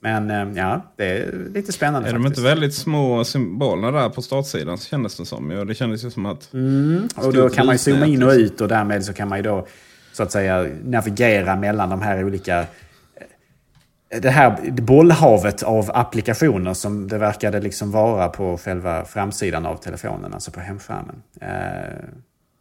Men 0.02 0.32
eh, 0.32 0.58
ja, 0.58 0.82
det 0.96 1.06
är 1.06 1.50
lite 1.54 1.72
spännande 1.72 2.10
Är 2.10 2.14
de 2.14 2.24
faktiskt. 2.24 2.38
inte 2.38 2.50
väldigt 2.50 2.74
små 2.74 3.24
symbolerna 3.24 3.92
där 3.92 4.10
på 4.10 4.22
startsidan 4.22 4.78
så 4.78 4.86
kändes 4.86 5.18
det 5.18 5.26
som. 5.26 5.52
Ja, 5.52 5.66
det 5.66 5.76
kändes 5.76 6.06
ju 6.06 6.12
som 6.12 6.26
att... 6.26 6.54
Mm, 6.54 7.08
och 7.16 7.34
då 7.34 7.50
kan 7.50 7.66
man 7.66 7.76
ju 7.76 7.80
zooma 7.80 8.06
in 8.06 8.24
och 8.24 8.32
ut 8.32 8.62
och 8.62 8.68
därmed 8.68 9.06
så 9.06 9.14
kan 9.14 9.30
man 9.30 9.38
ju 9.38 9.44
då 9.44 9.68
så 10.14 10.24
att 10.24 10.32
säga 10.32 10.68
navigera 10.84 11.55
mellan 11.55 11.89
de 11.89 12.01
här 12.01 12.24
olika 12.24 12.59
eh, 12.59 14.22
det 14.22 14.30
här 14.30 14.72
bollhavet 14.72 15.64
av 15.64 15.91
applikationer 15.93 16.74
som 16.74 17.07
det 17.07 17.18
verkade 17.18 17.59
liksom 17.59 17.91
vara 17.91 18.30
på 18.30 18.57
själva 18.57 19.05
framsidan 19.05 19.66
av 19.66 19.76
telefonen, 19.76 20.34
alltså 20.34 20.51
på 20.51 20.59
hemskärmen. 20.59 21.24
Eh, 21.41 21.49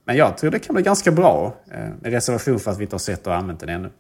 men 0.04 0.16
jag 0.16 0.38
tror 0.38 0.50
det 0.50 0.58
kan 0.58 0.74
bli 0.74 0.82
ganska 0.82 1.10
bra, 1.10 1.54
eh, 1.70 1.88
med 2.00 2.12
reservation 2.12 2.58
för 2.58 2.70
att 2.70 2.78
vi 2.78 2.82
inte 2.82 2.94
har 2.94 2.98
sett 2.98 3.26
och 3.26 3.34
använt 3.34 3.60
den 3.60 3.68
ännu. 3.68 3.90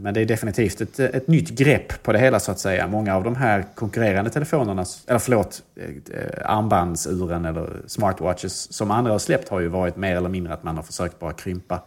Men 0.00 0.14
det 0.14 0.20
är 0.20 0.24
definitivt 0.24 0.80
ett, 0.80 1.00
ett 1.00 1.28
nytt 1.28 1.48
grepp 1.48 2.02
på 2.02 2.12
det 2.12 2.18
hela 2.18 2.40
så 2.40 2.52
att 2.52 2.58
säga. 2.58 2.86
Många 2.86 3.16
av 3.16 3.24
de 3.24 3.36
här 3.36 3.64
konkurrerande 3.74 4.30
telefonerna, 4.30 4.84
eller 5.06 5.18
förlåt, 5.18 5.62
armbandsuren 6.44 7.44
eller 7.44 7.68
smartwatches 7.86 8.72
som 8.72 8.90
andra 8.90 9.12
har 9.12 9.18
släppt 9.18 9.48
har 9.48 9.60
ju 9.60 9.68
varit 9.68 9.96
mer 9.96 10.16
eller 10.16 10.28
mindre 10.28 10.54
att 10.54 10.62
man 10.62 10.76
har 10.76 10.82
försökt 10.82 11.18
bara 11.18 11.32
krympa 11.32 11.80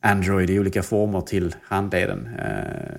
Android 0.00 0.50
i 0.50 0.58
olika 0.60 0.82
former 0.82 1.20
till 1.20 1.54
handleden. 1.62 2.28
Eh, 2.38 2.98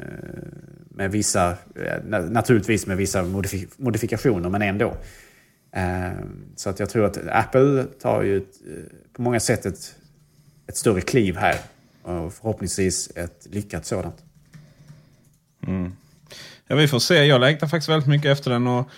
med 0.89 1.11
vissa, 1.11 1.49
eh, 1.51 2.03
naturligtvis 2.29 2.87
med 2.87 2.97
vissa 2.97 3.23
modifik- 3.23 3.73
modifikationer, 3.77 4.49
men 4.49 4.61
ändå. 4.61 4.97
Eh, 5.75 6.11
så 6.55 6.69
att 6.69 6.79
jag 6.79 6.89
tror 6.89 7.05
att 7.05 7.17
Apple 7.31 7.85
tar 8.01 8.23
ju 8.23 8.37
ett, 8.37 8.53
på 9.13 9.21
många 9.21 9.39
sätt 9.39 9.65
ett, 9.65 9.95
ett 10.67 10.77
större 10.77 11.01
kliv 11.01 11.37
här. 11.37 11.55
Och 12.01 12.33
förhoppningsvis 12.33 13.11
ett 13.15 13.47
lyckat 13.51 13.85
sådant. 13.85 14.15
Mm. 15.67 15.91
Ja, 16.67 16.75
vi 16.75 16.87
får 16.87 16.99
se. 16.99 17.25
Jag 17.25 17.41
längtar 17.41 17.67
faktiskt 17.67 17.89
väldigt 17.89 18.09
mycket 18.09 18.31
efter 18.31 18.51
den. 18.51 18.67
Och 18.67 18.89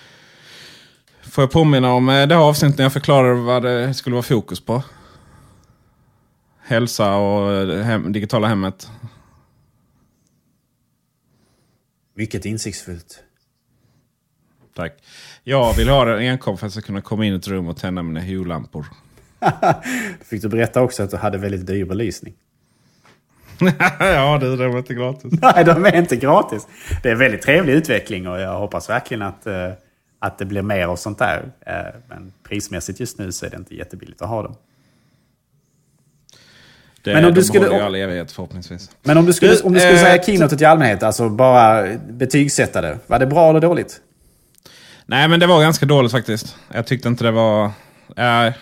får 1.21 1.41
jag 1.41 1.51
påminna 1.51 1.93
om 1.93 2.05
det 2.05 2.13
här 2.13 2.35
avsnittet 2.35 2.77
när 2.77 2.85
jag 2.85 2.93
förklarade 2.93 3.41
vad 3.41 3.63
det 3.63 3.93
skulle 3.93 4.13
vara 4.13 4.23
fokus 4.23 4.65
på? 4.65 4.83
Hälsa 6.63 7.15
och 7.15 7.67
hem, 7.83 8.11
digitala 8.11 8.47
hemmet. 8.47 8.91
Mycket 12.13 12.45
insiktsfullt. 12.45 13.23
Tack. 14.75 14.93
Jag 15.43 15.73
vill 15.73 15.89
ha 15.89 16.05
den 16.05 16.19
enkom 16.19 16.57
för 16.57 16.67
att 16.67 16.75
jag 16.75 16.83
ska 16.83 16.87
kunna 16.87 17.01
komma 17.01 17.25
in 17.25 17.33
i 17.33 17.35
ett 17.35 17.47
rum 17.47 17.67
och 17.67 17.77
tända 17.77 18.03
mina 18.03 18.19
Hue-lampor. 18.19 18.85
Fick 20.23 20.41
du 20.41 20.49
berätta 20.49 20.81
också 20.81 21.03
att 21.03 21.11
du 21.11 21.17
hade 21.17 21.37
väldigt 21.37 21.67
dyr 21.67 21.85
belysning? 21.85 22.33
ja, 23.99 24.37
det, 24.37 24.57
det 24.57 24.67
var 24.67 24.77
inte 24.77 24.93
gratis. 24.93 25.33
Nej, 25.41 25.63
de 25.65 25.85
är 25.85 25.95
inte 25.95 26.15
gratis. 26.15 26.67
Det 27.03 27.09
är 27.09 27.13
en 27.13 27.19
väldigt 27.19 27.41
trevlig 27.41 27.73
utveckling 27.73 28.27
och 28.27 28.39
jag 28.39 28.59
hoppas 28.59 28.89
verkligen 28.89 29.21
att, 29.21 29.47
eh, 29.47 29.71
att 30.19 30.37
det 30.37 30.45
blir 30.45 30.61
mer 30.61 30.89
och 30.89 30.99
sånt 30.99 31.17
där. 31.17 31.51
Eh, 31.65 31.99
men 32.07 32.33
prismässigt 32.43 32.99
just 32.99 33.17
nu 33.17 33.31
så 33.31 33.45
är 33.45 33.49
det 33.49 33.57
inte 33.57 33.75
jättebilligt 33.75 34.21
att 34.21 34.29
ha 34.29 34.43
dem. 34.43 34.55
Det, 37.03 37.13
Men 37.13 37.25
om 37.25 37.33
du 37.33 37.43
skulle- 37.43 37.77
i 37.77 37.81
all 37.81 37.95
evighet 37.95 38.31
förhoppningsvis. 38.31 38.89
Men 39.03 39.17
om 39.17 39.25
du 39.25 39.33
skulle, 39.33 39.59
om 39.63 39.73
du 39.73 39.79
skulle 39.79 39.93
eh, 39.93 40.03
säga 40.03 40.23
keynotet 40.23 40.61
i 40.61 40.65
allmänhet, 40.65 41.03
alltså 41.03 41.29
bara 41.29 41.87
betygsätta 42.09 42.81
det. 42.81 42.97
Var 43.07 43.19
det 43.19 43.25
bra 43.27 43.49
eller 43.49 43.59
dåligt? 43.59 44.01
Nej, 45.05 45.27
men 45.27 45.39
det 45.39 45.47
var 45.47 45.61
ganska 45.61 45.85
dåligt 45.85 46.11
faktiskt. 46.11 46.55
Jag 46.73 46.87
tyckte 46.87 47.07
inte 47.07 47.23
det 47.23 47.31
var... 47.31 47.65
eh, 48.17 48.53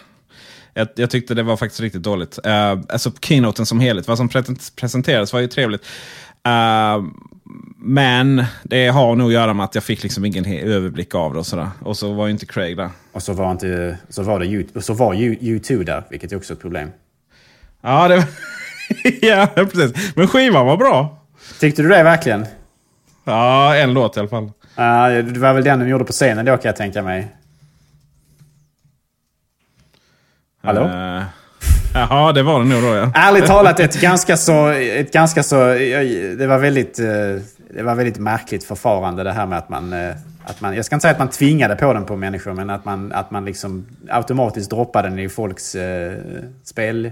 jag, 0.73 0.87
jag 0.95 1.09
tyckte 1.09 1.33
det 1.33 1.43
var 1.43 1.57
faktiskt 1.57 1.81
riktigt 1.81 2.03
dåligt. 2.03 2.39
Uh, 2.47 2.53
alltså 2.89 3.11
keynoten 3.21 3.65
som 3.65 3.79
helhet. 3.79 4.07
Vad 4.07 4.17
som 4.17 4.29
pre- 4.29 4.71
presenterades 4.75 5.33
var 5.33 5.39
ju 5.39 5.47
trevligt. 5.47 5.85
Eh, 6.47 7.03
men 7.77 8.43
det 8.63 8.87
har 8.87 9.15
nog 9.15 9.27
att 9.27 9.33
göra 9.33 9.53
med 9.53 9.63
att 9.63 9.75
jag 9.75 9.83
fick 9.83 10.03
liksom 10.03 10.25
ingen 10.25 10.45
överblick 10.45 11.15
av 11.15 11.33
det 11.33 11.39
och 11.39 11.45
sådär. 11.45 11.69
Och 11.81 11.97
så 11.97 12.13
var 12.13 12.25
ju 12.25 12.31
inte 12.31 12.45
Craig 12.45 12.77
där. 12.77 12.89
Och 13.11 13.23
så 13.23 13.33
var, 13.33 13.51
inte, 13.51 13.97
så 14.09 14.23
var, 14.23 14.39
det 14.39 14.45
U, 14.45 14.67
så 14.81 14.93
var 14.93 15.13
U, 15.13 15.37
U2 15.41 15.83
där, 15.83 16.03
vilket 16.09 16.31
är 16.31 16.35
också 16.37 16.53
ett 16.53 16.61
problem. 16.61 16.89
Ja, 17.81 18.07
det 18.07 18.27
ja, 19.21 19.47
precis. 19.55 20.15
Men 20.15 20.27
skivan 20.27 20.65
var 20.65 20.77
bra. 20.77 21.17
Tyckte 21.59 21.81
du 21.81 21.89
det 21.89 22.03
verkligen? 22.03 22.45
Ja, 23.23 23.75
en 23.75 23.93
låt 23.93 24.17
i 24.17 24.19
alla 24.19 24.29
fall. 24.29 24.51
Ja, 24.75 25.09
det 25.09 25.39
var 25.39 25.53
väl 25.53 25.63
den 25.63 25.79
de 25.79 25.89
gjorde 25.89 26.05
på 26.05 26.11
scenen 26.11 26.45
då 26.45 26.57
kan 26.57 26.69
jag 26.69 26.75
tänka 26.75 27.03
mig. 27.03 27.27
Hallå? 30.63 30.81
Eh, 30.81 31.23
jaha, 31.93 32.31
det 32.31 32.43
var 32.43 32.59
det 32.59 32.65
nog 32.65 32.81
då 32.81 32.95
ja. 32.95 33.11
Ärligt 33.15 33.45
talat 33.47 33.79
ett 33.79 34.01
ganska 34.01 34.37
så... 34.37 34.67
Ett 34.69 35.13
ganska 35.13 35.43
så 35.43 35.55
det, 36.37 36.47
var 36.47 36.57
väldigt, 36.57 36.99
eh, 36.99 37.05
det 37.73 37.83
var 37.83 37.95
väldigt 37.95 38.17
märkligt 38.17 38.63
förfarande 38.63 39.23
det 39.23 39.31
här 39.31 39.45
med 39.45 39.57
att 39.57 39.69
man, 39.69 39.93
eh, 39.93 40.15
att 40.43 40.61
man... 40.61 40.75
Jag 40.75 40.85
ska 40.85 40.95
inte 40.95 41.01
säga 41.01 41.11
att 41.11 41.19
man 41.19 41.29
tvingade 41.29 41.75
på 41.75 41.93
den 41.93 42.05
på 42.05 42.15
människor, 42.15 42.53
men 42.53 42.69
att 42.69 42.85
man, 42.85 43.11
att 43.11 43.31
man 43.31 43.45
liksom 43.45 43.85
automatiskt 44.09 44.69
droppade 44.69 45.09
den 45.09 45.19
i 45.19 45.29
folks 45.29 45.75
eh, 45.75 46.13
spel, 46.63 47.11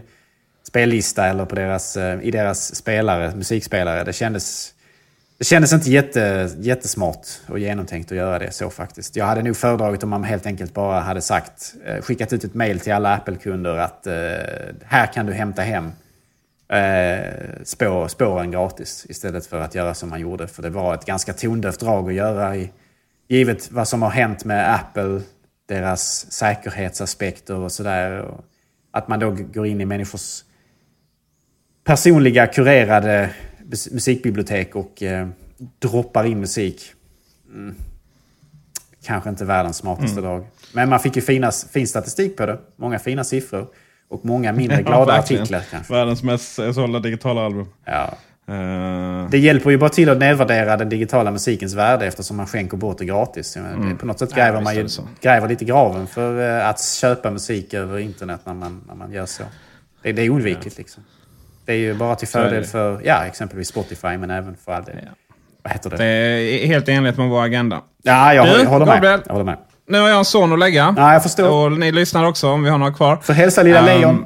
spellista 0.67 1.25
eller 1.25 1.45
på 1.45 1.55
deras, 1.55 1.97
eh, 1.97 2.19
i 2.21 2.31
deras 2.31 2.75
spelare, 2.75 3.35
musikspelare. 3.35 4.03
Det 4.03 4.13
kändes... 4.13 4.73
Det 5.39 5.45
kändes 5.45 5.73
inte 5.73 5.89
jätte, 5.89 6.49
jättesmart 6.59 7.27
och 7.47 7.59
genomtänkt 7.59 8.11
att 8.11 8.17
göra 8.17 8.39
det 8.39 8.51
så 8.51 8.69
faktiskt. 8.69 9.15
Jag 9.15 9.25
hade 9.25 9.43
nog 9.43 9.57
föredragit 9.57 10.03
om 10.03 10.09
man 10.09 10.23
helt 10.23 10.45
enkelt 10.45 10.73
bara 10.73 10.99
hade 10.99 11.21
sagt, 11.21 11.73
eh, 11.85 12.01
skickat 12.01 12.33
ut 12.33 12.43
ett 12.43 12.53
mail 12.53 12.79
till 12.79 12.93
alla 12.93 13.15
Apple-kunder 13.15 13.77
att 13.77 14.07
eh, 14.07 14.13
här 14.85 15.13
kan 15.13 15.25
du 15.25 15.33
hämta 15.33 15.61
hem 15.61 15.91
spår, 17.63 18.07
spåren 18.07 18.51
gratis. 18.51 19.05
Istället 19.09 19.45
för 19.45 19.61
att 19.61 19.75
göra 19.75 19.93
som 19.93 20.09
man 20.09 20.19
gjorde. 20.19 20.47
För 20.47 20.63
det 20.63 20.69
var 20.69 20.93
ett 20.93 21.05
ganska 21.05 21.33
tondövt 21.33 21.79
drag 21.79 22.09
att 22.09 22.15
göra 22.15 22.55
i, 22.55 22.71
givet 23.27 23.71
vad 23.71 23.87
som 23.87 24.01
har 24.01 24.09
hänt 24.09 24.45
med 24.45 24.73
Apple, 24.73 25.21
deras 25.65 26.31
säkerhetsaspekter 26.31 27.55
och 27.55 27.71
sådär. 27.71 28.31
Att 28.91 29.07
man 29.07 29.19
då 29.19 29.31
går 29.31 29.67
in 29.67 29.81
i 29.81 29.85
människors 29.85 30.43
personliga 31.87 32.47
kurerade 32.47 33.29
mus- 33.71 33.93
musikbibliotek 33.93 34.75
och 34.75 35.03
eh, 35.03 35.27
droppar 35.79 36.23
in 36.25 36.39
musik. 36.39 36.93
Mm. 37.53 37.75
Kanske 39.05 39.29
inte 39.29 39.45
världens 39.45 39.77
smartaste 39.77 40.19
Mm. 40.19 40.23
drag. 40.23 40.45
Men 40.73 40.89
man 40.89 40.99
fick 40.99 41.15
ju 41.15 41.21
fina, 41.21 41.51
fin 41.51 41.87
statistik 41.87 42.37
på 42.37 42.45
det. 42.45 42.57
Många 42.75 42.99
fina 42.99 43.23
siffror. 43.23 43.67
Och 44.09 44.25
många 44.25 44.51
mindre 44.53 44.77
Ja, 44.81 44.83
glada 44.83 45.05
verkligen. 45.13 45.41
artiklar 45.43 45.61
kanske. 45.71 45.93
Världens 45.93 46.23
mest 46.23 46.55
sålda 46.73 46.99
digitala 46.99 47.45
album. 47.45 47.67
Ja. 47.85 48.17
Eh, 48.53 49.29
Det 49.29 49.37
hjälper 49.37 49.69
ju 49.69 49.77
bara 49.77 49.89
till 49.89 50.09
att 50.09 50.17
nedvärdera 50.17 50.77
den 50.77 50.89
digitala 50.89 51.31
musikens 51.31 51.73
värde 51.73 52.05
eftersom 52.05 52.37
man 52.37 52.47
skänker 52.47 52.77
bort 52.77 52.97
det 52.97 53.05
gratis. 53.05 53.57
Mm. 53.57 53.97
På 53.97 54.05
något 54.05 54.19
sätt 54.19 54.29
Ja, 54.31 54.37
gräver 54.37 54.59
visst 54.59 54.99
man 54.99 55.07
ju 55.07 55.13
gräver 55.21 55.47
lite 55.49 55.65
graven 55.65 56.07
för 56.07 56.59
eh, 56.59 56.67
att 56.69 56.83
köpa 56.83 57.31
musik 57.31 57.73
över 57.73 57.97
internet 57.99 58.41
när 58.43 58.53
man, 58.53 58.83
när 58.87 58.95
man 58.95 59.11
gör 59.11 59.25
så. 59.25 59.43
Det, 60.01 60.11
det 60.11 60.21
är 60.21 60.29
oundvikligt 60.29 60.77
liksom. 60.77 61.03
Det 61.67 61.73
är 61.73 61.77
ju 61.77 61.93
bara 61.93 62.15
till 62.15 62.27
fördel 62.27 62.63
för 62.63 63.01
ja, 63.03 63.25
exempelvis 63.25 63.67
Spotify 63.67 64.17
men 64.17 64.31
även 64.31 64.55
för 64.65 64.71
all 64.71 64.83
del. 64.83 64.95
Vad 65.63 65.73
heter 65.73 65.89
det? 65.89 65.97
det 65.97 66.05
är 66.63 66.67
helt 66.67 66.89
i 66.89 66.91
enlighet 66.91 67.17
med 67.17 67.29
vår 67.29 67.43
agenda. 67.43 67.81
Ja, 68.03 68.33
jag, 68.33 68.45
Du, 68.45 68.65
håller- 68.65 68.85
med. 68.85 69.21
Jag 69.25 69.33
håller 69.33 69.45
med. 69.45 69.57
Nu 69.87 69.99
har 69.99 70.09
jag 70.09 70.17
en 70.17 70.25
son 70.25 70.53
att 70.53 70.59
lägga. 70.59 70.93
Ja, 70.97 71.13
jag 71.13 71.23
förstår. 71.23 71.65
Och 71.65 71.71
ni 71.71 71.91
lyssnar 71.91 72.25
också 72.25 72.49
om 72.49 72.63
vi 72.63 72.69
har 72.69 72.77
några 72.77 72.93
kvar. 72.93 73.19
Så 73.23 73.33
hälsa 73.33 73.63
lilla 73.63 73.79
Ehm, 73.79 74.01
Leon. 74.01 74.25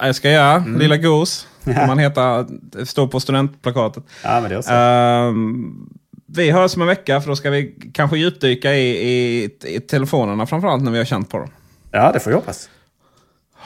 Jag 0.00 0.14
ska 0.14 0.30
göra. 0.30 0.64
Lilla 0.78 0.96
Gos. 0.96 1.46
Ja. 1.64 1.74
Som 1.74 1.88
han 1.88 1.98
heter. 1.98 2.46
Står 2.84 3.06
på 3.08 3.20
studentplakatet. 3.20 4.04
Ja, 4.24 4.40
men 4.40 4.50
det 4.50 4.56
är 4.56 4.62
så. 4.62 4.72
Ehm, 4.72 5.88
vi 6.26 6.50
hörs 6.50 6.76
om 6.76 6.82
en 6.82 6.88
vecka 6.88 7.20
för 7.20 7.28
då 7.28 7.36
ska 7.36 7.50
vi 7.50 7.74
kanske 7.94 8.18
djupdyka 8.18 8.74
i, 8.74 8.88
i, 9.08 9.44
i 9.64 9.80
telefonerna 9.80 10.46
framförallt 10.46 10.82
när 10.82 10.90
vi 10.92 10.98
har 10.98 11.04
känt 11.04 11.30
på 11.30 11.38
dem. 11.38 11.50
Ja, 11.90 12.10
det 12.12 12.20
får 12.20 12.30
vi 12.30 12.34
hoppas. 12.36 12.68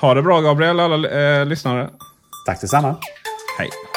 Ha 0.01 0.15
det 0.15 0.23
bra 0.23 0.41
Gabriel 0.41 0.81
alla 0.81 1.09
eh, 1.41 1.47
lyssnare. 1.47 1.91
Tack 2.45 2.61
detsamma. 2.61 2.99
Hej. 3.59 3.92